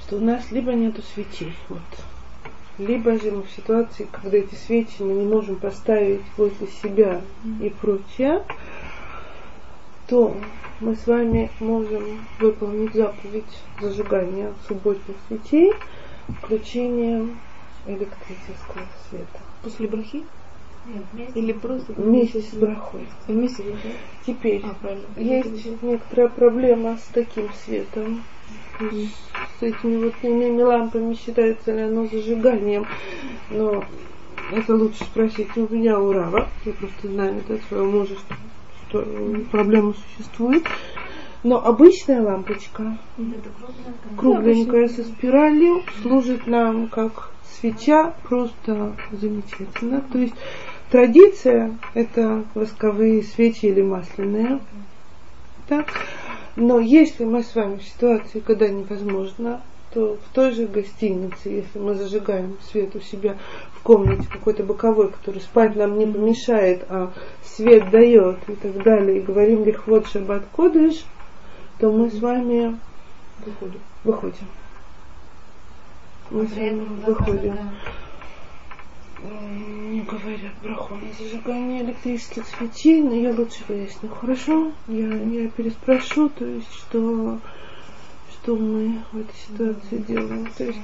что 0.00 0.16
у 0.16 0.20
нас 0.20 0.50
либо 0.50 0.72
нету 0.72 1.02
свечей, 1.12 1.54
вот, 1.68 1.82
либо 2.78 3.20
же 3.20 3.32
мы 3.32 3.42
в 3.42 3.50
ситуации, 3.50 4.08
когда 4.10 4.38
эти 4.38 4.54
свечи 4.54 5.02
мы 5.02 5.12
не 5.12 5.26
можем 5.26 5.56
поставить 5.56 6.22
возле 6.38 6.66
себя 6.82 7.20
и 7.60 7.68
прочее, 7.68 8.42
то 10.10 10.36
мы 10.80 10.96
с 10.96 11.06
вами 11.06 11.50
можем 11.60 12.26
выполнить 12.40 12.92
заповедь 12.94 13.62
зажигания 13.80 14.52
субботних 14.66 15.14
свечей 15.28 15.72
включением 16.42 17.38
электрического 17.86 18.86
света. 19.08 19.40
После 19.62 19.86
брахи? 19.86 20.24
Нет, 21.12 21.36
Или 21.36 21.52
просто 21.52 21.92
вместе 21.92 22.40
с 22.40 22.52
брахой. 22.54 23.06
Вместе. 23.28 23.62
Теперь 24.26 24.64
а, 24.64 24.98
есть 25.20 25.82
некоторая 25.82 26.28
проблема 26.28 26.96
с 26.96 27.04
таким 27.12 27.48
светом. 27.64 28.24
С 28.80 29.62
этими 29.62 30.04
вот 30.04 30.14
иными 30.22 30.62
лампами 30.62 31.14
считается 31.14 31.72
ли 31.72 31.82
оно 31.82 32.06
зажиганием. 32.06 32.86
Но 33.50 33.84
это 34.50 34.74
лучше 34.74 35.04
спросить 35.04 35.56
у 35.56 35.72
меня, 35.72 36.00
у 36.00 36.12
Рава. 36.12 36.48
Я 36.64 36.72
просто 36.72 37.08
знаю 37.08 37.36
это 37.38 37.54
от 37.54 37.62
своего 37.64 37.86
мужа, 37.86 38.14
что 38.16 38.34
что 38.90 39.06
проблема 39.50 39.94
существует. 39.94 40.64
Но 41.42 41.64
обычная 41.64 42.20
лампочка, 42.20 42.98
кругленькая 44.18 44.88
со 44.88 45.02
спиралью, 45.04 45.82
служит 46.02 46.46
нам 46.46 46.88
как 46.88 47.30
свеча, 47.58 48.12
просто 48.24 48.94
замечательно. 49.10 50.02
То 50.12 50.18
есть 50.18 50.34
традиция 50.90 51.78
это 51.94 52.44
восковые 52.54 53.22
свечи 53.22 53.66
или 53.66 53.80
масляные. 53.80 54.60
Так? 55.66 55.86
Но 56.56 56.78
если 56.78 57.24
мы 57.24 57.42
с 57.42 57.54
вами 57.54 57.76
в 57.76 57.84
ситуации, 57.84 58.40
когда 58.40 58.68
невозможно, 58.68 59.62
то 59.94 60.16
в 60.16 60.34
той 60.34 60.52
же 60.52 60.66
гостинице, 60.66 61.48
если 61.48 61.78
мы 61.78 61.94
зажигаем 61.94 62.58
свет 62.70 62.94
у 62.94 63.00
себя 63.00 63.38
в 63.80 63.82
комнате 63.82 64.28
какой-то 64.30 64.62
боковой, 64.62 65.10
который 65.10 65.40
спать 65.40 65.74
нам 65.74 65.98
не 65.98 66.06
помешает, 66.06 66.84
а 66.90 67.12
свет 67.42 67.90
дает 67.90 68.36
и 68.46 68.54
так 68.54 68.82
далее, 68.82 69.18
и 69.18 69.22
говорим 69.22 69.64
лихвот 69.64 70.06
шаббат 70.06 70.44
кодыш, 70.52 71.02
то 71.78 71.90
мы 71.90 72.10
с 72.10 72.20
вами 72.20 72.78
выходим. 73.44 73.80
выходим. 74.04 74.46
Мы 76.30 76.46
с 76.46 76.52
вами 76.52 76.86
выходим. 77.06 77.56
Не 79.90 80.00
говорят 80.02 80.52
браху 80.62 80.94
на 80.94 81.12
зажигание 81.18 81.82
электрических 81.82 82.46
свечей, 82.46 83.02
но 83.02 83.14
я 83.14 83.30
лучше 83.32 83.64
выясню. 83.66 84.08
Хорошо? 84.10 84.72
Я, 84.88 85.14
я 85.14 85.48
переспрошу, 85.48 86.28
то 86.28 86.44
есть, 86.44 86.72
что, 86.72 87.38
что 88.32 88.56
мы 88.56 89.02
в 89.12 89.18
этой 89.18 89.34
ситуации 89.36 89.96
делаем. 89.98 90.50
То 90.56 90.64
есть, 90.64 90.80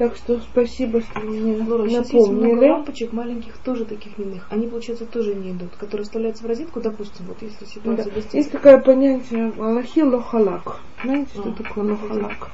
так 0.00 0.16
что 0.16 0.38
спасибо, 0.38 1.02
что 1.02 1.20
мне 1.20 1.62
Лора, 1.62 1.82
напомнили. 1.82 1.92
Есть 1.92 2.30
много 2.30 2.72
лампочек 2.72 3.12
маленьких, 3.12 3.58
тоже 3.58 3.84
таких 3.84 4.16
милых. 4.16 4.46
Они, 4.48 4.66
получается, 4.66 5.04
тоже 5.04 5.34
не 5.34 5.50
идут, 5.50 5.76
которые 5.78 6.04
вставляются 6.04 6.42
в 6.42 6.46
розетку, 6.46 6.80
допустим, 6.80 7.26
вот 7.26 7.42
если 7.42 7.66
ситуация 7.66 8.10
да. 8.10 8.20
Есть 8.32 8.50
такое 8.50 8.78
понятие 8.78 9.52
Аллахи 9.58 10.00
лохалак. 10.00 10.80
Знаете, 11.04 11.32
что 11.34 11.50
а. 11.50 11.52
такое 11.52 11.84
лохалак? 11.84 12.50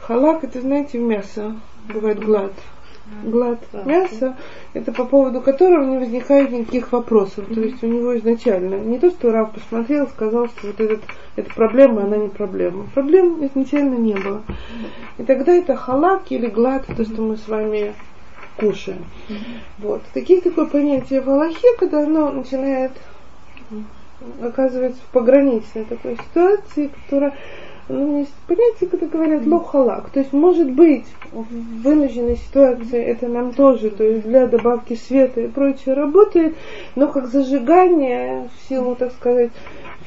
Халак 0.00 0.42
это, 0.42 0.60
знаете, 0.60 0.98
мясо. 0.98 1.54
Бывает 1.88 2.18
глад 2.18 2.52
глад 3.22 3.58
мяса, 3.84 4.36
это 4.74 4.92
по 4.92 5.04
поводу 5.04 5.40
которого 5.40 5.84
не 5.84 5.98
возникает 5.98 6.50
никаких 6.50 6.92
вопросов. 6.92 7.48
Mm-hmm. 7.48 7.54
То 7.54 7.60
есть 7.60 7.82
у 7.82 7.86
него 7.86 8.16
изначально 8.18 8.76
не 8.76 8.98
то, 8.98 9.10
что 9.10 9.32
Рав 9.32 9.52
посмотрел, 9.52 10.06
сказал, 10.08 10.48
что 10.48 10.68
вот 10.68 10.80
этот, 10.80 11.02
эта 11.36 11.54
проблема, 11.54 12.04
она 12.04 12.16
не 12.16 12.28
проблема. 12.28 12.86
Проблем 12.94 13.44
изначально 13.46 13.94
не 13.94 14.14
было. 14.14 14.42
И 15.18 15.22
тогда 15.22 15.52
это 15.52 15.76
халак 15.76 16.24
или 16.30 16.46
глад, 16.46 16.86
то, 16.86 17.04
что 17.04 17.22
мы 17.22 17.36
с 17.36 17.48
вами 17.48 17.94
кушаем. 18.58 19.04
Mm-hmm. 19.28 19.36
Вот. 19.78 20.02
Таких 20.14 20.42
такое 20.42 20.66
понятие 20.66 21.20
в 21.20 21.28
Аллахе, 21.28 21.76
когда 21.78 22.02
оно 22.02 22.30
начинает 22.30 22.92
оказывается 24.42 25.00
в 25.02 25.12
пограничной 25.12 25.84
такой 25.84 26.16
ситуации, 26.16 26.90
которая 27.04 27.34
ну, 27.88 28.18
есть 28.18 28.34
понятие, 28.48 28.90
когда 28.90 29.06
говорят 29.06 29.46
лохалак. 29.46 30.10
То 30.10 30.20
есть, 30.20 30.32
может 30.32 30.70
быть, 30.70 31.06
в 31.32 31.82
вынужденной 31.82 32.36
ситуации 32.36 33.00
это 33.00 33.28
нам 33.28 33.52
тоже, 33.52 33.90
то 33.90 34.02
есть 34.02 34.26
для 34.26 34.46
добавки 34.46 34.94
света 34.94 35.42
и 35.42 35.48
прочее 35.48 35.94
работает, 35.94 36.56
но 36.96 37.06
как 37.06 37.28
зажигание 37.28 38.48
в 38.54 38.68
силу, 38.68 38.96
так 38.96 39.12
сказать, 39.12 39.52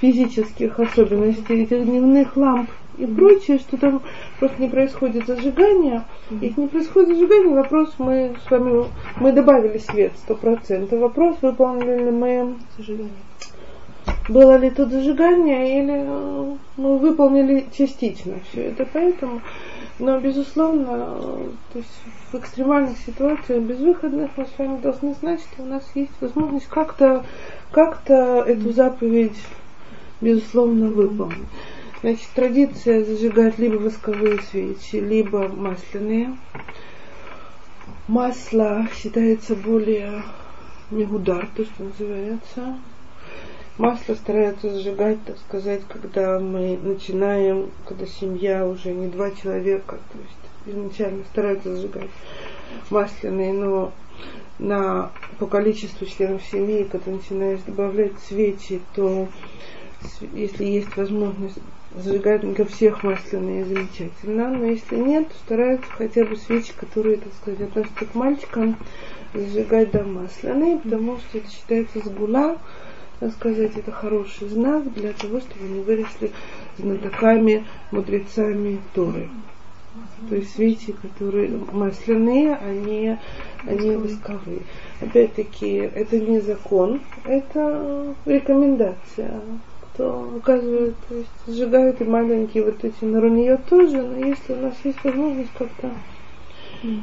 физических 0.02 0.80
особенностей 0.80 1.64
этих 1.64 1.86
дневных 1.86 2.36
ламп 2.36 2.70
и 2.98 3.06
прочее, 3.06 3.60
что 3.60 3.78
там 3.78 4.02
просто 4.40 4.62
не 4.62 4.68
происходит 4.68 5.26
зажигание. 5.26 6.04
Если 6.30 6.60
не 6.60 6.68
происходит 6.68 7.10
зажигание, 7.10 7.56
вопрос 7.56 7.94
мы 7.98 8.36
с 8.46 8.52
вами, 8.52 8.86
мы 9.22 9.32
добавили 9.32 9.78
свет 9.78 10.12
сто 10.18 10.36
процентов. 10.36 11.00
Вопрос, 11.00 11.38
выполнили 11.42 12.04
ли 12.04 12.12
мы 12.12 12.56
зажигание 12.78 13.29
было 14.28 14.58
ли 14.58 14.70
тут 14.70 14.92
зажигание 14.92 15.82
или 15.82 16.04
э, 16.06 16.56
мы 16.78 16.98
выполнили 16.98 17.68
частично 17.76 18.36
все 18.50 18.70
это. 18.70 18.88
Поэтому, 18.92 19.42
но 19.98 20.20
безусловно, 20.20 21.18
то 21.74 21.80
есть 21.80 22.02
в 22.32 22.36
экстремальных 22.38 22.98
ситуациях, 23.00 23.64
безвыходных, 23.64 24.32
мы 24.38 24.46
с 24.46 24.58
вами 24.58 24.80
должны 24.82 25.14
знать, 25.16 25.42
что 25.42 25.64
у 25.64 25.66
нас 25.66 25.84
есть 25.96 26.12
возможность 26.22 26.68
как-то 26.68 27.26
как-то 27.72 28.44
эту 28.48 28.72
заповедь, 28.72 29.38
безусловно, 30.22 30.88
выполнить. 30.88 31.48
Значит, 32.02 32.30
традиция 32.34 33.04
зажигать 33.04 33.58
либо 33.60 33.76
восковые 33.76 34.42
свечи, 34.42 34.96
либо 34.96 35.50
масляные. 35.50 36.38
Масло 38.08 38.88
считается 38.96 39.56
более 39.56 40.24
мегудар, 40.92 41.48
то, 41.56 41.66
что 41.66 41.84
называется. 41.84 42.78
Масло 43.80 44.14
стараются 44.16 44.70
зажигать, 44.70 45.24
так 45.24 45.38
сказать, 45.38 45.84
когда 45.88 46.38
мы 46.38 46.78
начинаем, 46.84 47.70
когда 47.88 48.06
семья 48.06 48.68
уже 48.68 48.92
не 48.92 49.08
два 49.08 49.32
человека, 49.32 49.98
то 50.12 50.18
есть 50.18 50.76
изначально 50.78 51.24
стараются 51.32 51.74
зажигать 51.74 52.10
масляные, 52.90 53.54
но 53.54 53.94
на, 54.60 55.14
по 55.38 55.46
количеству 55.46 56.06
членов 56.06 56.44
семьи, 56.44 56.90
когда 56.92 57.12
начинаешь 57.12 57.62
добавлять 57.62 58.20
свечи, 58.28 58.82
то 58.94 59.30
если 60.34 60.66
есть 60.66 60.98
возможность 60.98 61.60
зажигать 61.96 62.42
для 62.42 62.66
всех 62.66 63.04
масляные 63.04 63.64
замечательно, 63.64 64.50
но 64.50 64.66
если 64.66 64.98
нет, 64.98 65.30
то 65.30 65.36
стараются 65.36 65.90
хотя 65.94 66.26
бы 66.26 66.36
свечи, 66.36 66.74
которые, 66.78 67.16
так 67.16 67.34
сказать, 67.34 67.62
относятся 67.62 68.06
к 68.06 68.14
мальчикам, 68.14 68.76
зажигать 69.34 69.92
до 69.92 70.04
масляные, 70.04 70.80
потому 70.80 71.18
что 71.20 71.38
это 71.38 71.50
считается 71.50 72.00
сгула, 72.00 72.58
так 73.20 73.32
сказать, 73.34 73.76
это 73.76 73.92
хороший 73.92 74.48
знак 74.48 74.94
для 74.94 75.14
того, 75.14 75.40
чтобы 75.40 75.66
они 75.66 75.82
выросли 75.82 76.32
знатоками, 76.78 77.66
мудрецами 77.92 78.80
Торы. 78.94 79.30
То 80.30 80.36
есть 80.36 80.56
свечи, 80.56 80.94
которые 80.94 81.50
масляные, 81.72 82.56
они, 82.56 83.18
они 83.66 83.96
восковые. 83.96 84.62
Опять-таки, 85.02 85.76
это 85.76 86.20
не 86.20 86.40
закон, 86.40 87.02
это 87.26 88.16
рекомендация. 88.26 89.42
Кто 89.94 90.32
указывает, 90.38 90.96
то 91.10 91.16
есть 91.16 91.30
сжигают 91.48 92.00
и 92.00 92.06
маленькие 92.06 92.64
вот 92.64 92.84
эти 92.84 93.04
нарунья 93.04 93.58
тоже, 93.70 94.02
но 94.02 94.26
если 94.26 94.54
у 94.54 94.58
нас 94.58 94.76
есть 94.84 95.04
возможность 95.04 95.52
как-то 95.58 95.92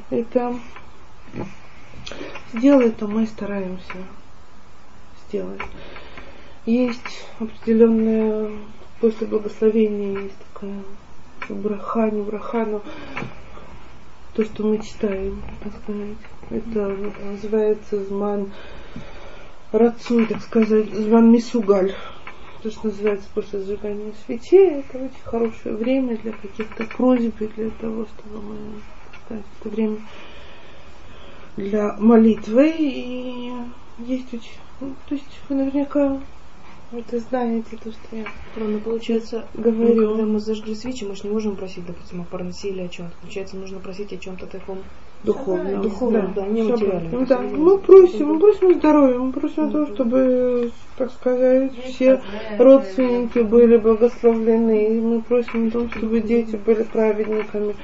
это 0.09 0.55
сделать, 2.55 2.97
то 2.97 3.07
мы 3.07 3.27
стараемся 3.27 3.99
сделать. 5.29 5.61
Есть 6.67 7.25
определенная, 7.39 8.51
после 9.01 9.29
благословения 9.29 10.19
есть 10.19 10.35
такая 10.53 10.83
браха, 11.49 12.11
не 12.11 12.23
браха, 12.23 12.67
но 12.67 12.83
то, 14.35 14.45
что 14.45 14.65
мы 14.65 14.83
читаем, 14.83 15.43
так 15.63 15.73
сказать. 15.81 16.17
Это 16.51 16.97
называется 17.25 18.03
зман 18.05 18.51
рацуй, 19.71 20.27
так 20.27 20.43
сказать, 20.43 20.93
зман 20.93 21.31
мисугаль. 21.31 21.95
То, 22.65 22.71
что 22.73 22.89
называется 22.89 23.29
после 23.33 23.61
зажигания 23.61 24.13
свечей, 24.25 24.81
это 24.81 24.99
очень 24.99 25.23
хорошее 25.25 25.77
время 25.77 26.17
для 26.17 26.33
каких-то 26.33 26.85
просьб 26.85 27.41
и 27.43 27.47
для 27.47 27.71
того, 27.71 28.07
чтобы 28.07 28.43
мы, 28.43 28.57
так 29.13 29.21
сказать, 29.25 29.45
это 29.61 29.69
время 29.69 29.99
для 31.57 31.93
молитвы. 31.93 32.75
И 32.77 33.53
есть 33.99 34.35
очень, 34.35 34.59
ну, 34.81 34.95
то 35.09 35.15
есть 35.15 35.41
вы 35.49 35.55
наверняка 35.55 36.21
это 36.93 37.19
знаете, 37.19 37.77
то, 37.83 37.91
что 37.91 38.17
я 38.17 38.25
Правда, 38.55 38.79
получается, 38.79 39.45
говорю. 39.55 40.03
Ну, 40.03 40.09
когда 40.11 40.25
мы 40.25 40.41
зажгли 40.41 40.75
свечи, 40.75 41.05
мы 41.05 41.17
же 41.17 41.25
не 41.25 41.31
можем 41.31 41.57
просить, 41.57 41.85
допустим, 41.85 42.21
о 42.21 42.25
парносе 42.25 42.69
или 42.71 42.83
о 42.83 42.89
чем-то. 42.89 43.13
Получается, 43.21 43.57
нужно 43.57 43.81
просить 43.81 44.13
о 44.13 44.17
чем-то 44.17 44.47
таком 44.47 44.79
духовном. 45.25 45.83
Духовном, 45.83 46.33
да, 46.35 46.43
да 46.43 46.47
не 46.47 46.63
материальном. 46.63 47.13
Ну, 47.13 47.27
да. 47.27 47.39
Мы 47.39 47.79
просим, 47.79 48.29
мы 48.29 48.39
просим 48.39 48.75
здоровья, 48.75 49.19
мы 49.19 49.33
просим 49.33 49.69
о 49.69 49.71
том, 49.71 49.95
чтобы, 49.95 50.71
так 50.97 51.11
сказать, 51.11 51.73
все 51.85 52.23
родственники 52.59 53.41
были 53.41 53.77
благословлены. 53.77 55.01
Мы 55.01 55.21
просим 55.23 55.69
о 55.69 55.71
том, 55.71 55.91
чтобы 55.91 56.21
дети 56.21 56.57
были 56.57 56.85
праведниками 56.85 57.75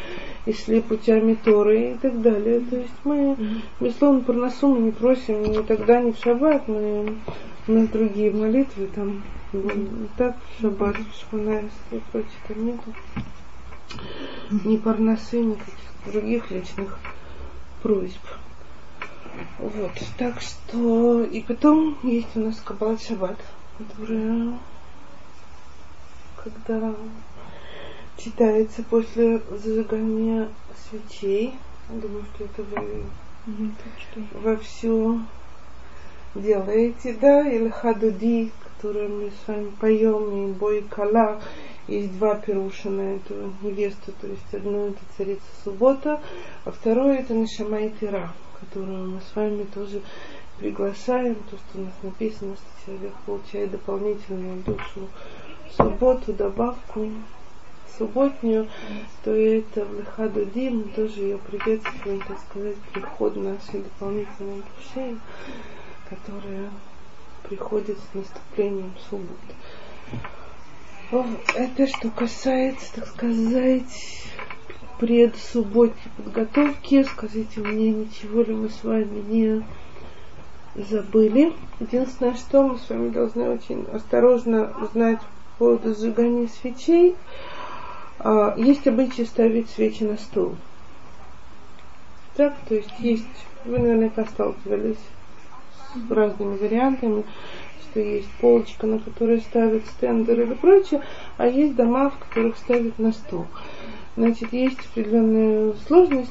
и 0.47 0.53
шли 0.53 0.81
путями 0.81 1.37
Торы 1.45 1.93
и 1.93 1.95
так 1.95 2.21
далее. 2.23 2.61
То 2.61 2.77
есть 2.77 2.95
мы, 3.05 3.37
безусловно, 3.81 4.21
про 4.21 4.33
носу 4.35 4.69
мы 4.69 4.79
не 4.79 4.91
просим 4.91 5.43
ни 5.43 5.59
тогда, 5.63 6.01
ни 6.01 6.13
в 6.13 6.19
шаббат, 6.19 6.67
мы 6.69 7.17
у 7.69 7.73
нас 7.73 7.89
другие 7.89 8.31
молитвы, 8.31 8.89
там 8.89 9.23
так, 10.17 10.37
шаббат, 10.61 10.97
шхунайс 11.19 11.71
и 11.91 12.01
прочее, 12.11 12.31
там 12.49 12.67
нету 12.67 12.95
ни 14.65 14.77
парносы, 14.77 15.41
никаких 15.41 15.75
других 16.07 16.51
личных 16.51 16.99
просьб. 17.83 18.21
Вот, 19.59 19.93
так 20.19 20.41
что, 20.41 21.25
и 21.25 21.41
потом 21.41 21.97
есть 22.03 22.37
у 22.37 22.41
нас 22.41 22.61
Каббал 22.61 22.99
Шаббат, 22.99 23.39
которая, 23.79 24.59
когда 26.37 26.95
читается 28.19 28.83
после 28.83 29.41
зажигания 29.51 30.49
свечей, 30.91 31.55
думаю, 31.89 32.25
что 32.35 32.45
это 32.45 32.63
вы 32.63 33.05
во 34.33 34.57
всю 34.57 35.23
делаете, 36.35 37.17
да, 37.21 37.49
или 37.49 37.69
хадуди, 37.69 38.51
который 38.65 39.09
мы 39.09 39.31
с 39.31 39.49
вами 39.49 39.71
поем, 39.81 40.51
и 40.51 40.53
бой 40.53 40.85
кала, 40.89 41.41
есть 41.89 42.17
два 42.19 42.37
пируша 42.37 42.91
на 42.91 43.17
эту 43.17 43.53
невесту, 43.63 44.13
то 44.21 44.27
есть 44.27 44.55
одно 44.55 44.89
это 44.89 45.01
царица 45.17 45.43
суббота, 45.65 46.21
а 46.65 46.71
второе 46.71 47.19
это 47.19 47.35
Нишама 47.35 47.81
и 47.81 47.91
которую 47.91 49.11
мы 49.11 49.21
с 49.21 49.35
вами 49.35 49.65
тоже 49.75 50.01
приглашаем, 50.59 51.35
то, 51.51 51.57
что 51.57 51.79
у 51.79 51.85
нас 51.85 51.95
написано, 52.03 52.55
что 52.55 52.87
человек 52.87 53.13
получает 53.27 53.73
дополнительную 53.73 54.63
душу 54.63 55.09
в 55.69 55.77
субботу, 55.77 56.33
добавку 56.33 57.11
субботнюю, 57.99 58.69
то 59.25 59.33
это 59.33 59.85
в 59.85 59.99
Лехадуди 59.99 60.69
мы 60.71 60.85
тоже 60.85 61.21
ее 61.21 61.39
приветствуем, 61.39 62.21
так 62.27 62.39
сказать, 62.49 62.77
приход 62.93 63.37
нашей 63.37 63.81
дополнительной 63.81 64.63
души 64.77 65.17
которая 66.13 66.71
приходит 67.49 67.99
с 67.99 68.15
наступлением 68.15 68.93
субботы. 69.09 69.55
Это 71.55 71.87
что 71.87 72.11
касается, 72.11 72.95
так 72.95 73.07
сказать, 73.07 74.25
предсубботней 74.99 76.11
подготовки. 76.17 77.03
Скажите 77.05 77.61
мне, 77.61 77.91
ничего 77.91 78.43
ли 78.43 78.55
мы 78.55 78.69
с 78.69 78.83
вами 78.85 79.21
не 79.29 79.65
забыли. 80.75 81.53
Единственное, 81.81 82.35
что 82.35 82.63
мы 82.63 82.79
с 82.79 82.89
вами 82.89 83.11
должны 83.11 83.51
очень 83.51 83.85
осторожно 83.93 84.73
знать 84.93 85.19
по 85.59 85.67
поводу 85.67 85.95
сжигания 85.95 86.49
свечей. 86.49 87.17
А, 88.19 88.55
есть 88.57 88.87
обычай 88.87 89.27
ставить 89.27 89.69
свечи 89.71 90.05
на 90.05 90.17
стол. 90.17 90.57
Так, 92.37 92.55
то 92.69 92.75
есть 92.75 92.95
есть, 93.01 93.27
вы 93.67 93.79
наверняка 93.79 94.25
сталкивались 94.25 94.97
разными 96.11 96.57
вариантами, 96.57 97.25
что 97.83 98.01
есть 98.01 98.31
полочка, 98.41 98.87
на 98.87 98.99
которой 98.99 99.41
ставят 99.41 99.87
стендер 99.87 100.41
или 100.41 100.55
прочее, 100.55 101.03
а 101.37 101.47
есть 101.47 101.77
дома, 101.77 102.11
в 102.11 102.19
которых 102.19 102.57
ставят 102.57 102.99
на 102.99 103.13
стол. 103.13 103.47
Значит, 104.17 104.53
есть 104.53 104.79
определенная 104.81 105.73
сложность 105.87 106.31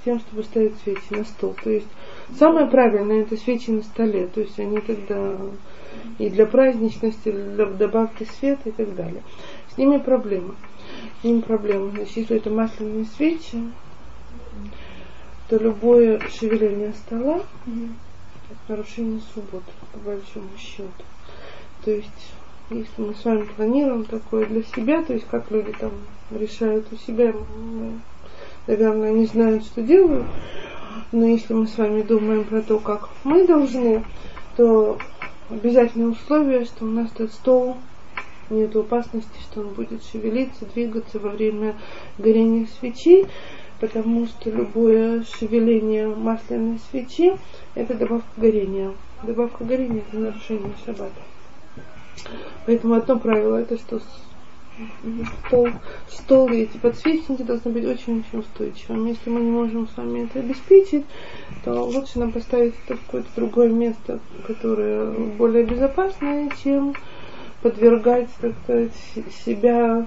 с 0.00 0.04
тем, 0.04 0.20
чтобы 0.20 0.44
ставить 0.44 0.76
свечи 0.82 1.10
на 1.10 1.24
стол. 1.24 1.56
То 1.62 1.70
есть 1.70 1.88
самое 2.38 2.66
правильное 2.66 3.22
это 3.22 3.36
свечи 3.36 3.70
на 3.70 3.82
столе. 3.82 4.28
То 4.28 4.40
есть 4.40 4.58
они 4.58 4.80
тогда 4.80 5.36
и 6.18 6.30
для 6.30 6.46
праздничности, 6.46 7.28
и 7.28 7.32
для 7.32 7.66
добавки 7.66 8.24
света 8.38 8.68
и 8.68 8.72
так 8.72 8.94
далее. 8.94 9.22
С 9.72 9.78
ними 9.78 9.98
проблема. 9.98 10.54
С 11.20 11.24
ними 11.24 11.40
проблема. 11.40 11.90
Значит, 11.90 12.16
если 12.16 12.36
это 12.36 12.50
масляные 12.50 13.04
свечи, 13.04 13.58
то 15.48 15.56
любое 15.56 16.20
шевеление 16.28 16.92
стола 16.92 17.42
нарушение 18.68 19.20
субботы, 19.34 19.70
по 19.92 19.98
большому 19.98 20.48
счету. 20.58 21.04
То 21.84 21.90
есть, 21.90 22.32
если 22.70 23.02
мы 23.02 23.14
с 23.14 23.24
вами 23.24 23.44
планируем 23.56 24.04
такое 24.04 24.46
для 24.46 24.62
себя, 24.62 25.02
то 25.02 25.14
есть 25.14 25.26
как 25.30 25.50
люди 25.50 25.72
там 25.72 25.92
решают 26.30 26.86
у 26.92 26.96
себя, 26.96 27.32
наверное, 28.66 29.12
не 29.12 29.26
знают, 29.26 29.64
что 29.64 29.82
делают, 29.82 30.26
но 31.12 31.26
если 31.26 31.54
мы 31.54 31.66
с 31.66 31.78
вами 31.78 32.02
думаем 32.02 32.44
про 32.44 32.62
то, 32.62 32.78
как 32.78 33.08
мы 33.24 33.46
должны, 33.46 34.04
то 34.56 34.98
обязательное 35.48 36.08
условие, 36.08 36.64
что 36.64 36.84
у 36.84 36.88
нас 36.88 37.10
этот 37.14 37.32
стол 37.32 37.76
нет 38.50 38.74
опасности, 38.76 39.38
что 39.40 39.60
он 39.60 39.68
будет 39.68 40.02
шевелиться, 40.04 40.66
двигаться 40.66 41.18
во 41.18 41.30
время 41.30 41.76
горения 42.18 42.66
свечи 42.78 43.26
потому 43.80 44.26
что 44.26 44.50
любое 44.50 45.22
шевеление 45.24 46.08
масляной 46.08 46.80
свечи– 46.90 47.32
это 47.74 47.94
добавка 47.94 48.28
горения. 48.36 48.92
Добавка 49.22 49.64
горения– 49.64 50.02
это 50.08 50.18
нарушение 50.18 50.72
шаббата. 50.84 51.22
Поэтому 52.66 52.94
одно 52.94 53.18
правило– 53.18 53.56
это 53.58 53.76
что 53.78 54.00
стол, 55.46 55.68
стол 56.08 56.48
и 56.50 56.58
эти 56.58 56.76
подсвечники 56.76 57.42
должны 57.42 57.72
быть 57.72 57.84
очень-очень 57.84 58.40
устойчивыми. 58.40 59.10
Если 59.10 59.30
мы 59.30 59.40
не 59.40 59.50
можем 59.50 59.88
с 59.88 59.96
вами 59.96 60.24
это 60.24 60.40
обеспечить, 60.40 61.04
то 61.64 61.82
лучше 61.84 62.18
нам 62.18 62.32
поставить 62.32 62.74
это 62.84 62.96
в 62.96 63.04
какое-то 63.04 63.28
другое 63.34 63.70
место, 63.70 64.20
которое 64.46 65.10
более 65.10 65.64
безопасное, 65.64 66.50
чем 66.62 66.94
подвергать, 67.62 68.28
так 68.40 68.52
сказать, 68.62 68.92
себя 69.44 70.06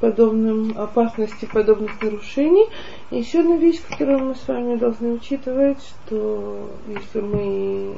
подобным 0.00 0.78
опасности 0.78 1.44
подобных 1.46 2.00
нарушений. 2.02 2.66
Еще 3.10 3.40
одна 3.40 3.56
вещь, 3.56 3.80
которую 3.82 4.20
мы 4.26 4.34
с 4.34 4.46
вами 4.46 4.76
должны 4.76 5.12
учитывать, 5.12 5.78
что 5.82 6.70
если 6.86 7.20
мы 7.20 7.94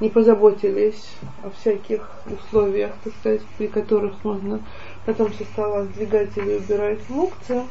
не 0.00 0.08
позаботились 0.08 1.08
о 1.42 1.50
всяких 1.50 2.08
условиях, 2.26 2.92
так 3.02 3.12
сказать, 3.20 3.42
при 3.58 3.66
которых 3.66 4.22
можно 4.24 4.60
потом 5.04 5.32
со 5.32 5.44
стола 5.44 5.84
сдвигать 5.84 6.36
или 6.36 6.56
убирать 6.56 7.00
мукцы, 7.08 7.62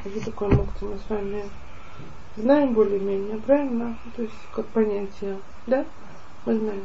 что 0.00 0.24
такое 0.24 0.48
мукцы 0.48 0.84
мы 0.84 0.96
с 0.98 1.10
вами 1.10 1.42
знаем 2.36 2.72
более-менее, 2.72 3.38
правильно? 3.38 3.98
То 4.16 4.22
есть 4.22 4.34
как 4.54 4.66
понятие, 4.66 5.38
да? 5.66 5.84
Мы 6.46 6.58
знаем 6.58 6.82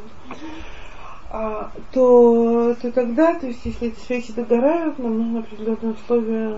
а, 1.29 1.71
то, 1.91 2.75
то 2.81 2.91
тогда, 2.91 3.35
то 3.35 3.47
есть 3.47 3.59
если 3.65 3.89
эти 3.89 3.99
свечи 3.99 4.33
догорают, 4.33 4.97
нам 4.97 5.17
нужны 5.17 5.39
определенные 5.39 5.93
условия, 5.93 6.55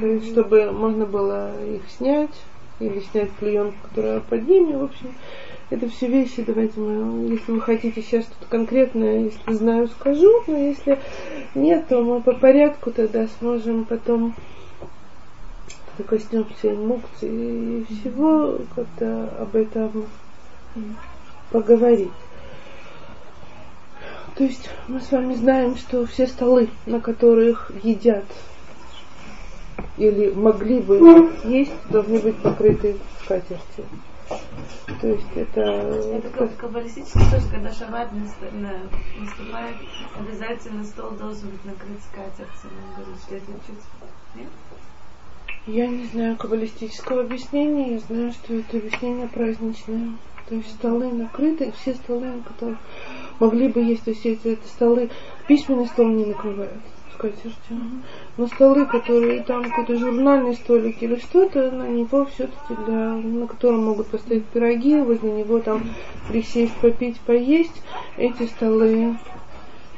есть, 0.00 0.30
чтобы 0.32 0.72
можно 0.72 1.06
было 1.06 1.52
их 1.64 1.82
снять, 1.96 2.34
или 2.80 3.00
снять 3.00 3.30
клеенку, 3.38 3.76
которая 3.88 4.20
под 4.20 4.48
ними, 4.48 4.74
в 4.74 4.84
общем, 4.84 5.14
это 5.70 5.88
все 5.88 6.08
вещи, 6.08 6.42
давайте 6.42 6.80
мы, 6.80 7.30
если 7.30 7.52
вы 7.52 7.60
хотите 7.60 8.02
сейчас 8.02 8.24
что-то 8.24 8.46
конкретное, 8.50 9.20
если 9.20 9.52
знаю, 9.54 9.88
скажу, 9.88 10.42
но 10.46 10.56
если 10.58 10.98
нет, 11.54 11.86
то 11.88 12.02
мы 12.02 12.20
по 12.20 12.32
порядку 12.32 12.90
тогда 12.90 13.26
сможем 13.38 13.84
потом 13.84 14.34
коснемся 16.06 16.70
мукции 16.70 17.80
и 17.80 17.84
всего, 17.84 18.58
как-то 18.74 19.30
об 19.38 19.54
этом 19.54 20.06
поговорить. 21.50 22.10
То 24.36 24.44
есть 24.44 24.68
мы 24.88 25.00
с 25.00 25.10
вами 25.10 25.34
знаем, 25.34 25.76
что 25.76 26.06
все 26.06 26.26
столы, 26.26 26.70
на 26.86 27.00
которых 27.00 27.70
едят 27.82 28.24
или 29.98 30.30
могли 30.30 30.80
бы 30.80 31.30
есть, 31.44 31.72
должны 31.90 32.18
быть 32.18 32.36
покрыты 32.38 32.96
скатертью. 33.22 33.84
То 35.00 35.08
есть 35.08 35.26
это... 35.34 35.60
Это 35.60 36.28
как 36.30 36.56
каббалистический 36.56 37.20
тоже, 37.30 37.48
когда 37.50 37.72
шаббат 37.72 38.08
наступает, 38.12 39.76
обязательно 40.18 40.84
стол 40.84 41.10
должен 41.10 41.50
быть 41.50 41.64
накрыт 41.64 41.98
скатертью. 42.10 42.70
Это 43.30 43.46
чуть... 43.66 43.76
Нет? 44.34 44.48
Я 45.66 45.86
не 45.86 46.06
знаю 46.06 46.36
каббалистического 46.36 47.20
объяснения, 47.20 47.94
я 47.94 47.98
знаю, 48.00 48.32
что 48.32 48.54
это 48.54 48.78
объяснение 48.78 49.28
праздничное. 49.28 50.12
То 50.48 50.54
есть 50.56 50.70
столы 50.70 51.12
накрыты, 51.12 51.72
все 51.72 51.94
столы, 51.94 52.26
на 52.26 52.42
которых 52.42 52.78
могли 53.42 53.66
бы 53.66 53.80
есть, 53.80 54.04
то 54.04 54.10
есть 54.10 54.24
эти, 54.24 54.48
эти 54.48 54.66
столы, 54.68 55.10
письменный 55.48 55.86
стол 55.86 56.06
не 56.08 56.26
накрывают 56.26 56.80
скатертью. 57.14 57.52
Mm-hmm. 57.70 58.00
Но 58.36 58.46
столы, 58.46 58.86
которые 58.86 59.42
там 59.42 59.64
какой-то 59.64 59.96
журнальный 59.96 60.54
столик 60.54 61.02
или 61.02 61.16
что-то, 61.16 61.72
на 61.72 61.88
него 61.88 62.24
все-таки 62.26 62.74
для, 62.86 63.14
на 63.14 63.46
котором 63.48 63.84
могут 63.84 64.06
поставить 64.06 64.44
пироги, 64.46 64.96
возле 64.96 65.32
него 65.32 65.58
там 65.58 65.82
присесть, 66.28 66.74
попить, 66.74 67.18
поесть, 67.20 67.82
эти 68.16 68.46
столы, 68.46 69.18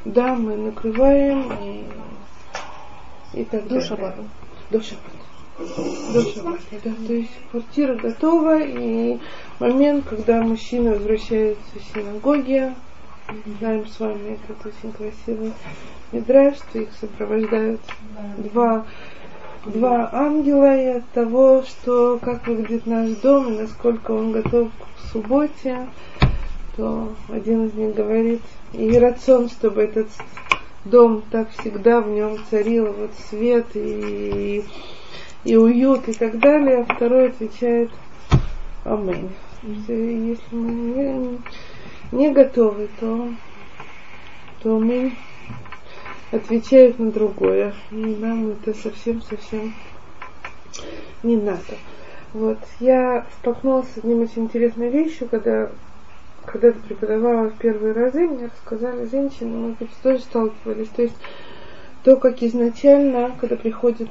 да, 0.07 0.35
мы 0.35 0.57
накрываем 0.57 1.53
и, 1.63 3.41
и 3.41 3.45
так 3.45 3.69
До. 3.69 3.75
До 3.75 3.81
шаббата. 3.83 4.25
До 4.71 4.81
шаббата, 4.83 6.63
да. 6.83 6.93
То 7.07 7.13
есть 7.13 7.31
квартира 7.51 7.95
готова, 7.95 8.63
и 8.63 9.19
момент, 9.61 10.07
когда 10.09 10.41
мужчина 10.41 10.93
возвращается 10.93 11.63
в 11.75 11.95
синагоге, 11.95 12.75
знаем 13.59 13.87
с 13.87 13.99
вами 14.01 14.39
этот 14.39 14.67
очень 14.67 14.93
красивый 14.93 15.53
мидраж, 16.13 16.57
что 16.57 16.79
их 16.79 16.89
сопровождают 17.01 17.81
два, 18.39 18.87
два 19.67 20.11
ангела 20.13 20.77
и 20.77 20.99
от 20.99 21.09
того, 21.11 21.63
что 21.63 22.19
как 22.23 22.47
выглядит 22.47 22.87
наш 22.87 23.11
дом 23.17 23.53
и 23.53 23.59
насколько 23.59 24.13
он 24.13 24.33
готов 24.33 24.69
к 24.71 25.13
субботе, 25.13 25.89
то 26.77 27.15
один 27.29 27.67
из 27.67 27.75
них 27.75 27.95
говорит, 27.95 28.43
и 28.73 28.99
рацион, 28.99 29.49
чтобы 29.49 29.83
этот 29.83 30.09
дом 30.85 31.23
так 31.31 31.51
всегда 31.59 32.01
в 32.01 32.09
нем 32.09 32.39
царил 32.51 32.93
вот 32.93 33.11
свет 33.31 33.67
и, 33.75 34.65
и 35.45 35.57
уют 35.57 36.09
и 36.09 36.13
так 36.13 36.39
далее, 36.39 36.87
а 36.89 36.95
второй 36.95 37.29
отвечает 37.29 37.91
Аминь. 38.85 39.31
Если 39.63 40.39
мы 40.51 40.71
не, 40.71 41.39
не 42.15 42.31
готовы, 42.31 42.89
то, 43.01 43.29
то 44.63 44.79
мы 44.79 45.13
отвечают 46.31 46.99
на 46.99 47.11
другое. 47.11 47.75
Нам 47.91 48.51
это 48.51 48.73
совсем-совсем 48.73 49.75
не 51.23 51.37
надо. 51.37 51.77
Вот. 52.33 52.59
Я 52.81 53.27
столкнулась 53.41 53.89
с 53.95 53.99
одним 53.99 54.23
очень 54.23 54.45
интересной 54.45 54.91
вещью, 54.91 55.29
когда 55.29 55.71
когда-то 56.45 56.79
преподавала 56.81 57.49
в 57.49 57.59
первые 57.59 57.95
разы, 57.95 58.27
мне 58.27 58.47
рассказали 58.47 59.07
женщины, 59.07 59.57
мы 59.57 59.69
быть, 59.73 59.91
тоже 60.03 60.21
сталкивались. 60.21 60.89
То 60.89 61.03
есть 61.03 61.17
то, 62.05 62.17
как 62.17 62.43
изначально, 62.43 63.35
когда 63.41 63.57
приходит 63.57 64.11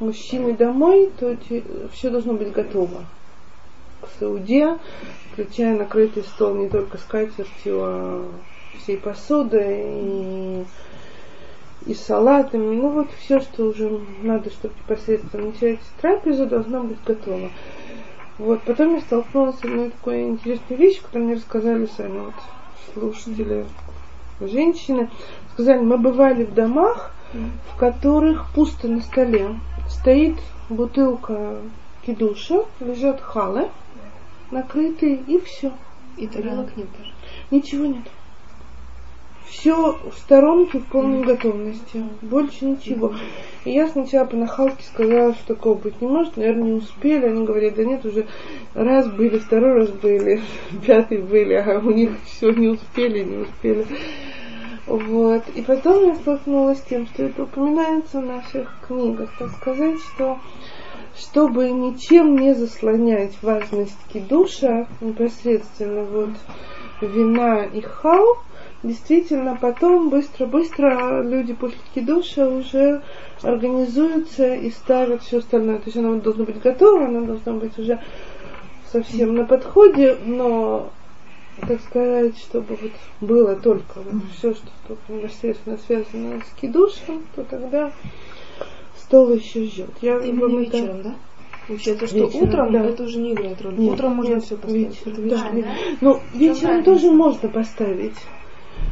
мужчины 0.00 0.54
домой, 0.54 1.12
то 1.18 1.36
все 1.92 2.10
должно 2.10 2.32
быть 2.32 2.52
готово 2.52 3.04
к 4.00 4.08
Сауде, 4.18 4.78
включая 5.34 5.76
накрытый 5.76 6.22
стол 6.22 6.54
не 6.54 6.68
только 6.68 6.96
скатертью, 6.96 7.80
а 7.82 8.28
всей 8.78 8.96
посудой 8.96 9.82
и, 9.84 10.64
и 11.86 11.94
салатами. 11.94 12.76
Ну 12.76 12.90
вот 12.90 13.08
все, 13.18 13.40
что 13.40 13.64
уже 13.64 14.00
надо, 14.22 14.50
чтобы 14.50 14.74
непосредственно 14.78 15.46
начать 15.46 15.80
трапезу, 16.00 16.46
должно 16.46 16.84
быть 16.84 17.02
готово. 17.04 17.50
Вот, 18.38 18.62
потом 18.62 18.94
я 18.94 19.00
столкнулась 19.00 19.58
с 19.58 19.64
одной 19.64 19.90
такой 19.90 20.22
интересной 20.22 20.76
вещью, 20.76 21.04
которую 21.04 21.26
мне 21.26 21.36
рассказали 21.36 21.86
сами 21.96 22.18
вот 22.18 22.34
слушатели, 22.92 23.66
женщины. 24.40 25.10
Сказали, 25.52 25.80
мы 25.80 25.98
бывали 25.98 26.44
в 26.44 26.54
домах, 26.54 27.12
в 27.32 27.78
которых 27.78 28.46
пусто 28.54 28.88
на 28.88 29.00
столе 29.02 29.56
стоит 29.88 30.36
бутылка 30.68 31.58
кидуша, 32.06 32.64
лежат 32.80 33.20
халы, 33.20 33.68
накрытые, 34.50 35.22
и 35.26 35.38
все. 35.40 35.72
И 36.16 36.26
тарелок 36.26 36.76
нет 36.76 36.86
даже. 36.98 37.12
Ничего 37.50 37.86
нет. 37.86 38.04
Все 39.48 39.92
в 39.92 40.14
сторонке 40.18 40.78
в 40.78 40.86
полной 40.86 41.22
готовности. 41.22 42.04
Больше 42.22 42.64
ничего. 42.64 43.14
И 43.64 43.70
я 43.70 43.88
сначала 43.88 44.26
по 44.26 44.36
нахалке 44.36 44.82
сказала, 44.82 45.34
что 45.34 45.54
такого 45.54 45.74
быть 45.74 46.00
не 46.00 46.08
может. 46.08 46.36
Наверное, 46.36 46.64
не 46.64 46.72
успели. 46.72 47.26
Они 47.26 47.44
говорят, 47.44 47.74
да 47.74 47.84
нет, 47.84 48.04
уже 48.04 48.26
раз 48.74 49.06
были, 49.08 49.38
второй 49.38 49.80
раз 49.80 49.90
были, 49.90 50.40
пятый 50.86 51.18
были, 51.18 51.54
а 51.54 51.78
у 51.78 51.90
них 51.90 52.10
все 52.24 52.50
не 52.50 52.68
успели, 52.68 53.22
не 53.24 53.38
успели. 53.38 53.86
Вот. 54.86 55.42
И 55.54 55.62
потом 55.62 56.06
я 56.06 56.14
столкнулась 56.14 56.78
с 56.78 56.82
тем, 56.82 57.06
что 57.06 57.24
это 57.24 57.44
упоминается 57.44 58.20
в 58.20 58.26
наших 58.26 58.74
книгах, 58.86 59.30
так 59.38 59.50
сказать, 59.52 59.98
что 60.14 60.38
чтобы 61.16 61.70
ничем 61.70 62.36
не 62.36 62.54
заслонять 62.54 63.34
важность 63.42 63.98
кидуша, 64.12 64.86
непосредственно 65.00 66.04
вот 66.04 66.30
вина 67.00 67.64
и 67.64 67.80
хал, 67.80 68.38
действительно 68.82 69.56
потом 69.60 70.10
быстро-быстро 70.10 71.22
люди 71.22 71.54
после 71.54 71.78
кидуша 71.94 72.48
уже 72.48 73.02
организуются 73.42 74.54
и 74.54 74.70
ставят 74.70 75.22
все 75.22 75.38
остальное. 75.38 75.78
То 75.78 75.84
есть 75.86 75.96
оно 75.96 76.18
должно 76.20 76.44
быть 76.44 76.60
готово, 76.60 77.06
оно 77.06 77.22
должно 77.22 77.54
быть 77.54 77.78
уже 77.78 78.00
совсем 78.90 79.34
на 79.34 79.44
подходе, 79.44 80.16
но 80.24 80.90
так 81.66 81.80
сказать, 81.80 82.36
чтобы 82.38 82.76
вот 82.80 82.92
было 83.20 83.56
только 83.56 84.00
вот 84.00 84.22
все, 84.36 84.54
что 84.54 84.68
только 84.88 85.12
непосредственно 85.12 85.78
связано 85.78 86.40
с 86.40 86.60
кидушем, 86.60 87.24
то 87.34 87.44
тогда 87.44 87.92
стол 89.04 89.32
еще 89.32 89.64
ждет. 89.64 89.90
Я 90.00 90.18
Именно 90.18 90.40
вам 90.40 90.58
вечером, 90.58 90.96
это... 90.96 91.02
да? 91.04 91.14
Получается, 91.66 92.06
что 92.06 92.16
вечером, 92.18 92.48
утром 92.48 92.72
да. 92.72 92.84
это 92.84 93.02
уже 93.04 93.18
не 93.18 93.32
играет 93.32 93.62
роли. 93.62 93.76
Нет, 93.76 93.92
утром 93.94 94.16
можно 94.16 94.34
нет, 94.34 94.44
все 94.44 94.56
поставить. 94.56 95.06
Вечер. 95.06 95.28
Да, 95.30 95.50
да. 95.52 95.74
Ну, 96.00 96.20
вечером 96.34 96.78
да, 96.78 96.82
тоже 96.82 97.10
можно 97.10 97.48
поставить. 97.48 98.16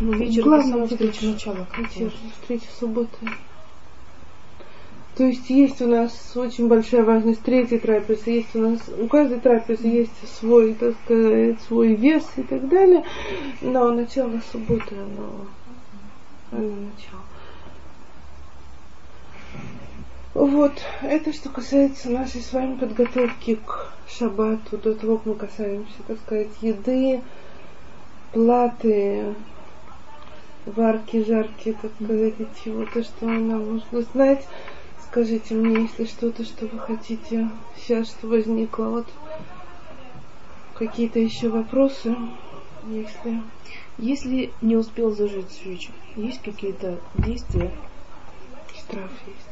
Ну, 0.00 0.12
вечер 0.12 0.42
Главное, 0.42 0.86
встреча 0.86 1.26
начала. 1.26 1.66
Вечер, 1.76 2.12
встреча 2.40 2.66
субботы. 2.78 3.18
То 5.16 5.24
есть 5.24 5.50
есть 5.50 5.82
у 5.82 5.86
нас 5.86 6.32
очень 6.34 6.68
большая 6.68 7.04
важность 7.04 7.42
третьей 7.42 7.78
трапезы, 7.78 8.30
есть 8.30 8.56
у 8.56 8.60
нас, 8.60 8.80
у 8.98 9.06
каждой 9.08 9.40
трапезы 9.40 9.86
есть 9.86 10.38
свой, 10.38 10.72
так 10.72 10.94
сказать, 11.04 11.60
свой 11.68 11.94
вес 11.94 12.24
и 12.36 12.42
так 12.42 12.66
далее, 12.66 13.04
но 13.60 13.92
начало 13.92 14.40
субботы, 14.50 14.94
оно, 14.94 15.46
оно 16.50 16.70
начало. 16.70 17.22
Вот, 20.34 20.72
это 21.02 21.30
что 21.34 21.50
касается 21.50 22.08
нашей 22.08 22.40
с 22.40 22.54
вами 22.54 22.78
подготовки 22.78 23.56
к 23.56 23.92
шаббату, 24.08 24.78
до 24.78 24.94
того, 24.94 25.18
как 25.18 25.26
мы 25.26 25.34
касаемся, 25.34 26.02
так 26.06 26.18
сказать, 26.20 26.48
еды, 26.62 27.20
платы, 28.32 29.34
варки, 30.64 31.22
жарки, 31.22 31.76
так 31.82 31.90
сказать, 32.02 32.34
и 32.38 32.46
чего-то, 32.64 33.02
что 33.02 33.26
нам 33.26 33.74
нужно 33.74 34.02
знать. 34.12 34.46
скажите 35.06 35.54
мне, 35.54 35.82
если 35.82 36.06
что-то, 36.06 36.44
что 36.44 36.66
вы 36.66 36.78
хотите 36.78 37.50
сейчас, 37.76 38.08
что 38.08 38.28
возникло, 38.28 38.84
вот 38.84 39.06
какие-то 40.74 41.18
еще 41.18 41.50
вопросы, 41.50 42.16
если... 42.88 43.42
Если 43.98 44.50
не 44.62 44.76
успел 44.76 45.10
зажечь 45.10 45.50
свечу, 45.50 45.92
есть 46.16 46.40
какие-то 46.42 46.98
действия? 47.18 47.70
Штраф 48.74 49.10
есть. 49.26 49.51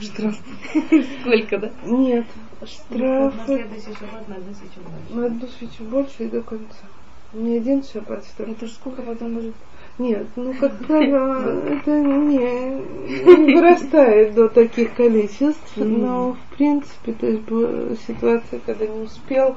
Штраф. 0.00 0.36
Сколько, 1.20 1.58
да? 1.58 1.70
Нет, 1.84 2.26
На 2.60 2.66
штраф 2.66 3.34
следующий 3.46 3.94
шаббат 3.98 4.28
на 4.28 4.36
одну 4.36 4.54
свечу 4.54 4.80
больше. 4.80 5.14
на 5.14 5.26
одну 5.26 5.48
свечу 5.48 5.84
больше 5.84 6.24
и 6.24 6.28
до 6.28 6.42
конца. 6.42 6.84
Не 7.32 7.56
один 7.56 7.82
шаббат 7.82 8.24
штраф. 8.24 8.50
Это 8.50 8.66
же 8.66 8.72
сколько 8.72 9.02
потом 9.02 9.32
может... 9.34 9.54
Нет, 9.98 10.26
ну 10.36 10.52
как 10.52 10.76
правило, 10.84 11.40
это 11.70 11.90
не, 11.90 12.36
не 12.36 13.54
вырастает 13.54 14.34
до 14.34 14.48
таких 14.50 14.94
количеств, 14.94 15.72
но 15.76 16.34
в 16.34 16.56
принципе, 16.56 17.12
то 17.12 17.26
есть 17.26 17.42
была 17.44 17.96
ситуация, 18.06 18.60
когда 18.66 18.86
не 18.86 19.00
успел, 19.00 19.56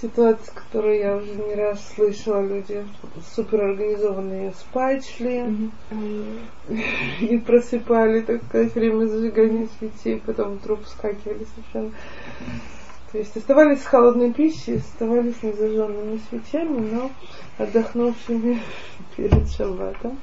ситуация, 0.00 0.54
которую 0.54 0.98
я 0.98 1.16
уже 1.16 1.34
не 1.34 1.54
раз 1.54 1.86
слышала, 1.94 2.40
люди 2.40 2.82
суперорганизованные 3.34 4.52
спать 4.52 5.06
шли 5.06 5.44
и 7.20 7.36
просыпали, 7.36 8.22
так 8.22 8.42
сказать, 8.44 8.74
время 8.74 9.04
зажигания 9.04 9.68
свечей, 9.78 10.22
потом 10.24 10.54
вдруг 10.54 10.82
вскакивали 10.84 11.46
совершенно. 11.54 11.92
То 13.12 13.18
есть 13.18 13.36
оставались 13.36 13.82
с 13.82 13.86
холодной 13.86 14.32
пищей, 14.32 14.76
оставались 14.76 15.42
незажженными 15.42 16.18
свечами, 16.30 16.90
но 16.90 17.10
отдохнувшими 17.58 18.58
перед 19.16 19.50
шаббатом. 19.50 20.18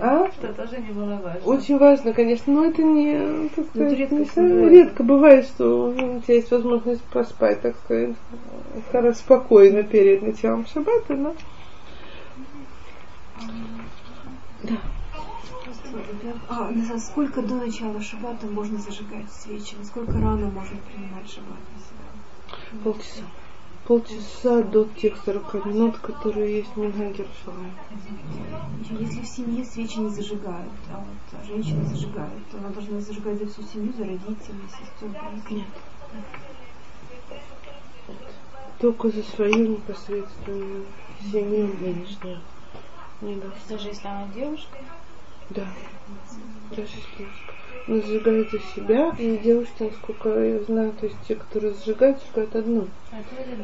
А? 0.00 0.30
Что 0.32 0.52
тоже 0.54 0.78
немаловажно. 0.80 1.40
Очень 1.44 1.78
важно, 1.78 2.12
конечно, 2.12 2.52
но 2.52 2.64
это 2.66 2.82
не, 2.82 3.48
так 3.48 3.66
Ну, 3.74 3.84
это 3.84 3.94
сказать, 3.94 3.98
редко 3.98 4.14
не 4.40 4.48
бывает. 4.48 4.72
редко 4.72 5.02
бывает, 5.02 5.44
что 5.46 5.86
у 5.88 6.20
тебя 6.20 6.34
есть 6.34 6.50
возможность 6.50 7.02
поспать, 7.04 7.60
так 7.60 7.76
сказать, 7.84 8.14
хоро- 8.92 9.12
спокойно 9.14 9.82
перед 9.82 10.22
началом 10.22 10.66
шаббата, 10.66 11.14
но 11.14 11.34
А, 16.48 16.70
на 16.70 16.98
сколько 16.98 17.42
до 17.42 17.54
начала 17.54 18.00
шаббата 18.00 18.46
можно 18.46 18.78
зажигать 18.78 19.30
свечи? 19.30 19.74
Насколько 19.78 20.12
рано 20.12 20.48
можно 20.48 20.76
принимать 20.88 21.28
шаббат 21.30 21.58
на 21.58 21.78
себя? 21.78 22.02
полчаса. 22.84 23.22
Полчаса 23.86 24.62
до 24.62 24.84
тех 24.84 25.16
40 25.24 25.66
минут, 25.66 25.98
которые 25.98 26.58
есть 26.58 26.70
в 26.74 26.78
Минхагер. 26.78 27.26
Если 29.00 29.22
в 29.22 29.26
семье 29.26 29.64
свечи 29.64 29.98
не 29.98 30.08
зажигают, 30.08 30.70
а 30.92 30.98
вот 30.98 31.46
женщина 31.46 31.84
зажигает, 31.84 32.48
то 32.50 32.58
она 32.58 32.68
должна 32.68 33.00
зажигать 33.00 33.38
за 33.38 33.48
всю 33.48 33.62
семью, 33.62 33.92
за 33.92 34.04
родителей, 34.04 34.68
сестер. 34.70 35.20
Нет. 35.50 35.66
Только 38.78 39.10
за 39.10 39.22
свою 39.22 39.66
непосредственную 39.68 40.84
семью 41.30 41.74
нынешнюю. 41.80 42.40
Не. 43.20 43.40
Даже 43.68 43.88
если 43.88 44.06
она 44.06 44.28
девушка, 44.34 44.78
Да. 45.54 45.66
Даже 46.70 46.88
если 46.88 47.18
девушка. 47.18 47.52
Но 47.88 47.96
зажигает 47.96 48.50
за 48.50 48.58
себя, 48.74 49.12
и 49.18 49.38
девушки, 49.38 49.82
насколько 49.82 50.28
я 50.28 50.60
знаю, 50.60 50.92
то 51.00 51.06
есть 51.06 51.18
те, 51.26 51.34
которые 51.34 51.74
зажигают, 51.74 52.18
зажигают 52.20 52.54
одну, 52.54 52.86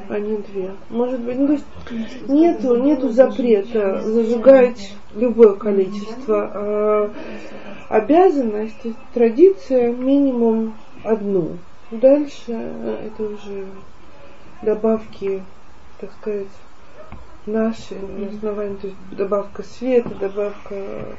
а 0.09 0.15
а 0.15 0.19
не 0.19 0.39
две. 0.39 0.73
Может 0.91 1.21
быть, 1.21 1.39
ну, 1.39 1.47
то 1.47 1.53
есть 1.53 2.29
нету, 2.29 2.77
нету 2.83 3.11
запрета 3.11 4.03
зажигать 4.03 4.95
любое 5.15 5.55
количество. 5.55 6.51
А 6.53 7.15
обязанность, 7.89 8.83
традиция 9.15 9.93
минимум 9.93 10.75
одну. 11.05 11.59
Дальше 11.93 12.53
это 12.53 13.23
уже 13.23 13.67
добавки, 14.63 15.43
так 16.01 16.11
сказать, 16.21 16.49
наши 17.47 17.95
на 17.95 18.29
основании, 18.29 18.77
то 18.77 18.87
есть 18.89 18.99
добавка 19.13 19.63
света, 19.63 20.11
добавка 20.21 21.17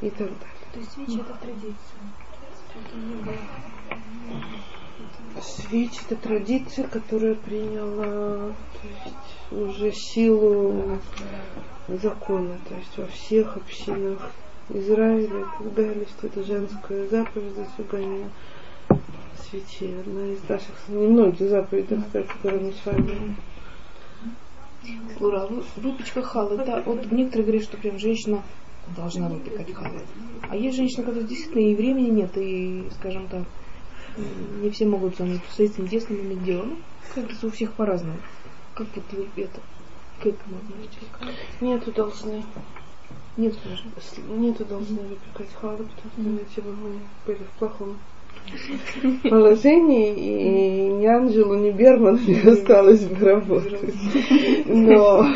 и 0.00 0.10
так 0.10 0.28
далее. 0.28 0.36
То 0.72 0.80
есть 0.80 0.92
свечи 0.92 1.20
это 1.20 1.34
традиция. 1.34 2.00
Свечи 5.40 6.00
это 6.08 6.16
традиция, 6.16 6.88
которая 6.88 7.34
приняла 7.34 8.52
то 8.52 8.88
есть, 8.88 9.52
уже 9.52 9.92
силу 9.92 10.98
закона, 11.88 12.58
то 12.68 12.74
есть 12.74 12.96
во 12.98 13.06
всех 13.06 13.56
общинах 13.56 14.30
Израиля 14.70 15.40
и 15.40 15.44
так 15.58 15.74
далее, 15.74 16.06
что 16.06 16.26
это 16.26 16.44
женская 16.44 17.08
заповедь 17.08 17.54
зажигания 17.54 18.30
свечей. 19.48 19.98
Одна 20.00 20.26
из 20.26 20.46
наших 20.48 20.88
немногих 20.88 21.48
заповедей, 21.48 22.02
которые 22.12 22.60
мы 22.60 22.72
с 22.72 22.84
вами 22.86 23.36
Лура, 25.20 25.46
вы- 25.46 25.64
выпечка 25.76 26.22
халы, 26.22 26.60
это 26.60 26.82
вот 26.86 27.10
некоторые 27.10 27.46
говорят, 27.46 27.64
что 27.64 27.76
прям 27.76 27.98
женщина 27.98 28.42
должна 28.96 29.28
выпекать 29.28 29.72
халы. 29.74 30.00
А 30.48 30.56
есть 30.56 30.76
женщины, 30.76 31.04
которые 31.04 31.26
действительно 31.26 31.62
и 31.62 31.74
времени 31.74 32.10
нет, 32.10 32.36
и, 32.36 32.88
скажем 32.98 33.28
так, 33.28 33.44
не 34.60 34.70
все 34.70 34.86
могут 34.86 35.16
занять 35.16 35.42
с 35.50 35.60
этим 35.60 35.86
детством 35.86 36.16
иметь 36.20 36.44
дело. 36.44 36.64
Ну, 36.64 36.76
как 37.14 37.24
говорится, 37.24 37.46
у 37.46 37.50
всех 37.50 37.72
по-разному. 37.74 38.18
Как 38.74 38.86
вот 38.94 39.04
вы 39.12 39.42
это, 39.42 39.60
к 40.20 40.26
этому 40.26 40.56
относитесь? 40.56 41.08
нету 41.60 41.92
должны. 41.92 42.44
Нет, 43.36 43.54
Нету 44.28 44.64
должны 44.64 45.00
выпекать 45.00 45.54
халы, 45.54 45.84
потому 45.84 46.40
что 46.50 46.62
мы 46.62 47.00
были 47.24 47.44
в 47.44 47.58
плохом 47.58 47.98
положении, 49.22 50.14
и 50.14 50.88
ни 50.88 51.06
Анжелу, 51.06 51.54
ни 51.54 51.70
Берман 51.70 52.20
не 52.26 52.40
осталось 52.40 53.04
бы 53.04 53.26
работать. 53.26 53.94
Но 54.66 55.26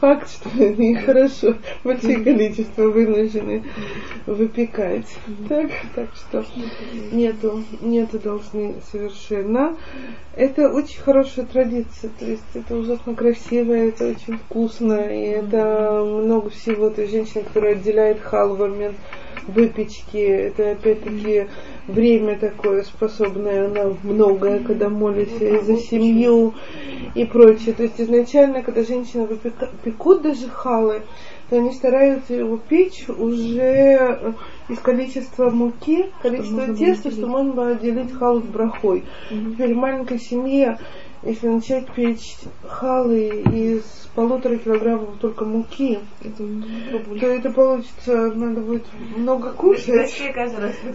факт, 0.00 0.30
что 0.30 0.50
они 0.58 0.94
хорошо, 0.94 1.54
большое 1.84 2.20
количество 2.20 2.84
вынуждены 2.84 3.64
выпекать. 4.26 5.06
Так, 5.48 5.70
так 5.94 6.08
что 6.14 6.44
нету, 7.12 7.62
нету 7.80 8.18
должны 8.18 8.74
совершенно. 8.90 9.76
Это 10.36 10.70
очень 10.70 11.00
хорошая 11.00 11.46
традиция, 11.46 12.10
то 12.16 12.24
есть 12.24 12.44
это 12.54 12.76
ужасно 12.76 13.14
красиво, 13.14 13.72
это 13.72 14.08
очень 14.10 14.38
вкусно, 14.38 14.94
и 14.94 15.30
это 15.30 16.04
много 16.04 16.50
всего. 16.50 16.90
То 16.90 17.02
есть 17.02 17.12
женщина, 17.12 17.42
которая 17.42 17.72
отделяет 17.72 18.20
хал 18.20 18.54
в 18.54 18.60
момент 18.60 18.96
выпечки, 19.48 20.16
это 20.16 20.72
опять-таки 20.72 21.46
время 21.86 22.38
такое 22.38 22.82
способное 22.82 23.68
на 23.68 23.96
многое, 24.02 24.60
когда 24.60 24.88
молишься 24.88 25.62
за 25.62 25.76
семью 25.76 26.54
и 27.14 27.24
прочее. 27.24 27.74
То 27.74 27.84
есть 27.84 28.00
изначально, 28.00 28.62
когда 28.62 28.84
женщины 28.84 29.24
выпека- 29.24 29.70
пекут 29.82 30.22
даже 30.22 30.48
халы, 30.48 31.02
то 31.48 31.56
они 31.56 31.72
стараются 31.72 32.34
его 32.34 32.58
печь 32.58 33.08
уже 33.08 33.62
э, 33.62 34.32
из 34.68 34.78
количества 34.80 35.48
муки, 35.48 36.06
количества 36.22 36.74
теста, 36.74 37.10
что 37.10 37.26
можно 37.26 37.52
было 37.54 37.68
отделить 37.70 38.12
халу 38.12 38.40
с 38.42 38.44
брахой. 38.44 39.04
Теперь 39.30 39.72
в 39.72 39.78
маленькой 39.78 40.18
семье, 40.18 40.78
если 41.28 41.48
начать 41.48 41.86
печь 41.92 42.36
халы 42.66 43.28
из 43.52 43.82
полутора 44.14 44.56
килограммов 44.56 45.18
только 45.20 45.44
муки, 45.44 45.98
Это 46.22 46.42
то 47.20 47.26
это 47.26 47.50
получится, 47.50 48.32
надо 48.34 48.62
будет 48.62 48.86
много 49.16 49.52
кушать. 49.52 50.16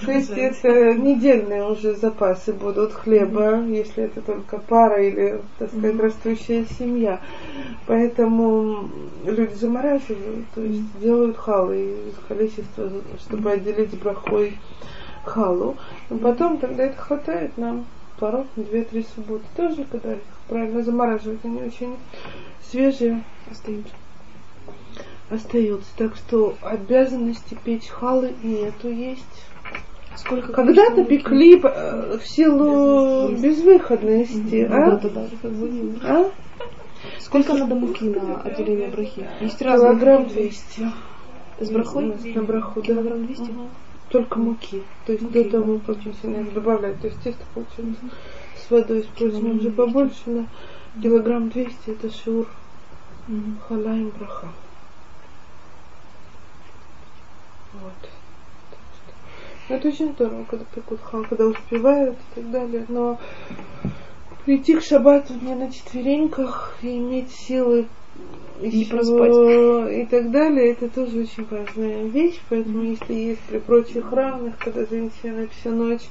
То 0.06 0.12
есть 0.12 0.32
это 0.36 0.94
недельные 0.96 1.70
уже 1.70 1.94
запасы 1.94 2.52
будут 2.52 2.94
хлеба, 2.94 3.64
если 3.64 4.06
это 4.06 4.22
только 4.22 4.58
пара 4.58 5.04
или, 5.04 5.40
так 5.60 5.70
сказать, 5.70 6.00
растущая 6.00 6.66
семья. 6.66 7.22
Поэтому 7.86 8.90
люди 9.26 9.54
замораживают, 9.54 10.46
то 10.56 10.62
есть 10.62 11.00
делают 11.00 11.38
халы 11.38 11.96
из 12.10 12.28
количества, 12.28 12.92
чтобы 13.20 13.52
отделить 13.52 13.98
брахой 14.00 14.58
халу. 15.26 15.78
Но 16.10 16.18
потом, 16.18 16.58
когда 16.58 16.86
это 16.86 16.98
хватает 16.98 17.58
нам 17.58 17.86
на 18.32 18.61
2-3 18.61 19.05
субботы, 19.15 19.45
тоже, 19.55 19.86
когда 19.91 20.13
их 20.13 20.19
правильно 20.47 20.84
замораживать, 20.84 21.39
они 21.43 21.61
очень 21.61 21.95
свежие 22.69 23.24
Остаются. 23.51 23.93
остаются. 25.30 25.89
Так 25.97 26.15
что 26.15 26.55
обязанности 26.61 27.57
печь 27.63 27.88
халы 27.88 28.34
нету, 28.43 28.89
есть. 28.89 29.45
Сколько 30.15 30.53
Когда-то 30.53 31.03
пекли 31.03 31.59
э, 31.61 32.17
в 32.17 32.28
силу 32.28 33.30
безвыходности, 33.30 34.67
а? 34.69 35.01
А? 36.03 36.32
Сколько 37.19 37.53
надо 37.53 37.76
муки 37.76 38.05
на 38.05 38.41
отделение 38.41 38.89
брахи? 38.89 39.28
Есть 39.41 39.61
разные. 39.61 39.91
Килограмм 39.91 40.28
200. 40.28 40.91
С 41.59 41.69
брахой? 41.69 42.15
На 42.36 42.43
браху, 42.43 42.82
да. 42.82 42.88
Килограмм 42.88 43.26
200? 43.26 43.49
Только 44.14 44.38
муки. 44.38 44.84
То 45.07 45.14
есть 45.14 45.24
Муки, 45.24 45.43
до 45.43 45.49
того, 45.49 45.80
как 45.80 46.05
начинаем 46.05 46.53
добавлять. 46.53 47.01
То 47.01 47.07
есть 47.07 47.20
тесто 47.24 47.43
получается 47.55 48.03
с 48.55 48.70
водой 48.70 49.03
с 49.03 49.22
уже 49.22 49.72
побольше, 49.72 50.22
но 50.28 50.45
килограмм 51.01 51.49
200 51.49 51.89
это 51.89 52.16
шур 52.16 52.47
Мгм. 53.28 53.57
халаем 53.68 54.09
браха. 54.09 54.49
Вот. 57.74 58.09
Это 59.70 59.88
очень 59.88 60.14
здорово, 60.14 60.45
когда 60.47 60.66
пекут 60.66 60.99
хал, 61.01 61.24
когда 61.24 61.47
успевают 61.47 62.16
и 62.16 62.36
так 62.36 62.51
далее. 62.51 62.86
Но 62.89 63.20
прийти 64.45 64.76
к 64.76 64.84
шабату 64.84 65.34
не 65.41 65.55
на 65.55 65.72
четвереньках 65.72 66.76
и 66.84 66.97
иметь 66.99 67.32
силы 67.32 67.88
Не 68.59 68.70
еще 68.70 68.91
проспать. 68.91 69.91
и 69.91 70.05
так 70.05 70.32
далее, 70.32 70.72
это 70.72 70.88
тоже 70.88 71.22
очень 71.22 71.45
важная 71.49 72.03
вещь. 72.05 72.39
Поэтому 72.49 72.84
если 72.84 73.14
есть 73.14 73.41
при 73.41 73.57
прочих 73.59 74.11
равных, 74.11 74.57
когда 74.57 74.86
женщина 74.86 75.47
всю 75.47 75.72
ночь 75.72 76.03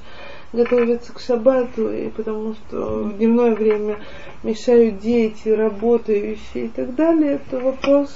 готовится 0.51 1.13
к 1.13 1.19
шабату, 1.19 1.91
и 1.91 2.09
потому 2.09 2.53
что 2.53 3.03
в 3.05 3.17
дневное 3.17 3.55
время 3.55 3.99
мешают 4.43 4.99
дети, 4.99 5.49
работающие 5.49 6.65
и 6.65 6.69
так 6.69 6.93
далее, 6.95 7.39
то 7.49 7.59
вопрос, 7.59 8.09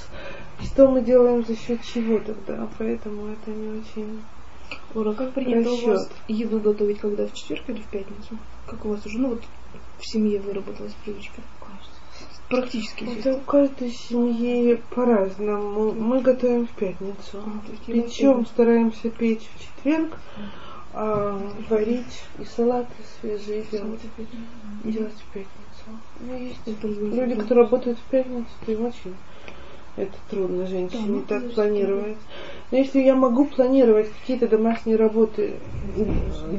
что 0.64 0.88
мы 0.88 1.02
делаем 1.02 1.46
за 1.46 1.56
счет 1.56 1.80
чего 1.82 2.20
тогда. 2.20 2.68
Поэтому 2.78 3.28
это 3.28 3.52
не 3.52 3.80
очень 3.80 4.20
Лора, 4.94 5.14
как 5.14 5.34
принято 5.34 5.72
у 5.72 5.88
вас 5.88 6.10
еду 6.28 6.60
готовить, 6.60 7.00
когда 7.00 7.28
в 7.28 7.34
четверг 7.34 7.64
или 7.68 7.82
в 7.82 7.88
пятницу? 7.88 8.38
Как 8.66 8.86
у 8.86 8.90
вас 8.90 9.06
уже, 9.06 9.20
ну 9.20 9.30
вот 9.30 9.42
в 10.00 10.08
семье 10.08 10.40
выработалась 10.40 10.94
привычка? 11.06 11.42
Практически. 12.50 13.04
Это 13.20 13.36
у 13.36 13.40
каждой 13.42 13.90
семьи 13.90 14.82
по-разному. 14.92 15.92
Мы 15.92 16.22
готовим 16.22 16.68
в 16.68 16.72
пятницу. 16.72 17.44
А, 17.44 17.62
Печем, 17.86 18.46
стараемся 18.46 19.10
печь 19.10 19.48
в 19.56 19.60
четверг, 19.60 20.18
а 20.94 21.40
варить 21.70 22.24
и 22.40 22.46
салаты 22.46 22.94
свежие 23.20 23.64
делать, 23.72 24.00
делать 24.84 25.14
в 25.14 25.34
пятницу. 25.34 25.52
Ну, 26.22 26.38
есть 26.38 26.60
люди, 27.14 27.36
которые 27.36 27.66
работают 27.66 28.00
в 28.00 28.10
пятницу, 28.10 28.48
то 28.66 28.72
им 28.72 28.86
очень 28.86 29.14
это 29.98 30.14
трудно 30.30 30.68
женщине 30.68 31.02
Да, 31.08 31.12
ну, 31.12 31.22
так 31.22 31.54
планировать. 31.54 32.18
Но 32.72 32.78
если 32.78 33.00
я 33.00 33.16
могу 33.16 33.46
планировать 33.46 34.10
какие-то 34.22 34.48
домашние 34.48 34.96
работы, 34.96 35.56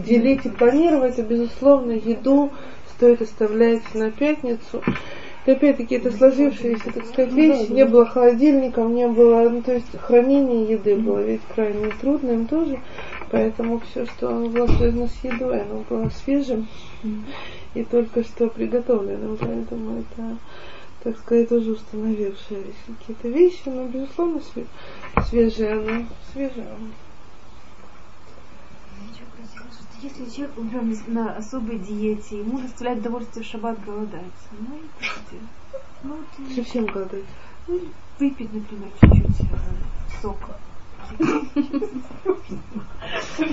делить 0.05 0.45
и 0.45 0.49
планировать, 0.49 1.17
то, 1.17 1.23
безусловно, 1.23 1.93
еду 1.93 2.51
стоит 2.97 3.23
оставлять 3.23 3.95
на 3.95 4.11
пятницу. 4.11 4.83
И 5.49 5.51
опять-таки 5.51 5.95
это 5.95 6.11
сложившаяся, 6.11 6.93
так 6.93 7.07
сказать, 7.07 7.33
вещь. 7.33 7.71
Не 7.71 7.87
было 7.87 8.05
холодильников, 8.05 8.91
не 8.91 9.09
было, 9.09 9.49
ну, 9.49 9.63
то 9.63 9.73
есть 9.73 9.97
хранение 9.99 10.71
еды 10.71 10.95
было 10.95 11.21
ведь 11.21 11.41
крайне 11.55 11.91
трудным 12.03 12.47
тоже. 12.47 12.79
Поэтому 13.31 13.81
все, 13.81 14.05
что 14.05 14.29
было 14.29 14.67
связано 14.67 15.09
с 15.09 15.25
едой, 15.25 15.63
оно 15.63 15.85
было 15.89 16.11
свежим 16.11 16.67
и 17.73 17.83
только 17.83 18.25
что 18.25 18.49
приготовленным. 18.49 19.39
Поэтому 19.41 20.01
это, 20.01 20.37
так 21.03 21.17
сказать, 21.17 21.49
тоже 21.49 21.73
установившиеся 21.73 22.75
какие-то 23.01 23.29
вещи, 23.29 23.63
но, 23.65 23.87
безусловно, 23.87 24.43
све- 24.55 24.67
свежее 25.31 25.73
оно, 25.73 26.05
свежее 26.31 26.67
оно. 26.67 26.89
Если 30.01 30.31
человек, 30.31 30.57
например, 30.57 30.97
на 31.09 31.37
особой 31.37 31.79
диете, 31.79 32.39
ему 32.39 32.59
доставляет 32.61 33.01
удовольствие 33.01 33.45
в 33.45 33.49
шаббат 33.49 33.85
голодать, 33.85 34.23
ну 34.53 34.77
и 34.77 34.83
кстати, 35.01 35.43
ну, 36.05 36.17
вот, 36.17 36.55
Совсем 36.55 36.87
голодать. 36.87 37.25
ну, 37.67 37.81
выпить, 38.19 38.53
например, 38.53 38.91
чуть-чуть 39.01 39.41
э, 39.41 40.23
сока. 40.23 40.57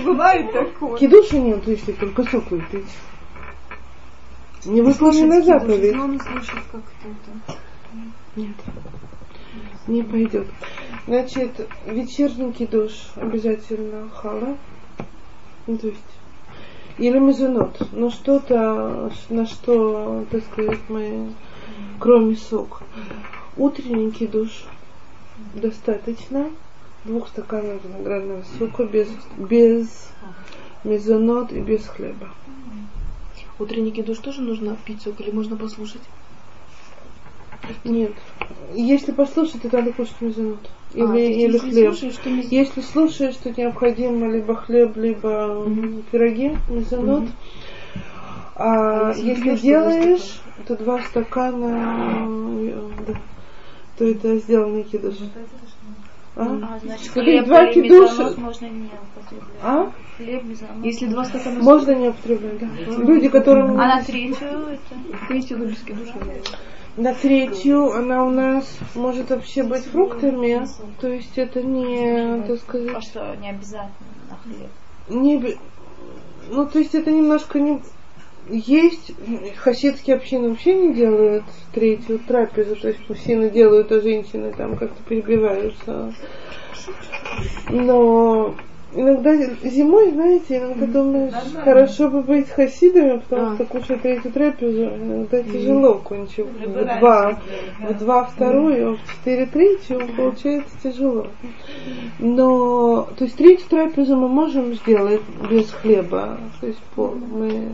Бывает 0.04 0.52
такое. 0.52 0.98
Кидуша 0.98 1.38
нет, 1.38 1.66
если 1.66 1.92
только 1.92 2.22
сок 2.24 2.50
выпить. 2.50 2.88
Не 4.64 4.82
выполнена 4.82 5.42
заповедь. 5.42 5.94
Но 5.94 6.04
он 6.04 6.20
слышит 6.20 6.62
как-то 6.70 7.08
это. 7.08 7.58
Нет. 8.36 8.56
Не 9.86 10.02
пойдет. 10.02 10.48
Значит, 11.06 11.68
вечерний 11.86 12.52
кидуш 12.52 12.92
обязательно 13.14 14.08
хала. 14.10 14.56
Ну, 15.66 15.78
то 15.78 15.86
есть, 15.86 16.15
или 16.98 17.18
мезонот. 17.18 17.88
Но 17.92 18.10
что-то, 18.10 19.12
на 19.28 19.46
что, 19.46 20.24
так 20.30 20.44
сказать, 20.44 20.80
мы, 20.88 21.32
кроме 21.98 22.36
сок. 22.36 22.82
Утренний 23.56 24.10
кидуш 24.10 24.64
достаточно. 25.54 26.50
Двух 27.04 27.28
стаканов 27.28 27.84
виноградного 27.84 28.42
сока 28.58 28.84
без, 28.84 29.08
без 29.36 30.10
мезонот 30.82 31.52
и 31.52 31.60
без 31.60 31.86
хлеба. 31.86 32.30
Утренний 33.58 33.92
кидуш 33.92 34.18
тоже 34.18 34.42
нужно 34.42 34.76
пить 34.84 35.02
сок 35.02 35.20
или 35.20 35.30
можно 35.30 35.56
послушать? 35.56 36.02
Нет. 37.84 38.12
Если 38.74 39.12
послушать, 39.12 39.62
то 39.62 39.76
надо 39.76 39.92
кушать 39.92 40.20
мезонот. 40.20 40.58
Или, 40.94 41.04
А, 41.04 41.08
то 41.08 41.16
или 41.18 41.52
если 41.52 41.58
хлеб. 41.70 41.88
слушаешь, 41.94 42.16
то 42.16 42.30
не- 42.30 42.46
Если 42.50 42.80
слушаешь, 42.80 43.34
что 43.34 43.50
необходимо 43.50 44.30
либо 44.30 44.54
хлеб, 44.54 44.96
либо 44.96 45.64
Мгм. 45.66 46.02
пироги, 46.10 46.56
мезонот. 46.68 47.22
Мгм. 47.22 47.32
А 48.58 49.10
А 49.10 49.14
если 49.14 49.50
то 49.50 49.58
делаешь, 49.58 50.40
то 50.66 50.76
два 50.76 51.02
стакана, 51.02 52.26
э, 52.70 52.88
да, 53.06 53.14
то 53.98 54.04
это 54.04 54.36
сделанный 54.38 54.84
кидуш. 54.84 55.16
А, 56.36 56.42
А? 56.42 56.78
значит, 56.82 57.08
хлеб 57.12 57.44
два 57.46 57.66
кидуша. 57.66 58.12
мезонот 58.12 58.38
можно 58.38 58.66
не 58.66 58.90
употреблять. 59.14 59.60
А? 59.62 59.90
Хлеб, 60.16 60.44
мезонот. 60.44 60.84
Если 60.84 61.06
два 61.06 61.24
стакана 61.24 61.62
Можно 61.62 61.90
не 61.92 62.08
употреблять, 62.08 62.58
да. 62.58 62.66
Люди, 63.02 63.28
которым 63.28 63.72
А 63.78 63.86
на 63.86 64.02
третью 64.02 64.46
это... 64.48 65.34
еду 65.34 65.66
без 65.66 65.80
кидуша. 65.82 66.14
На 66.96 67.14
третью 67.14 67.92
она 67.92 68.24
у 68.24 68.30
нас 68.30 68.78
может 68.94 69.30
вообще 69.30 69.62
быть 69.62 69.84
фруктами, 69.84 70.66
то 71.00 71.08
есть 71.08 71.36
это 71.36 71.62
не, 71.62 72.42
так 72.42 72.50
А 72.50 72.56
сказать, 72.56 73.04
что, 73.04 73.36
не 73.36 73.50
обязательно 73.50 74.08
на 74.30 74.36
хлеб? 74.36 74.70
не, 75.08 75.58
ну 76.48 76.66
то 76.66 76.78
есть 76.78 76.94
это 76.94 77.10
немножко 77.10 77.60
не 77.60 77.82
есть 78.48 79.12
хасидские 79.56 80.16
общины 80.16 80.50
вообще 80.50 80.74
не 80.74 80.94
делают 80.94 81.44
третью 81.72 82.20
трапезу, 82.20 82.76
то 82.76 82.88
есть 82.88 83.08
мужчины 83.08 83.50
делают, 83.50 83.90
а 83.90 84.00
женщины 84.00 84.52
там 84.52 84.76
как-то 84.76 85.02
перебиваются. 85.02 86.14
Но 87.70 88.54
иногда 88.96 89.36
зимой, 89.36 90.10
знаете, 90.12 90.58
иногда 90.58 90.86
думаешь, 90.86 91.32
хорошо 91.62 92.08
бы 92.08 92.22
быть 92.22 92.48
хасидами, 92.50 93.18
потому 93.18 93.50
А. 93.50 93.54
что 93.54 93.64
кушать 93.66 94.02
третью 94.02 94.32
трапезу 94.32 94.84
иногда 94.84 95.42
тяжело 95.42 95.94
кончив 95.98 96.46
в 96.46 96.98
два, 96.98 97.38
в 97.80 97.98
два 97.98 98.24
вторую, 98.24 98.96
в 98.96 99.12
четыре 99.12 99.46
третью, 99.46 100.08
получается 100.16 100.74
тяжело. 100.82 101.26
Но, 102.18 103.08
то 103.16 103.24
есть 103.24 103.36
третью 103.36 103.68
трапезу 103.68 104.16
мы 104.16 104.28
можем 104.28 104.74
сделать 104.74 105.22
без 105.50 105.70
хлеба, 105.70 106.38
то 106.60 106.66
есть 106.66 106.80
по- 106.94 107.10
мы 107.14 107.68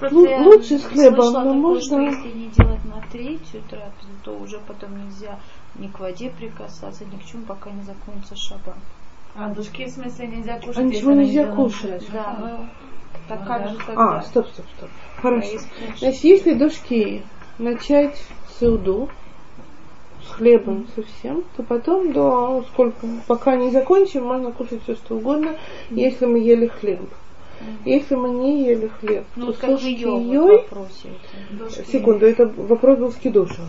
Просто 0.00 0.18
Ну, 0.18 0.44
лучше 0.50 0.78
с 0.78 0.84
хлебом, 0.84 1.32
но 1.32 1.32
такое, 1.32 1.52
можно- 1.54 1.80
что 1.80 2.00
если 2.00 2.36
не 2.36 2.48
делать 2.48 2.84
на 2.84 3.00
третью 3.12 3.62
трапезу, 3.70 4.10
то 4.24 4.32
уже 4.36 4.58
потом 4.66 4.90
нельзя 5.04 5.38
ни 5.78 5.86
к 5.86 6.00
воде 6.00 6.30
прикасаться, 6.36 7.04
ни 7.04 7.16
к 7.16 7.24
чему, 7.24 7.44
пока 7.46 7.70
не 7.70 7.82
закончится 7.82 8.34
шаба. 8.36 8.74
А, 9.36 9.48
душки 9.50 9.84
в 9.86 9.90
смысле 9.90 10.28
нельзя 10.28 10.58
кушать? 10.58 10.76
А 10.76 10.82
ничего 10.82 11.12
нельзя 11.12 11.42
сделана 11.42 11.56
кушать. 11.56 12.06
Да, 12.12 12.36
ну, 12.40 12.66
так 13.28 13.46
как 13.46 13.68
же 13.68 13.76
А, 13.76 13.86
тогда? 13.86 14.22
стоп, 14.22 14.46
стоп, 14.48 14.66
стоп. 14.76 14.88
А 15.16 15.20
Хорошо. 15.20 15.50
кушать? 15.52 15.68
Значит, 15.98 16.24
если 16.24 16.54
дошки 16.54 17.22
начать 17.58 18.22
сауду 18.58 19.08
с 20.24 20.30
хлебом 20.30 20.86
совсем, 20.94 21.42
то 21.56 21.62
потом 21.64 22.12
до 22.12 22.64
сколько, 22.72 23.06
пока 23.26 23.56
не 23.56 23.70
закончим, 23.70 24.24
можно 24.24 24.52
кушать 24.52 24.82
все 24.84 24.94
что 24.94 25.16
угодно, 25.16 25.56
если 25.90 26.26
мы 26.26 26.38
ели 26.38 26.66
хлеб. 26.68 27.00
Если 27.84 28.14
мы 28.14 28.30
не 28.30 28.64
ели 28.66 28.88
хлеб, 29.00 29.24
Ну, 29.36 29.52
то 29.52 29.60
как 29.60 29.80
с 29.80 29.82
ее. 29.82 30.64
Секунду, 31.86 32.26
это 32.26 32.46
вопрос 32.46 32.98
был 32.98 33.10
с 33.12 33.16
кидушем. 33.16 33.64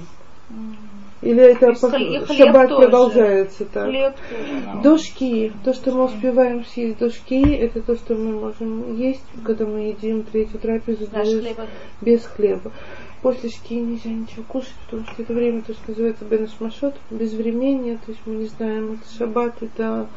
М. 0.50 0.78
Или 1.26 1.42
это 1.42 1.74
по- 1.74 2.34
шаббат 2.34 2.70
тоже. 2.70 2.86
продолжается 2.86 3.66
так? 3.66 3.90
Хлеб 3.90 4.14
тоже. 4.16 4.82
Дошки, 4.84 5.52
то, 5.64 5.74
что 5.74 5.92
мы 5.92 6.04
успеваем 6.06 6.64
съесть 6.66 7.00
дошки, 7.00 7.56
это 7.56 7.82
то, 7.82 7.96
что 7.96 8.14
мы 8.14 8.40
можем 8.40 8.96
есть, 8.96 9.24
когда 9.44 9.66
мы 9.66 9.80
едим 9.88 10.22
третью 10.22 10.60
трапезу 10.60 11.08
без, 11.08 11.40
хлеба 11.40 11.68
без 12.02 12.26
хлеба. 12.26 12.72
После 13.24 13.50
шки 13.50 13.74
нельзя 13.74 14.10
ничего 14.12 14.44
кушать, 14.48 14.76
потому 14.86 15.04
что 15.08 15.24
это 15.24 15.34
время, 15.34 15.64
то, 15.64 15.74
что 15.74 15.84
называется 15.88 16.26
бенешмашот, 16.26 16.94
безвременье, 17.10 17.96
то 18.06 18.12
есть 18.12 18.22
мы 18.28 18.36
не 18.36 18.46
знаем, 18.46 18.94
это 18.94 19.18
шаббат, 19.18 19.56
это 19.64 20.08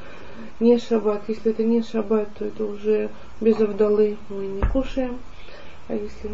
не 0.60 0.78
шаббат. 0.78 1.22
Если 1.26 1.52
это 1.52 1.64
не 1.64 1.82
шаббат, 1.82 2.28
то 2.38 2.44
это 2.44 2.66
уже 2.66 3.08
без 3.40 3.58
авдалы 3.58 4.18
мы 4.28 4.44
не 4.44 4.60
кушаем. 4.60 5.16
А 5.88 5.94
если 5.94 6.30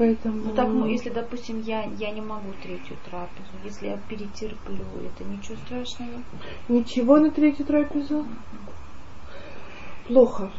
поэтому... 0.00 0.44
Ну 0.46 0.54
так, 0.54 0.66
ну, 0.68 0.86
если, 0.86 1.10
допустим, 1.10 1.60
я, 1.60 1.84
я 1.98 2.10
не 2.10 2.22
могу 2.22 2.52
третью 2.62 2.96
трапезу, 3.04 3.52
если 3.62 3.88
я 3.88 3.98
перетерплю, 4.08 4.86
это 5.04 5.28
ничего 5.28 5.56
страшного. 5.66 6.22
Ничего 6.70 7.18
на 7.18 7.30
третью 7.30 7.66
трапезу? 7.66 8.24
Плохо. 10.08 10.50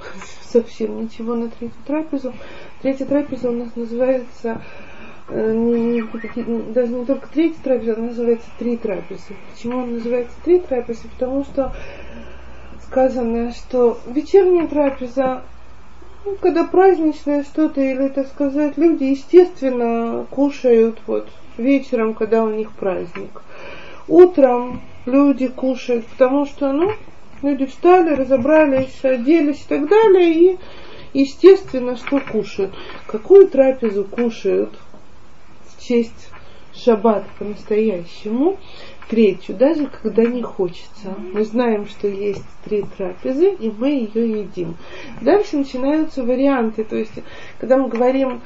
Совсем 0.42 1.04
ничего 1.04 1.36
на 1.36 1.48
третью 1.50 1.80
трапезу. 1.86 2.34
Третья 2.82 3.06
трапеза 3.06 3.50
у 3.50 3.52
нас 3.52 3.76
называется 3.76 4.60
э, 5.28 5.52
не- 5.54 6.00
не- 6.00 6.72
даже 6.72 6.92
не 6.92 7.06
только 7.06 7.28
третья 7.28 7.62
трапеза, 7.62 7.94
она 7.94 8.06
называется 8.08 8.48
три 8.58 8.76
трапезы. 8.76 9.36
Почему 9.52 9.82
она 9.84 9.92
называется 9.92 10.34
три 10.44 10.58
трапезы? 10.58 11.08
Потому 11.10 11.44
что 11.44 11.72
сказано, 12.88 13.52
что 13.52 14.00
вечерняя 14.08 14.66
трапеза, 14.66 15.44
ну, 16.24 16.36
когда 16.40 16.64
праздничное 16.64 17.44
что-то, 17.44 17.80
или, 17.80 18.08
так 18.08 18.28
сказать, 18.28 18.76
люди, 18.76 19.04
естественно, 19.04 20.26
кушают 20.30 20.98
вот 21.06 21.28
вечером, 21.56 22.14
когда 22.14 22.44
у 22.44 22.50
них 22.50 22.72
праздник. 22.72 23.42
Утром 24.08 24.82
люди 25.06 25.48
кушают, 25.48 26.06
потому 26.06 26.46
что, 26.46 26.72
ну, 26.72 26.92
люди 27.42 27.66
встали, 27.66 28.14
разобрались, 28.14 29.02
оделись 29.02 29.62
и 29.62 29.68
так 29.68 29.88
далее, 29.88 30.32
и 30.32 30.58
естественно, 31.14 31.96
что 31.96 32.20
кушают. 32.20 32.74
Какую 33.06 33.48
трапезу 33.48 34.04
кушают 34.04 34.74
в 35.66 35.82
честь 35.82 36.28
шаббат 36.74 37.24
по-настоящему, 37.38 38.58
третью, 39.10 39.56
даже 39.56 39.86
когда 39.86 40.22
не 40.22 40.40
хочется. 40.40 41.14
Мы 41.32 41.44
знаем, 41.44 41.86
что 41.86 42.06
есть 42.06 42.44
три 42.64 42.84
трапезы, 42.96 43.50
и 43.50 43.70
мы 43.76 43.88
ее 43.88 44.40
едим. 44.42 44.76
Дальше 45.20 45.58
начинаются 45.58 46.22
варианты, 46.22 46.84
то 46.84 46.96
есть, 46.96 47.12
когда 47.58 47.76
мы 47.76 47.88
говорим 47.88 48.40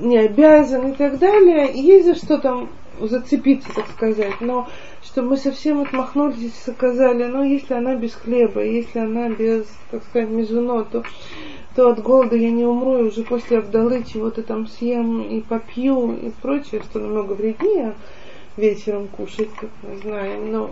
не 0.00 0.18
обязан 0.18 0.92
и 0.92 0.94
так 0.96 1.18
далее, 1.18 1.70
есть 1.72 2.06
за 2.06 2.14
что 2.14 2.38
там 2.38 2.70
зацепиться, 3.00 3.68
так 3.74 3.86
сказать, 3.88 4.40
но 4.40 4.68
что 5.02 5.22
мы 5.22 5.36
совсем 5.36 5.80
отмахнулись 5.80 6.52
и 6.66 6.70
сказали, 6.70 7.24
ну, 7.24 7.44
если 7.44 7.74
она 7.74 7.94
без 7.94 8.14
хлеба, 8.14 8.64
если 8.64 8.98
она 8.98 9.28
без, 9.28 9.66
так 9.90 10.02
сказать, 10.04 10.28
мезуно, 10.28 10.84
то, 10.84 11.04
то 11.76 11.90
от 11.90 12.02
голода 12.02 12.36
я 12.36 12.50
не 12.50 12.64
умру, 12.64 12.98
и 12.98 13.08
уже 13.08 13.22
после 13.22 13.58
Абдалы 13.58 14.04
чего-то 14.04 14.42
там 14.42 14.66
съем 14.66 15.22
и 15.22 15.40
попью 15.40 16.16
и 16.16 16.30
прочее, 16.30 16.82
что 16.82 17.00
намного 17.00 17.32
вреднее 17.32 17.94
вечером 18.56 19.08
кушать, 19.08 19.50
как 19.54 19.70
мы 19.82 19.96
знаем, 19.98 20.52
но 20.52 20.70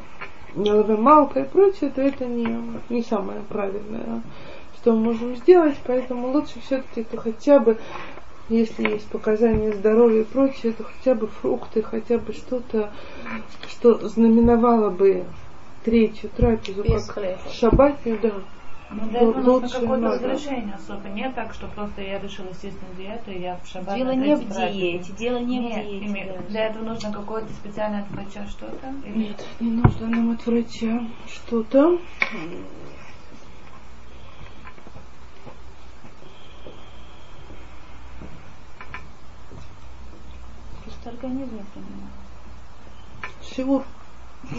меловая 0.54 0.96
малка 0.96 1.40
и 1.40 1.48
прочее, 1.48 1.90
то 1.94 2.00
это 2.00 2.24
не, 2.26 2.56
не 2.88 3.02
самое 3.02 3.40
правильное, 3.48 4.22
что 4.76 4.92
мы 4.92 5.12
можем 5.12 5.36
сделать, 5.36 5.76
поэтому 5.86 6.30
лучше 6.32 6.60
все-таки 6.60 7.02
это 7.02 7.16
хотя 7.16 7.58
бы 7.58 7.78
если 8.48 8.82
есть 8.90 9.06
показания 9.08 9.72
здоровья 9.72 10.22
и 10.22 10.24
прочее, 10.24 10.72
то 10.72 10.84
хотя 10.84 11.14
бы 11.14 11.26
фрукты, 11.26 11.82
хотя 11.82 12.18
бы 12.18 12.32
что-то, 12.32 12.92
что 13.68 14.06
знаменовало 14.08 14.90
бы 14.90 15.24
третью 15.84 16.30
трапезу, 16.36 16.82
Без 16.82 17.06
как 17.06 17.14
хлеба. 17.16 17.38
шабатню, 17.52 18.18
да. 18.20 18.32
Ну, 18.94 19.06
для 19.08 19.20
этого 19.20 19.40
нужно 19.42 19.68
какое-то 19.68 20.06
разрешение 20.08 20.74
особо. 20.74 21.08
Не 21.08 21.30
так, 21.30 21.54
что 21.54 21.66
просто 21.68 22.02
я 22.02 22.18
решила 22.18 22.48
естественную 22.48 22.94
диету, 22.96 23.30
и 23.30 23.40
я 23.40 23.56
в 23.56 23.66
шаббат 23.66 23.96
Дело 23.96 24.08
на 24.08 24.14
не 24.16 24.34
в 24.36 24.48
диете, 24.48 25.12
дело 25.12 25.38
не 25.38 25.60
в 25.60 25.74
диете. 25.74 26.06
име- 26.06 26.48
для 26.48 26.66
этого 26.66 26.84
нужно 26.84 27.12
какое-то 27.12 27.52
специальное 27.52 28.02
от 28.02 28.10
врача 28.10 28.46
что-то? 28.46 28.92
Или- 29.06 29.28
Нет, 29.28 29.44
не 29.60 29.70
нужно 29.70 30.06
нам 30.08 30.30
от 30.32 30.46
врача 30.46 31.06
что-то. 31.26 31.98
Просто 40.84 41.10
организм 41.10 41.54
не 41.56 41.62
принимает. 41.62 42.12
Шивур. 43.42 43.84
А, 44.50 44.54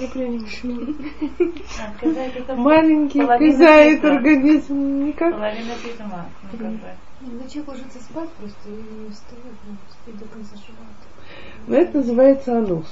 Маленький 2.56 3.20
письма. 3.20 4.12
организм 4.12 5.06
никак. 5.06 5.34
Половина 5.34 5.74
письма. 5.84 6.26
Ну, 6.52 6.58
как 6.58 6.72
бы. 6.72 6.88
Ну, 7.22 7.40
человек 7.50 7.68
ложится 7.68 8.00
спать 8.00 8.30
просто 8.32 8.70
и 8.70 8.72
не 8.72 9.10
встает, 9.12 9.56
ну, 9.68 9.76
спит 9.92 10.18
до 10.18 10.26
конца 10.26 10.56
шаббата. 10.56 11.06
Но 11.68 11.76
это 11.76 11.98
называется 11.98 12.58
анус. 12.58 12.88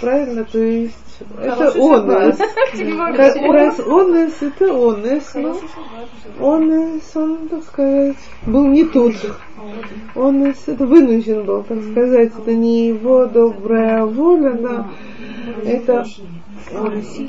Правильно? 0.00 0.44
То 0.44 0.58
есть 0.58 0.94
это 1.38 1.70
онес. 1.72 2.38
Как 3.16 3.52
раз 3.52 3.78
онес 3.80 4.34
это 4.40 4.64
онес. 4.64 5.34
но 5.34 5.56
Онес, 6.54 7.10
он, 7.14 7.48
так 7.48 7.62
сказать, 7.64 8.16
был 8.46 8.66
не 8.66 8.84
тут. 8.84 9.14
Он 10.14 10.44
это 10.44 10.86
вынужден 10.86 11.44
был, 11.44 11.62
так 11.62 11.82
сказать, 11.82 12.32
это 12.38 12.54
не 12.54 12.88
его 12.88 13.26
добрая 13.26 14.04
воля, 14.04 14.52
да. 14.52 14.88
Это 15.64 16.06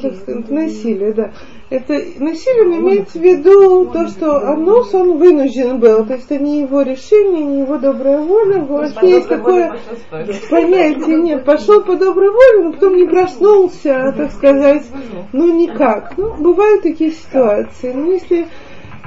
так 0.01 0.15
сказать, 0.15 0.49
насилие, 0.49 1.13
да. 1.13 1.31
Это 1.69 1.93
насилие 2.19 2.79
имеется 2.79 3.17
в 3.17 3.21
виду 3.21 3.85
то, 3.91 4.07
что 4.07 4.47
анус 4.47 4.93
он 4.93 5.17
вынужден 5.17 5.79
был, 5.79 6.05
то 6.05 6.13
есть 6.13 6.25
это 6.29 6.43
не 6.43 6.61
его 6.61 6.81
решение, 6.81 7.43
не 7.43 7.59
его 7.61 7.77
добрая 7.77 8.19
воля. 8.19 8.61
Вообще 8.63 9.09
есть 9.09 9.29
такое 9.29 9.77
понятие, 10.49 11.21
нет, 11.21 11.45
пошел 11.45 11.81
по 11.81 11.95
доброй 11.95 12.29
воле, 12.29 12.63
но 12.65 12.73
потом 12.73 12.97
не 12.97 13.07
проснулся, 13.07 14.13
так 14.15 14.31
сказать, 14.31 14.83
ну 15.31 15.53
никак. 15.53 16.17
Ну, 16.17 16.33
бывают 16.33 16.83
такие 16.83 17.11
ситуации. 17.11 17.93
Но 17.93 18.11
если 18.11 18.47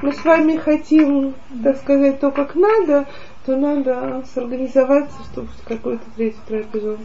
мы 0.01 0.11
с 0.13 0.23
вами 0.23 0.57
хотим, 0.57 1.33
так 1.63 1.77
сказать, 1.77 2.19
то, 2.19 2.31
как 2.31 2.55
надо, 2.55 3.07
то 3.45 3.55
надо 3.55 4.23
сорганизоваться, 4.33 5.17
чтобы 5.31 5.49
какую-то 5.67 6.03
третью 6.15 6.41
трапезу 6.47 6.97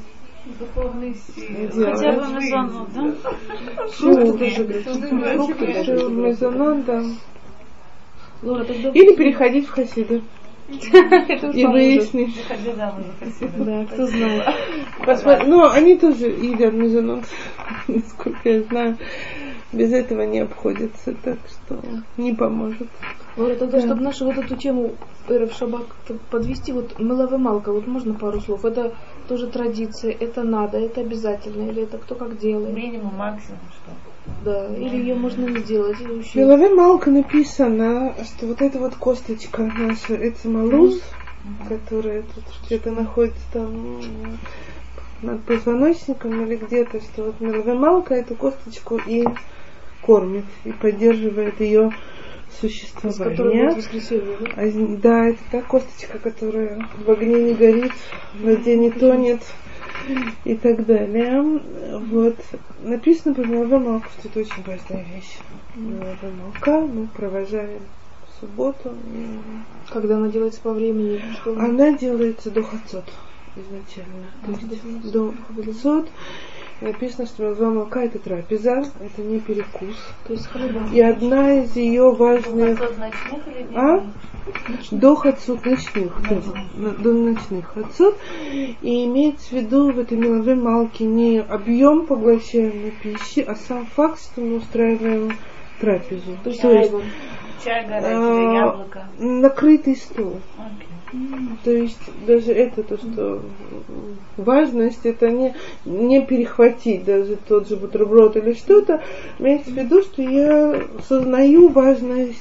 Духовные 0.44 1.14
силы. 1.14 1.68
Хотя 1.68 2.12
бы 2.12 2.32
мезонот, 2.32 2.88
да? 2.94 3.86
Фрукты 3.88 4.50
тоже. 4.84 5.36
Фрукты 5.36 5.66
мезонот, 6.08 6.84
да. 6.84 7.02
Лора, 8.42 8.64
тогда 8.64 8.88
Или 8.90 9.14
переходить 9.14 9.66
в 9.66 9.70
хасиды. 9.70 10.22
И 10.70 11.66
выяснить. 11.66 12.34
Да, 12.76 13.86
кто 13.86 14.06
знал. 14.06 15.46
Но 15.46 15.70
они 15.70 15.98
тоже 15.98 16.26
едят 16.28 16.72
мезонот, 16.72 17.24
насколько 17.88 18.48
я 18.48 18.62
знаю. 18.62 18.96
Без 19.72 19.92
этого 19.92 20.22
не 20.22 20.40
обходится, 20.40 21.14
так 21.22 21.38
что 21.48 21.80
не 22.16 22.34
поможет. 22.34 22.88
Лора, 23.36 23.54
тогда, 23.54 23.78
Да. 23.78 23.86
чтобы 23.86 24.02
нашу 24.02 24.24
вот 24.24 24.38
эту 24.38 24.56
тему 24.56 24.96
Эрев 25.28 25.52
Шаббат 25.52 25.86
как-то 25.86 26.14
подвести, 26.30 26.72
вот 26.72 26.98
Мелаве 26.98 27.36
Малка, 27.36 27.72
вот 27.72 27.86
можно 27.86 28.14
пару 28.14 28.40
слов? 28.40 28.64
Это 28.64 28.92
тоже 29.30 29.46
традиция, 29.46 30.10
это 30.10 30.42
надо, 30.42 30.76
это 30.76 31.02
обязательно, 31.02 31.70
или 31.70 31.84
это 31.84 31.98
кто 31.98 32.16
как 32.16 32.36
делает? 32.36 32.74
Минимум, 32.74 33.14
максимум, 33.14 33.60
что. 33.70 33.92
Да, 34.44 34.66
или 34.74 34.96
ее 34.96 35.14
можно 35.14 35.44
не 35.44 35.62
делать, 35.62 36.00
или 36.00 36.08
В 36.08 36.16
вообще... 36.16 36.40
голове 36.40 36.74
Малка 36.74 37.10
написано, 37.12 38.12
что 38.24 38.48
вот 38.48 38.60
эта 38.60 38.80
вот 38.80 38.96
косточка 38.96 39.62
наша, 39.62 40.14
это 40.14 40.48
малуз, 40.48 41.00
которая 41.68 42.22
тут 42.22 42.42
где-то 42.66 42.90
находится 42.90 43.40
там 43.52 44.00
над 45.22 45.44
позвоночником 45.44 46.44
или 46.44 46.56
где-то, 46.56 47.00
что 47.00 47.26
вот 47.26 47.36
голове 47.38 47.74
Малка 47.74 48.14
эту 48.14 48.34
косточку 48.34 48.96
и 48.96 49.24
кормит, 50.02 50.46
и 50.64 50.72
поддерживает 50.72 51.60
ее 51.60 51.92
С 52.50 52.60
которой 52.60 52.70
существование. 52.70 53.66
будет 53.66 53.76
воскресенье, 53.76 54.36
да? 54.40 54.46
А, 54.56 54.98
Да, 54.98 55.26
это 55.26 55.38
та 55.50 55.62
косточка, 55.62 56.18
которая 56.18 56.86
в 57.04 57.10
огне 57.10 57.42
не 57.42 57.54
горит, 57.54 57.92
в 58.34 58.44
воде 58.44 58.76
не 58.76 58.90
тонет 58.90 59.42
и 60.44 60.56
так 60.56 60.84
далее. 60.86 61.42
Вот. 62.10 62.36
Написано 62.82 63.34
про 63.34 63.44
молоко, 63.44 64.06
что 64.18 64.28
это 64.28 64.40
очень 64.40 64.62
важная 64.64 65.04
вещь. 65.14 65.38
Молоко 65.76 66.26
молока 66.26 66.80
мы 66.80 67.06
провожаем 67.06 67.82
в 68.26 68.40
субботу. 68.40 68.94
Когда 69.88 70.16
она 70.16 70.28
делается 70.28 70.60
по 70.60 70.72
времени, 70.72 71.22
что... 71.40 71.52
Она 71.58 71.92
делается 71.92 72.50
до 72.50 72.62
хацот 72.62 73.04
изначально. 73.56 74.26
То 74.44 74.52
есть 74.52 75.12
до 75.12 75.34
хацот. 75.56 76.08
Написано, 76.80 77.26
что 77.26 77.44
молоко 77.44 77.70
молока 77.70 78.04
это 78.04 78.18
трапеза, 78.18 78.82
это 79.00 79.22
не 79.22 79.38
перекус. 79.38 79.96
То 80.26 80.32
есть 80.32 80.46
хлеба. 80.46 80.80
И 80.92 81.00
одна 81.00 81.62
из 81.62 81.76
ее 81.76 82.10
важных 82.12 82.80
ночных 82.98 83.46
А? 83.74 83.98
дневных? 83.98 84.14
до 84.90 85.14
хацут 85.14 85.64
ночных, 85.64 86.12
да, 86.28 86.40
до 86.98 87.12
ночных 87.12 87.66
хацут. 87.72 88.16
И 88.82 89.04
имеется 89.04 89.50
в 89.50 89.52
виду 89.52 89.92
в 89.92 89.98
этой 89.98 90.16
меловой 90.16 90.54
малке 90.54 91.04
не 91.04 91.38
объем 91.38 92.06
поглощаемой 92.06 92.94
пищи, 93.02 93.40
а 93.40 93.54
сам 93.54 93.86
факт, 93.86 94.20
что 94.20 94.40
мы 94.40 94.56
устраиваем 94.56 95.36
трапезу. 95.80 96.36
То 96.42 96.50
есть 96.50 96.62
То 96.62 96.70
есть. 96.72 96.92
Чай 97.62 97.86
горячий 97.86 98.06
или 98.08 98.56
а, 98.56 98.66
яблоко. 98.66 99.08
накрытый 99.18 99.96
стол. 99.96 100.40
Окей. 100.56 100.88
То 101.64 101.70
есть 101.70 102.00
даже 102.26 102.52
это 102.52 102.82
то, 102.82 102.96
что 102.96 103.42
важность, 104.36 105.04
это 105.04 105.30
не, 105.30 105.54
не 105.84 106.24
перехватить 106.24 107.04
даже 107.04 107.36
тот 107.36 107.68
же 107.68 107.76
бутерброд 107.76 108.36
или 108.36 108.52
что-то. 108.52 109.02
Имеется 109.38 109.70
в 109.70 109.74
виду, 109.74 110.02
что 110.02 110.22
я 110.22 110.82
сознаю 111.08 111.68
важность. 111.68 112.40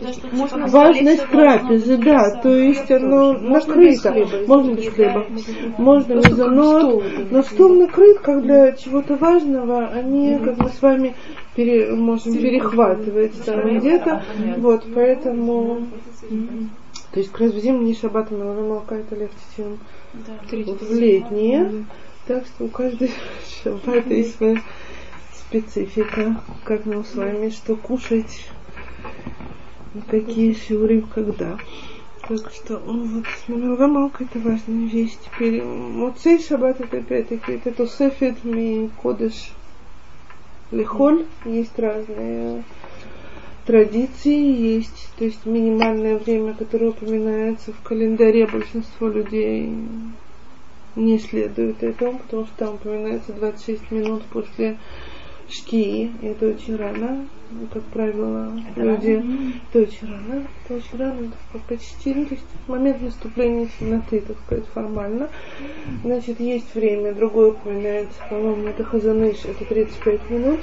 Да, 0.00 0.12
что 0.12 0.28
Можно 0.34 0.66
типа, 0.66 0.78
важность 0.78 1.26
трапезы, 1.30 1.96
да, 1.96 2.40
то 2.42 2.54
есть 2.54 2.90
оно 2.90 3.32
Можно 3.32 3.74
без 3.74 4.04
накрыто, 4.04 4.44
можно 4.46 4.74
без 4.74 4.88
хлеба, 4.88 5.26
можно 5.78 6.14
как 6.14 6.36
вот 6.36 6.38
но 7.30 7.38
этот. 7.38 7.46
стол 7.46 7.74
накрыт, 7.74 8.18
когда 8.20 8.72
чего-то 8.72 9.16
важного, 9.16 9.86
они, 9.88 10.38
как 10.44 10.58
мы 10.58 10.68
с 10.68 10.82
вами 10.82 11.14
пере- 11.56 11.94
можем 11.94 12.34
перехватывать. 12.34 13.42
там 13.46 13.78
где-то, 13.78 14.22
вот, 14.58 14.84
поэтому, 14.94 15.86
то 17.12 17.20
есть 17.20 17.32
как 17.32 17.40
раз 17.42 17.52
в 17.52 17.60
зимние 17.60 17.94
шаббаты 17.94 18.34
молоко 18.34 18.60
молока 18.62 18.96
это 18.96 19.14
легче, 19.14 19.36
чем 19.56 19.78
Да. 20.12 20.38
в 20.50 20.92
летние, 20.92 21.86
так 22.26 22.44
что 22.46 22.64
у 22.64 22.68
каждой 22.68 23.10
шаббата 23.62 24.12
есть 24.12 24.36
своя 24.36 24.60
специфика, 25.32 26.42
как 26.64 26.84
нам 26.84 27.04
с 27.04 27.14
вами 27.14 27.48
что 27.48 27.76
кушать, 27.76 28.46
какие 30.10 30.52
шиуры, 30.54 31.02
когда. 31.14 31.58
Так 32.28 32.52
что 32.52 32.78
ну, 32.80 33.04
вот 33.04 33.24
Миналгамалка 33.46 34.24
это 34.24 34.38
важная 34.40 34.86
вещь. 34.86 35.16
Теперь 35.24 35.62
Муцей 35.62 36.42
Шаббат 36.42 36.78
это 36.78 36.98
опять-таки 36.98 37.52
это 37.52 37.72
Тосефет 37.72 38.44
ми 38.44 38.90
Кодыш 39.02 39.52
Лихоль. 40.70 41.24
Есть 41.46 41.78
разные 41.78 42.64
традиции, 43.68 44.72
есть 44.72 45.10
то 45.18 45.26
есть 45.26 45.44
минимальное 45.44 46.16
время, 46.16 46.54
которое 46.54 46.88
упоминается 46.88 47.74
в 47.74 47.82
календаре. 47.82 48.46
Большинство 48.46 49.08
людей 49.08 49.70
не 50.96 51.18
следует 51.18 51.82
этому, 51.82 52.18
потому 52.18 52.46
что 52.46 52.54
там 52.56 52.74
упоминается 52.76 53.34
26 53.34 53.90
минут 53.90 54.22
после 54.32 54.78
шкии, 55.50 56.10
и 56.22 56.26
это 56.26 56.48
очень 56.48 56.76
рано, 56.76 57.26
ну, 57.50 57.66
как 57.70 57.82
правило, 57.84 58.58
это 58.70 58.80
люди, 58.80 59.10
рано? 59.16 59.52
это 59.70 59.80
очень 59.80 60.08
рано, 60.08 60.46
это 60.64 60.74
очень 60.74 60.98
рано, 60.98 61.32
это 61.52 61.64
почти, 61.68 62.14
ну, 62.14 62.24
то 62.24 62.34
есть 62.34 62.46
момент 62.68 63.02
наступления 63.02 63.68
темноты, 63.78 64.20
так 64.22 64.36
сказать, 64.46 64.64
формально. 64.72 65.28
Значит, 66.04 66.40
есть 66.40 66.74
время, 66.74 67.12
другое 67.12 67.50
упоминается, 67.50 68.18
по-моему, 68.30 68.68
это 68.68 68.82
Хазаныш, 68.84 69.44
это 69.44 69.64
35 69.66 70.30
минут. 70.30 70.60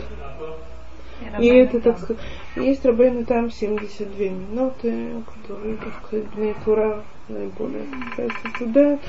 И, 1.40 1.46
и 1.46 1.48
это, 1.48 1.80
так 1.80 2.00
сказать, 2.00 2.22
есть 2.56 2.86
Рабейна 2.86 3.26
там 3.26 3.52
72 3.52 4.26
минуты, 4.26 5.12
которые, 5.26 5.78
так 5.78 5.94
сказать, 6.06 6.26
Бнейкура 6.36 7.04
наиболее, 7.28 7.86
кажется, 8.16 8.48
туда. 8.58 9.00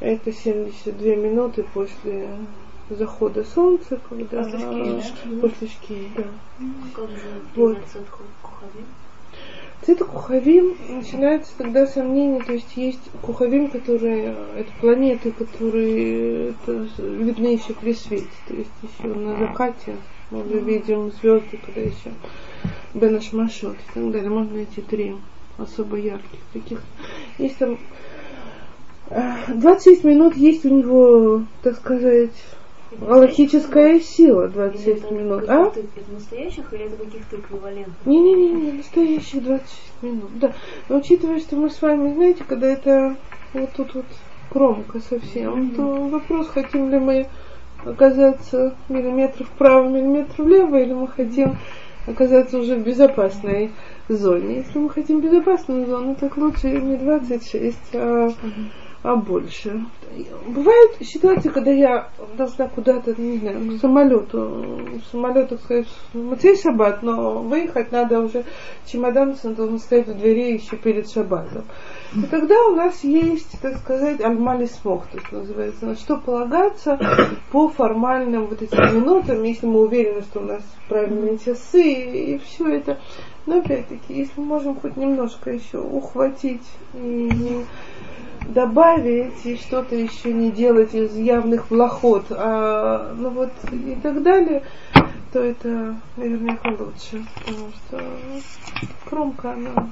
Это 0.00 0.32
72 0.32 1.16
минуты 1.16 1.64
после 1.74 2.28
захода 2.90 3.44
солнца, 3.44 4.00
когда 4.08 4.44
после 4.44 5.02
шкии, 5.02 5.40
после 5.40 5.68
шкии 5.68 6.10
да. 6.16 6.24
Как 6.94 7.10
же 7.10 7.42
вот. 7.54 7.78
Цвета 9.82 10.04
кухавим 10.04 10.76
начинается 10.88 11.52
тогда 11.56 11.86
сомнение, 11.86 12.42
то 12.42 12.52
есть 12.52 12.76
есть 12.76 13.10
кухавим, 13.22 13.70
которые 13.70 14.34
это 14.56 14.70
планеты, 14.80 15.30
которые 15.30 16.50
это, 16.50 16.88
видны 16.98 17.48
еще 17.48 17.74
при 17.74 17.92
свете, 17.94 18.28
то 18.48 18.54
есть 18.54 18.70
еще 18.82 19.14
на 19.14 19.36
закате 19.38 19.96
мы 20.30 20.44
уже 20.44 20.58
видим 20.58 21.12
звезды, 21.12 21.58
когда 21.64 21.80
еще 21.80 22.12
Бенашмашот 22.94 23.76
и 23.76 23.94
так 23.94 24.10
далее. 24.10 24.30
Можно 24.30 24.54
найти 24.54 24.80
три 24.80 25.16
особо 25.58 25.96
ярких 25.96 26.40
таких. 26.52 26.80
Есть 27.38 27.58
там 27.58 27.78
26 29.48 30.04
минут 30.04 30.36
есть 30.36 30.64
у 30.66 30.68
него, 30.68 31.44
так 31.62 31.76
сказать, 31.76 32.32
галактическая 32.92 34.00
сила 34.00 34.48
26 34.48 35.04
это 35.04 35.14
минут. 35.14 35.44
А? 35.48 35.72
Это 35.74 35.82
настоящих 36.12 36.72
или 36.72 36.84
это 36.84 36.96
каких-то 37.04 37.36
эквивалентов? 37.36 37.94
Не-не-не, 38.04 38.52
не 38.52 38.72
настоящих 38.72 39.42
26 39.42 40.02
минут. 40.02 40.30
Да. 40.38 40.52
Но 40.88 40.98
учитывая, 40.98 41.38
что 41.38 41.56
мы 41.56 41.70
с 41.70 41.80
вами, 41.80 42.12
знаете, 42.12 42.44
когда 42.46 42.68
это 42.68 43.16
вот 43.54 43.70
тут 43.72 43.94
вот 43.94 44.06
кромка 44.50 45.00
совсем, 45.00 45.70
mm-hmm. 45.70 45.76
то 45.76 45.82
вопрос, 46.08 46.48
хотим 46.48 46.90
ли 46.90 46.98
мы 46.98 47.26
оказаться 47.84 48.74
миллиметр 48.88 49.44
вправо, 49.44 49.88
миллиметр 49.88 50.42
влево, 50.42 50.76
или 50.76 50.92
мы 50.92 51.08
хотим 51.08 51.56
оказаться 52.10 52.58
уже 52.58 52.76
в 52.76 52.84
безопасной 52.84 53.70
зоне. 54.08 54.58
Если 54.58 54.78
мы 54.78 54.90
хотим 54.90 55.20
безопасную 55.20 55.86
зону, 55.86 56.16
так 56.18 56.36
лучше 56.36 56.68
не 56.68 56.96
26, 56.96 57.78
а 57.94 58.30
а 59.02 59.14
больше. 59.14 59.84
Бывают 60.46 60.96
ситуации, 61.00 61.50
когда 61.50 61.70
я 61.70 62.08
должна 62.36 62.68
куда-то, 62.68 63.14
не 63.20 63.38
знаю, 63.38 63.70
к 63.70 63.80
самолету, 63.80 64.80
самолет, 65.12 65.50
так 65.50 65.60
сказать, 65.60 65.86
в 66.12 66.18
Мацей 66.18 66.56
Шаббат, 66.56 67.02
но 67.02 67.42
выехать 67.42 67.92
надо 67.92 68.20
уже, 68.20 68.44
чемодан 68.86 69.36
должен 69.44 69.78
стоять 69.78 70.08
в 70.08 70.18
двери 70.18 70.54
еще 70.54 70.76
перед 70.76 71.08
Шаббатом. 71.08 71.64
И 72.14 72.22
тогда 72.22 72.54
у 72.66 72.74
нас 72.74 73.04
есть, 73.04 73.60
так 73.60 73.76
сказать, 73.78 74.20
альмали 74.20 74.66
смог, 74.66 75.06
то 75.08 75.18
есть 75.18 75.30
называется, 75.30 75.86
на 75.86 75.94
что 75.94 76.16
полагаться 76.16 76.98
по 77.52 77.68
формальным 77.68 78.46
вот 78.46 78.62
этим 78.62 78.96
минутам, 78.96 79.42
если 79.42 79.66
мы 79.66 79.80
уверены, 79.80 80.22
что 80.22 80.40
у 80.40 80.44
нас 80.44 80.62
правильные 80.88 81.38
часы 81.38 81.82
и 81.82 82.38
все 82.38 82.76
это. 82.76 82.98
Но 83.44 83.58
опять-таки, 83.58 84.14
если 84.14 84.40
мы 84.40 84.46
можем 84.46 84.76
хоть 84.76 84.96
немножко 84.96 85.50
еще 85.50 85.78
ухватить 85.78 86.66
и 86.94 87.64
добавить 88.48 89.44
и 89.44 89.56
что-то 89.56 89.94
еще 89.94 90.32
не 90.32 90.50
делать 90.50 90.94
из 90.94 91.14
явных 91.14 91.70
влахот, 91.70 92.26
а, 92.30 93.14
ну 93.16 93.30
вот 93.30 93.52
и 93.70 93.96
так 94.02 94.22
далее, 94.22 94.62
то 95.32 95.40
это 95.40 95.96
наверняка 96.16 96.70
лучше, 96.70 97.26
потому 97.34 97.72
что 97.72 98.02
кромка, 99.04 99.52
она 99.52 99.90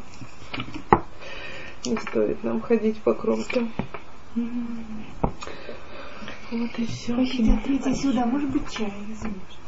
не 1.86 1.96
стоит 1.96 2.42
нам 2.44 2.60
ходить 2.60 3.00
по 3.02 3.14
кромке. 3.14 3.68
Вот 6.50 6.78
и 6.78 6.86
все. 6.86 7.14
Смотрите 7.26 7.94
сюда, 7.94 8.26
может 8.26 8.50
быть 8.50 8.70
чай, 8.70 8.92
извините. 9.10 9.65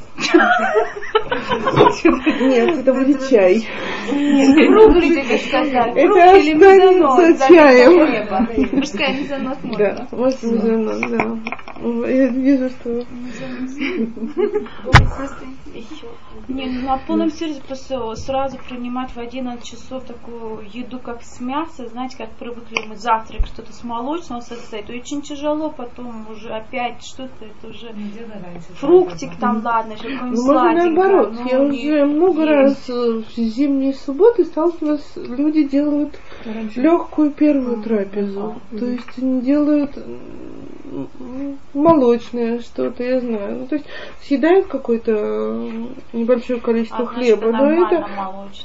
Нет, 2.41 2.79
это 2.79 2.93
будет 2.93 3.29
чай. 3.29 3.67
Это 5.95 6.35
останется 6.35 7.49
чаем. 7.49 8.77
Мужская 8.77 9.15
мезонос 9.15 9.59
можно. 9.63 9.79
Да, 9.79 10.09
может 10.17 10.43
мезонос, 10.43 11.01
да. 11.01 11.39
Я 12.09 12.27
вижу, 12.29 12.69
что... 12.71 13.05
Не, 16.49 16.67
ну 16.67 16.87
на 16.87 16.99
полном 16.99 17.31
серьезе 17.31 17.61
просто 17.61 18.15
сразу 18.15 18.59
принимать 18.69 19.11
в 19.11 19.19
11 19.19 19.63
часов 19.63 20.05
такую 20.05 20.67
еду, 20.73 20.99
как 20.99 21.23
с 21.23 21.41
мяса, 21.41 21.87
знаете, 21.89 22.17
как 22.17 22.31
привыкли 22.31 22.87
мы 22.89 22.97
завтрак, 22.97 23.47
что-то 23.47 23.73
с 23.73 23.85
молочного 23.85 24.41
состоит, 24.41 24.89
очень 24.89 25.21
тяжело 25.21 25.71
потом 25.71 26.27
уже 26.31 26.49
опять 26.49 27.05
что-то, 27.05 27.45
это 27.45 27.69
уже 27.69 27.95
фруктик 28.81 29.37
там, 29.37 29.63
ладно, 29.63 29.97
Ну, 30.09 30.53
можно 30.53 30.73
наоборот. 30.73 31.33
но 31.33 31.49
Я 31.51 31.59
не 31.59 31.79
уже 31.79 32.05
много 32.07 32.43
есть. 32.43 32.89
раз 32.89 32.89
в 32.89 33.37
зимние 33.37 33.95
субботы 33.95 34.45
сталкивалась, 34.45 35.13
люди 35.17 35.65
делают 35.65 36.19
легкую 36.77 37.31
первую 37.31 37.83
трапезу. 37.83 38.57
То 38.71 38.87
есть 38.87 39.19
они 39.21 39.41
делают 39.43 39.99
молочное 41.75 42.61
что-то, 42.61 43.03
я 43.03 43.21
знаю. 43.21 43.59
Ну, 43.61 43.67
то 43.67 43.77
есть 43.77 43.87
съедают 44.23 44.67
какое-то 44.67 45.71
небольшое 46.13 46.61
количество 46.61 47.05
А, 47.05 47.07
хлеба, 47.07 47.53
но 47.53 47.71
это... 47.71 48.07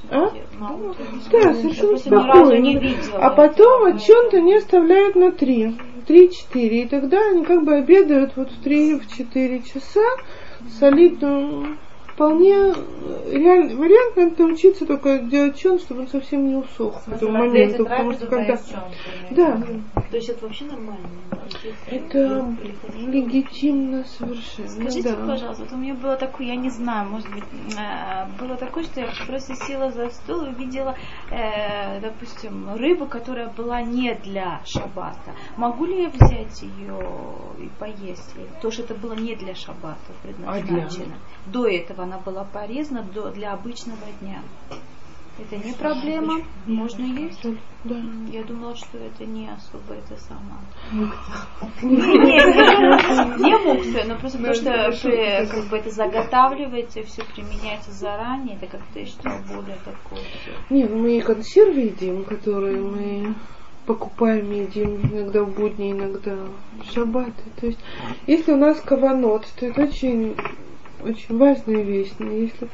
А? 0.10 0.32
Мало 0.57 0.94
кто 0.94 1.03
не 1.03 1.44
Да, 1.44 1.53
совершенно 1.53 1.91
не 1.91 1.98
спокойно. 1.98 2.95
А 3.15 3.30
потом 3.32 3.86
от 3.86 4.02
чем-то 4.02 4.38
они 4.38 4.56
оставляют 4.56 5.15
на 5.15 5.32
три. 5.32 5.76
Три-четыре. 6.07 6.84
И 6.84 6.88
тогда 6.88 7.20
они 7.30 7.45
как 7.45 7.64
бы 7.64 7.76
обедают 7.76 8.34
вот 8.36 8.52
в 8.52 8.64
три, 8.64 8.99
в 8.99 9.07
часа 10.64 10.80
солидно. 10.80 11.77
Вполне 12.14 12.73
реальный 13.31 13.76
вариант, 13.76 14.15
надо 14.15 14.44
научиться 14.44 14.85
только 14.85 15.19
делать 15.19 15.57
чон, 15.57 15.80
чтобы 15.80 16.02
он 16.02 16.07
совсем 16.07 16.48
не 16.48 16.56
усох 16.56 17.03
к 17.03 17.07
этому 17.07 17.31
моменту. 17.40 17.85
Потому 17.85 18.14
что 18.14 18.27
когда... 18.27 18.60
Да, 19.31 19.61
То 20.11 20.18
есть 20.18 20.30
это 20.30 20.45
вообще 20.45 20.65
нормально? 20.65 21.07
это 21.88 22.56
легитимно 22.95 24.03
совершенно. 24.06 24.69
Скажите, 24.69 25.15
да. 25.15 25.27
пожалуйста, 25.27 25.64
вот 25.64 25.73
у 25.73 25.77
меня 25.77 25.94
было 25.94 26.15
такое, 26.15 26.48
я 26.48 26.56
не 26.56 26.69
знаю, 26.69 27.10
может 27.10 27.30
быть, 27.30 27.44
э, 27.77 28.27
было 28.40 28.56
такое, 28.57 28.84
что 28.84 29.02
я 29.02 29.07
просто 29.27 29.56
села 29.56 29.91
за 29.91 30.10
стол 30.10 30.45
и 30.45 30.49
увидела, 30.49 30.95
э, 31.31 31.99
допустим, 32.02 32.76
рыбу, 32.76 33.06
которая 33.06 33.49
была 33.49 33.81
не 33.81 34.14
для 34.15 34.61
шаббата. 34.65 35.35
Могу 35.57 35.85
ли 35.85 36.03
я 36.03 36.10
взять 36.10 36.61
ее 36.61 36.99
и 37.60 37.69
поесть? 37.80 38.35
То, 38.61 38.72
что 38.72 38.84
это 38.84 38.95
было 38.95 39.14
не 39.14 39.35
для 39.35 39.56
шаббата 39.56 39.98
предназначено. 40.22 41.15
До 41.48 41.68
этого 41.68 42.03
она 42.04 42.20
была 42.20 42.44
порезана 42.44 43.04
до, 43.04 43.32
для 43.32 43.54
обычного 43.54 44.06
дня. 44.22 44.42
Это 45.40 45.58
не 45.66 45.74
проблема, 45.74 46.44
можно 46.68 47.04
есть. 47.04 47.44
Да. 47.84 47.96
Я 48.32 48.44
думала, 48.44 48.76
что 48.76 49.00
это 49.00 49.26
не 49.26 49.50
особо 49.50 49.96
это 49.96 50.16
самое. 50.22 51.12
Не, 51.82 53.58
муксы, 53.58 54.04
но 54.08 54.16
просто 54.16 54.38
потому 54.38 54.94
что 54.94 55.10
как 55.10 55.70
бы 55.70 55.78
это 55.78 55.90
заготавливается, 55.90 57.02
все 57.04 57.24
применяется 57.24 57.92
заранее, 57.92 58.58
это 58.58 58.68
как-то 58.68 59.04
считаю 59.04 59.42
более 59.48 59.78
такое. 59.84 60.22
Не, 60.70 60.86
ну 60.86 61.00
мы 61.00 61.18
и 61.18 61.22
консервы 61.22 61.80
едим, 61.80 62.26
которые 62.26 62.80
мы 62.80 63.34
покупаем 63.86 64.52
и 64.52 64.62
едим 64.62 65.02
иногда 65.12 65.44
в 65.44 65.54
будни, 65.54 65.92
иногда 65.92 66.36
в 66.36 66.94
шаббаты. 66.94 67.44
То 67.60 67.68
есть, 67.68 67.80
если 68.28 68.54
у 68.54 68.58
нас 68.58 68.80
каванот, 68.80 69.46
то 69.60 69.66
это 69.66 69.84
очень, 69.84 70.36
очень 71.04 71.38
важная 71.38 71.82
вещь. 71.82 72.12
Если, 72.20 72.70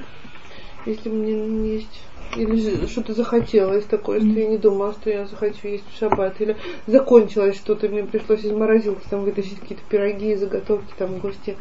если 0.86 1.10
мне 1.10 1.34
не 1.34 1.74
есть 1.76 2.02
или 2.36 2.86
что-то 2.86 3.14
захотелось 3.14 3.86
такое, 3.86 4.20
что 4.20 4.30
я 4.30 4.48
не 4.48 4.58
думала, 4.58 4.94
что 4.94 5.10
я 5.10 5.26
захочу 5.26 5.68
есть 5.68 5.86
в 5.92 5.98
шаббат, 5.98 6.40
или 6.40 6.56
закончилось 6.86 7.58
что-то, 7.58 7.88
мне 7.90 8.04
пришлось 8.04 8.44
из 8.44 8.52
морозилки 8.52 9.08
там 9.10 9.24
вытащить 9.24 9.60
какие-то 9.60 9.84
пироги, 9.90 10.36
заготовки, 10.36 10.94
там 10.98 11.18
гости 11.18 11.58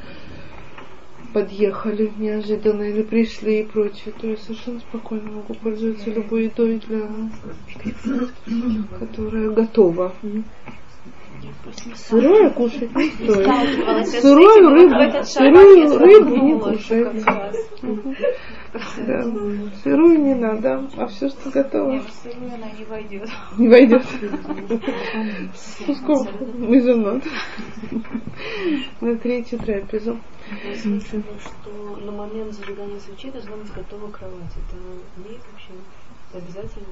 подъехали 1.33 2.11
неожиданно 2.17 2.83
или 2.83 3.03
пришли 3.03 3.61
и 3.61 3.67
прочее, 3.67 4.15
то 4.19 4.27
я 4.27 4.37
совершенно 4.37 4.81
спокойно 4.81 5.31
могу 5.31 5.55
пользоваться 5.55 6.11
любой 6.11 6.45
едой 6.45 6.81
для 6.87 7.09
которая 8.99 9.51
готова. 9.51 10.13
Сырое 11.95 12.51
кушать 12.51 12.95
не 12.95 13.11
стоит. 13.11 14.09
Сырую 14.09 14.71
рыбу, 14.71 15.25
сырую 15.25 15.99
рыбу 15.99 16.37
не. 16.37 16.55
Да. 19.07 19.25
Сырую 19.83 20.19
не 20.21 20.35
надо, 20.35 20.89
а 20.97 21.07
все, 21.07 21.29
что 21.29 21.51
готово, 21.51 21.93
Нет, 21.93 22.03
сырую 22.23 22.53
она 22.55 22.71
не 22.79 22.85
войдет. 22.85 23.29
не 23.57 23.69
войдет. 23.69 24.05
Сколько 25.55 26.31
мы 26.59 26.81
женат. 26.83 27.23
На 29.01 29.17
третью 29.17 29.59
трапезу. 29.59 30.19
Что 30.75 31.97
на 32.01 32.13
момент 32.13 32.53
зажигания 32.53 32.99
свечей 33.01 33.31
должна 33.31 33.57
быть 33.57 33.73
готова 33.73 34.11
кровать. 34.11 34.53
Это 34.57 34.77
имеет 35.23 35.41
вообще 35.51 35.73
обязательно? 36.35 36.87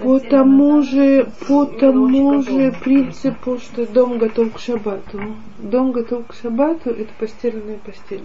По 0.00 0.18
тому 0.18 0.82
же, 0.82 1.28
по 1.46 1.66
тому 1.66 2.42
же 2.42 2.74
принципу, 2.82 3.58
что 3.58 3.86
дом 3.86 4.18
готов 4.18 4.52
к 4.52 4.58
шабату. 4.58 5.20
Дом 5.58 5.92
готов 5.92 6.26
к 6.26 6.34
шабату, 6.34 6.90
это 6.90 7.10
постеленные 7.18 7.78
постели. 7.78 8.24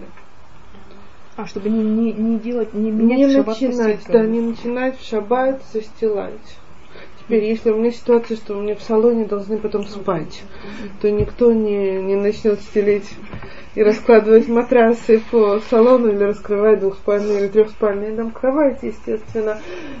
А, 1.36 1.46
чтобы 1.46 1.70
не, 1.70 1.82
не, 1.82 2.12
не 2.12 2.38
делать, 2.38 2.74
не 2.74 2.90
менять 2.90 3.18
Не 3.18 3.26
в 3.26 3.32
шаббат 3.32 3.60
начинать, 3.60 3.96
постель. 3.96 4.12
да, 4.12 4.26
не 4.26 4.40
начинать 4.40 4.98
в 4.98 5.08
шаббат 5.08 5.62
застилать. 5.72 6.58
Теперь, 7.20 7.44
если 7.44 7.70
у 7.70 7.78
меня 7.78 7.92
ситуация, 7.92 8.36
что 8.36 8.58
у 8.58 8.62
меня 8.62 8.74
в 8.74 8.82
салоне 8.82 9.24
должны 9.24 9.56
потом 9.56 9.86
спать, 9.86 10.42
то 11.00 11.10
никто 11.10 11.52
не, 11.52 12.02
не 12.02 12.16
начнет 12.16 12.60
стелить 12.60 13.08
и 13.74 13.82
раскладывать 13.82 14.48
матрасы 14.48 15.22
по 15.30 15.60
салону 15.70 16.08
или 16.08 16.24
раскрывать 16.24 16.80
двухспальные 16.80 17.40
или 17.40 17.48
трехспальные 17.48 18.16
дом 18.16 18.32
кровать, 18.32 18.82
естественно. 18.82 19.58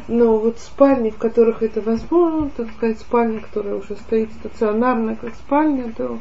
Но 0.08 0.38
вот 0.38 0.58
спальни, 0.58 1.10
в 1.10 1.18
которых 1.18 1.62
это 1.62 1.80
возможно, 1.80 2.50
так 2.56 2.68
сказать, 2.72 2.98
спальня, 2.98 3.40
которая 3.40 3.76
уже 3.76 3.94
стоит 3.96 4.32
стационарно 4.32 5.16
как 5.16 5.34
спальня, 5.34 5.92
то, 5.96 6.18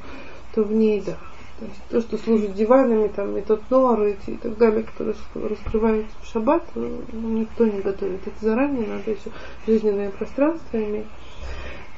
то 0.54 0.64
в 0.64 0.72
ней 0.72 1.02
да. 1.04 1.18
То 1.60 1.66
есть 1.66 1.82
то, 1.90 2.00
что 2.02 2.18
служит 2.18 2.54
диванами, 2.54 3.10
там, 3.10 3.36
и 3.36 3.42
тот 3.42 3.70
нор, 3.70 4.02
и 4.06 4.14
так 4.14 4.58
далее, 4.58 4.84
которые 4.84 5.16
рас- 5.16 5.52
раскрываются 5.52 6.16
в 6.22 6.26
шаббат, 6.26 6.64
ну, 6.76 7.02
никто 7.12 7.66
не 7.66 7.82
готовит. 7.82 8.26
Это 8.26 8.36
заранее 8.40 8.88
надо 8.88 9.12
еще 9.12 9.32
жизненное 9.68 10.10
пространство 10.10 10.78
иметь. 10.78 11.08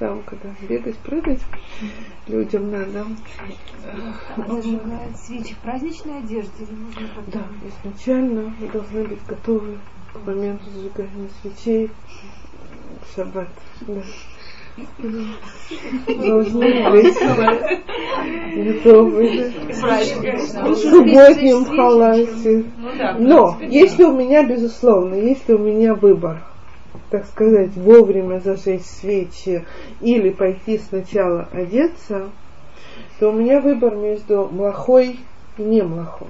Там, 0.01 0.23
когда 0.23 0.49
бегать, 0.67 0.97
прыгать, 0.97 1.41
людям 2.25 2.71
надо. 2.71 3.05
А 4.35 4.47
зажигают 4.47 5.15
свечи 5.15 5.53
в 5.53 5.59
праздничной 5.59 6.17
одежде 6.17 6.63
или 6.63 6.73
можно 6.73 7.07
Да, 7.27 7.43
изначально 7.67 8.51
вы 8.59 8.67
должны 8.69 9.03
быть 9.03 9.23
готовы 9.27 9.77
к 10.11 10.25
моменту 10.25 10.65
зажигания 10.71 11.29
свечей 11.43 11.91
в 13.03 13.15
шаббат. 13.15 13.49
Да. 13.81 14.01
Должны 16.07 16.89
быть 16.89 17.19
готовы. 18.55 19.53
В 20.63 20.75
субботнем 20.77 21.65
халате. 21.65 22.65
Ну 23.19 23.19
Но 23.19 23.57
если 23.69 24.03
у 24.03 24.17
меня, 24.17 24.43
безусловно, 24.43 25.13
если 25.13 25.53
у 25.53 25.59
меня 25.59 25.93
выбор, 25.93 26.41
так 27.09 27.25
сказать, 27.25 27.75
вовремя 27.75 28.39
зажечь 28.39 28.83
свечи 28.83 29.65
или 29.99 30.29
пойти 30.29 30.77
сначала 30.77 31.47
одеться, 31.51 32.29
то 33.19 33.29
у 33.29 33.33
меня 33.33 33.59
выбор 33.59 33.95
между 33.95 34.47
млахой 34.51 35.19
и 35.57 35.61
не 35.61 35.81
млахой. 35.81 36.27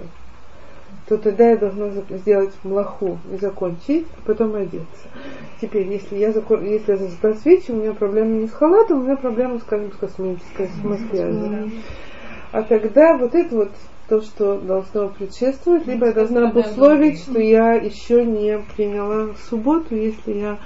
То 1.08 1.18
тогда 1.18 1.50
я 1.50 1.58
должна 1.58 1.90
сделать 2.10 2.54
млаху 2.64 3.20
и 3.34 3.38
закончить, 3.38 4.08
а 4.18 4.28
потом 4.28 4.56
одеться. 4.56 5.08
Теперь, 5.62 5.88
если 5.88 6.18
я, 6.18 6.32
закон... 6.32 6.64
если 6.64 6.94
я 6.94 6.98
зажгла 6.98 7.34
свечи, 7.34 7.72
у 7.72 7.76
меня 7.76 7.94
проблема 7.94 8.30
не 8.40 8.48
с 8.48 8.52
халатом, 8.52 9.00
у 9.00 9.04
меня 9.04 9.18
проблема, 9.18 9.60
скажем, 9.60 9.92
с 9.92 9.96
косметической, 9.96 10.68
с 10.68 10.84
макияжем. 10.84 11.72
А 12.52 12.64
тогда 12.64 13.18
вот 13.18 13.36
это 13.36 13.56
вот 13.56 13.72
то, 14.12 14.22
что 14.22 14.60
должно 14.60 15.08
предшествовать, 15.08 15.88
либо 15.88 16.08
я 16.08 16.12
должна 16.12 16.50
обусловить, 16.50 17.22
что 17.22 17.40
я 17.40 17.76
еще 17.76 18.26
не 18.26 18.60
приняла 18.76 19.34
субботу, 19.50 19.96
если 19.96 20.34
я 20.34 20.60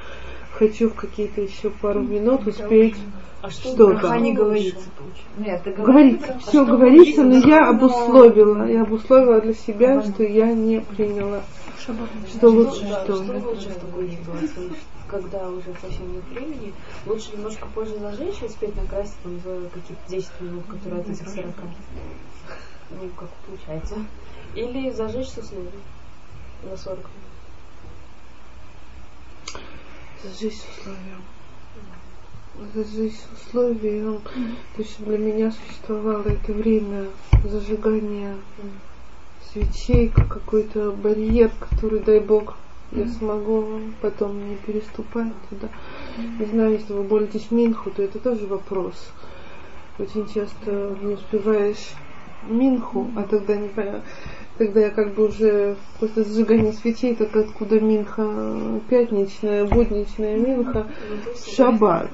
хочу 0.53 0.89
в 0.89 0.95
какие-то 0.95 1.41
еще 1.41 1.69
пару 1.69 2.01
минут 2.01 2.47
успеть 2.47 2.95
А 3.43 3.51
что, 3.51 3.69
что-то. 3.69 3.99
браха 3.99 4.17
не 4.17 4.33
говорится? 4.33 4.89
Нет, 5.37 5.61
Говорится, 5.77 6.39
все 6.39 6.65
говорится, 6.65 7.23
но 7.23 7.37
я 7.37 7.69
обусловила, 7.69 8.67
я 8.67 8.81
обусловила 8.81 9.39
для 9.39 9.53
себя, 9.53 10.01
что 10.01 10.23
я 10.23 10.51
не 10.51 10.79
приняла. 10.81 11.43
Что 11.77 12.49
лучше, 12.49 12.87
что? 12.87 13.15
что 13.15 13.33
лучше 13.45 13.69
в 13.69 13.75
такой 13.75 14.09
ситуации? 14.09 14.71
Когда 15.07 15.47
уже 15.49 15.71
совсем 15.79 16.13
нет 16.13 16.23
времени, 16.31 16.73
лучше 17.05 17.33
немножко 17.33 17.67
позже 17.75 17.93
зажечь 17.99 18.41
и 18.41 18.45
успеть 18.45 18.75
накрасить 18.75 19.13
там 19.21 19.39
за 19.45 19.69
какие-то 19.69 20.09
10 20.09 20.31
минут, 20.41 20.63
которые 20.65 21.01
от 21.01 21.09
этих 21.09 21.29
40. 21.29 21.45
Ну, 22.91 23.09
как 23.17 23.29
получается. 23.47 23.95
Или 24.53 24.89
зажечь 24.91 25.29
с 25.29 25.37
условием 25.37 25.71
на 26.63 26.77
40 26.77 26.97
минут. 26.97 27.11
Зажечь 30.23 30.61
условием. 30.77 31.23
Зажечь 32.73 33.19
условием. 33.33 34.21
То 34.75 34.81
есть 34.81 35.03
для 35.03 35.17
меня 35.17 35.51
существовало 35.51 36.27
это 36.27 36.53
время 36.53 37.07
зажигания 37.43 38.37
свечей, 39.51 40.09
как 40.09 40.27
какой-то 40.27 40.91
барьер, 40.91 41.51
который, 41.59 41.99
дай 41.99 42.19
бог, 42.19 42.55
я 42.91 43.07
смогу 43.07 43.81
потом 44.01 44.49
не 44.49 44.55
переступать 44.57 45.33
туда. 45.49 45.69
Не 46.39 46.45
знаю, 46.45 46.73
если 46.73 46.93
вы 46.93 47.03
молитесь 47.03 47.51
Минху, 47.51 47.89
то 47.91 48.03
это 48.03 48.19
тоже 48.19 48.45
вопрос. 48.47 48.95
Очень 49.97 50.27
часто 50.27 50.95
не 51.01 51.13
успеваешь 51.13 51.93
Минху, 52.47 53.07
а 53.15 53.23
тогда 53.23 53.55
не 53.55 53.67
понятно. 53.69 54.03
Тогда 54.57 54.79
я 54.79 54.89
как 54.89 55.15
бы 55.15 55.27
уже 55.27 55.75
после 55.99 56.23
зажигания 56.23 56.71
свечей, 56.71 57.13
так 57.13 57.35
откуда 57.35 57.79
Минха 57.81 58.81
пятничная, 58.89 59.65
будничная 59.65 60.37
Минха, 60.37 60.87
шаббат. 61.55 62.09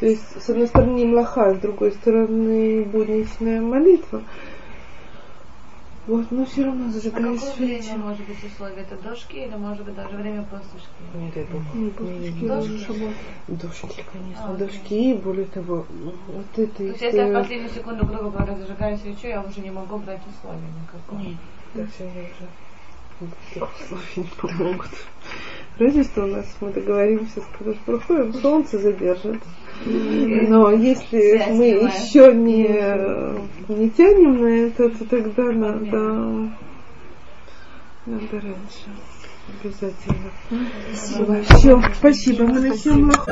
То 0.00 0.06
есть, 0.06 0.42
с 0.42 0.48
одной 0.48 0.68
стороны, 0.68 1.04
млаха, 1.04 1.54
с 1.54 1.58
другой 1.58 1.92
стороны, 1.92 2.84
будничная 2.84 3.60
молитва. 3.60 4.22
Вот, 6.08 6.32
но 6.32 6.44
все 6.44 6.64
равно 6.64 6.86
А 6.88 6.90
зажигаешь 6.90 7.38
какое 7.40 7.52
свечи. 7.54 7.82
время 7.90 7.98
может 8.04 8.26
быть 8.26 8.44
условие? 8.44 8.78
Это 8.80 8.96
до 8.96 9.14
шки 9.14 9.36
или 9.36 9.54
может 9.54 9.84
быть 9.84 9.94
даже 9.94 10.16
время 10.16 10.42
после 10.50 10.80
шки? 10.80 11.16
Не 11.16 11.30
дай 11.30 11.44
бог. 11.44 11.62
Не, 11.74 11.90
после 11.90 12.48
Дождь? 12.48 12.84
шаббат. 12.86 13.14
Дождики, 13.46 14.04
конечно, 14.12 14.44
А, 14.50 14.54
дождики, 14.56 14.94
и 14.94 15.14
более 15.14 15.44
того, 15.46 15.86
вот 16.26 16.44
это 16.58 16.74
То 16.76 16.82
есть 16.82 17.00
если- 17.02 17.16
я 17.18 17.26
в 17.28 17.32
последнюю 17.32 17.70
секунду, 17.70 18.04
грубо 18.04 18.30
говоря, 18.30 18.56
зажигаю 18.56 18.98
свечу, 18.98 19.28
я 19.28 19.42
уже 19.42 19.60
не 19.60 19.70
могу 19.70 19.98
брать 19.98 20.22
условия 20.26 20.60
никакого. 20.82 21.20
Нет, 21.20 21.36
так 21.74 21.86
сегодня 21.96 22.22
уже 22.22 23.64
условий 23.84 24.12
не 24.16 24.24
помогут. 24.40 24.90
Разве 25.78 26.02
что 26.02 26.24
у 26.24 26.26
нас 26.26 26.46
мы 26.60 26.72
договоримся 26.72 27.40
с 27.40 27.44
Кадушбрухой, 27.56 28.32
солнце 28.34 28.78
задержит. 28.78 29.40
Но 29.84 30.70
если 30.72 31.36
Связь 31.36 31.48
мы 31.50 31.72
прямая. 31.72 31.92
еще 31.92 32.34
не, 32.34 33.78
не 33.80 33.90
тянем 33.90 34.40
на 34.40 34.46
это, 34.46 34.88
то 34.90 35.04
тогда 35.06 35.44
надо, 35.52 36.52
надо 38.06 38.40
раньше. 38.40 38.88
Обязательно. 39.60 40.30
Все, 41.48 41.82
спасибо. 41.98 42.44
Мы 42.44 42.60
начнем 42.60 43.10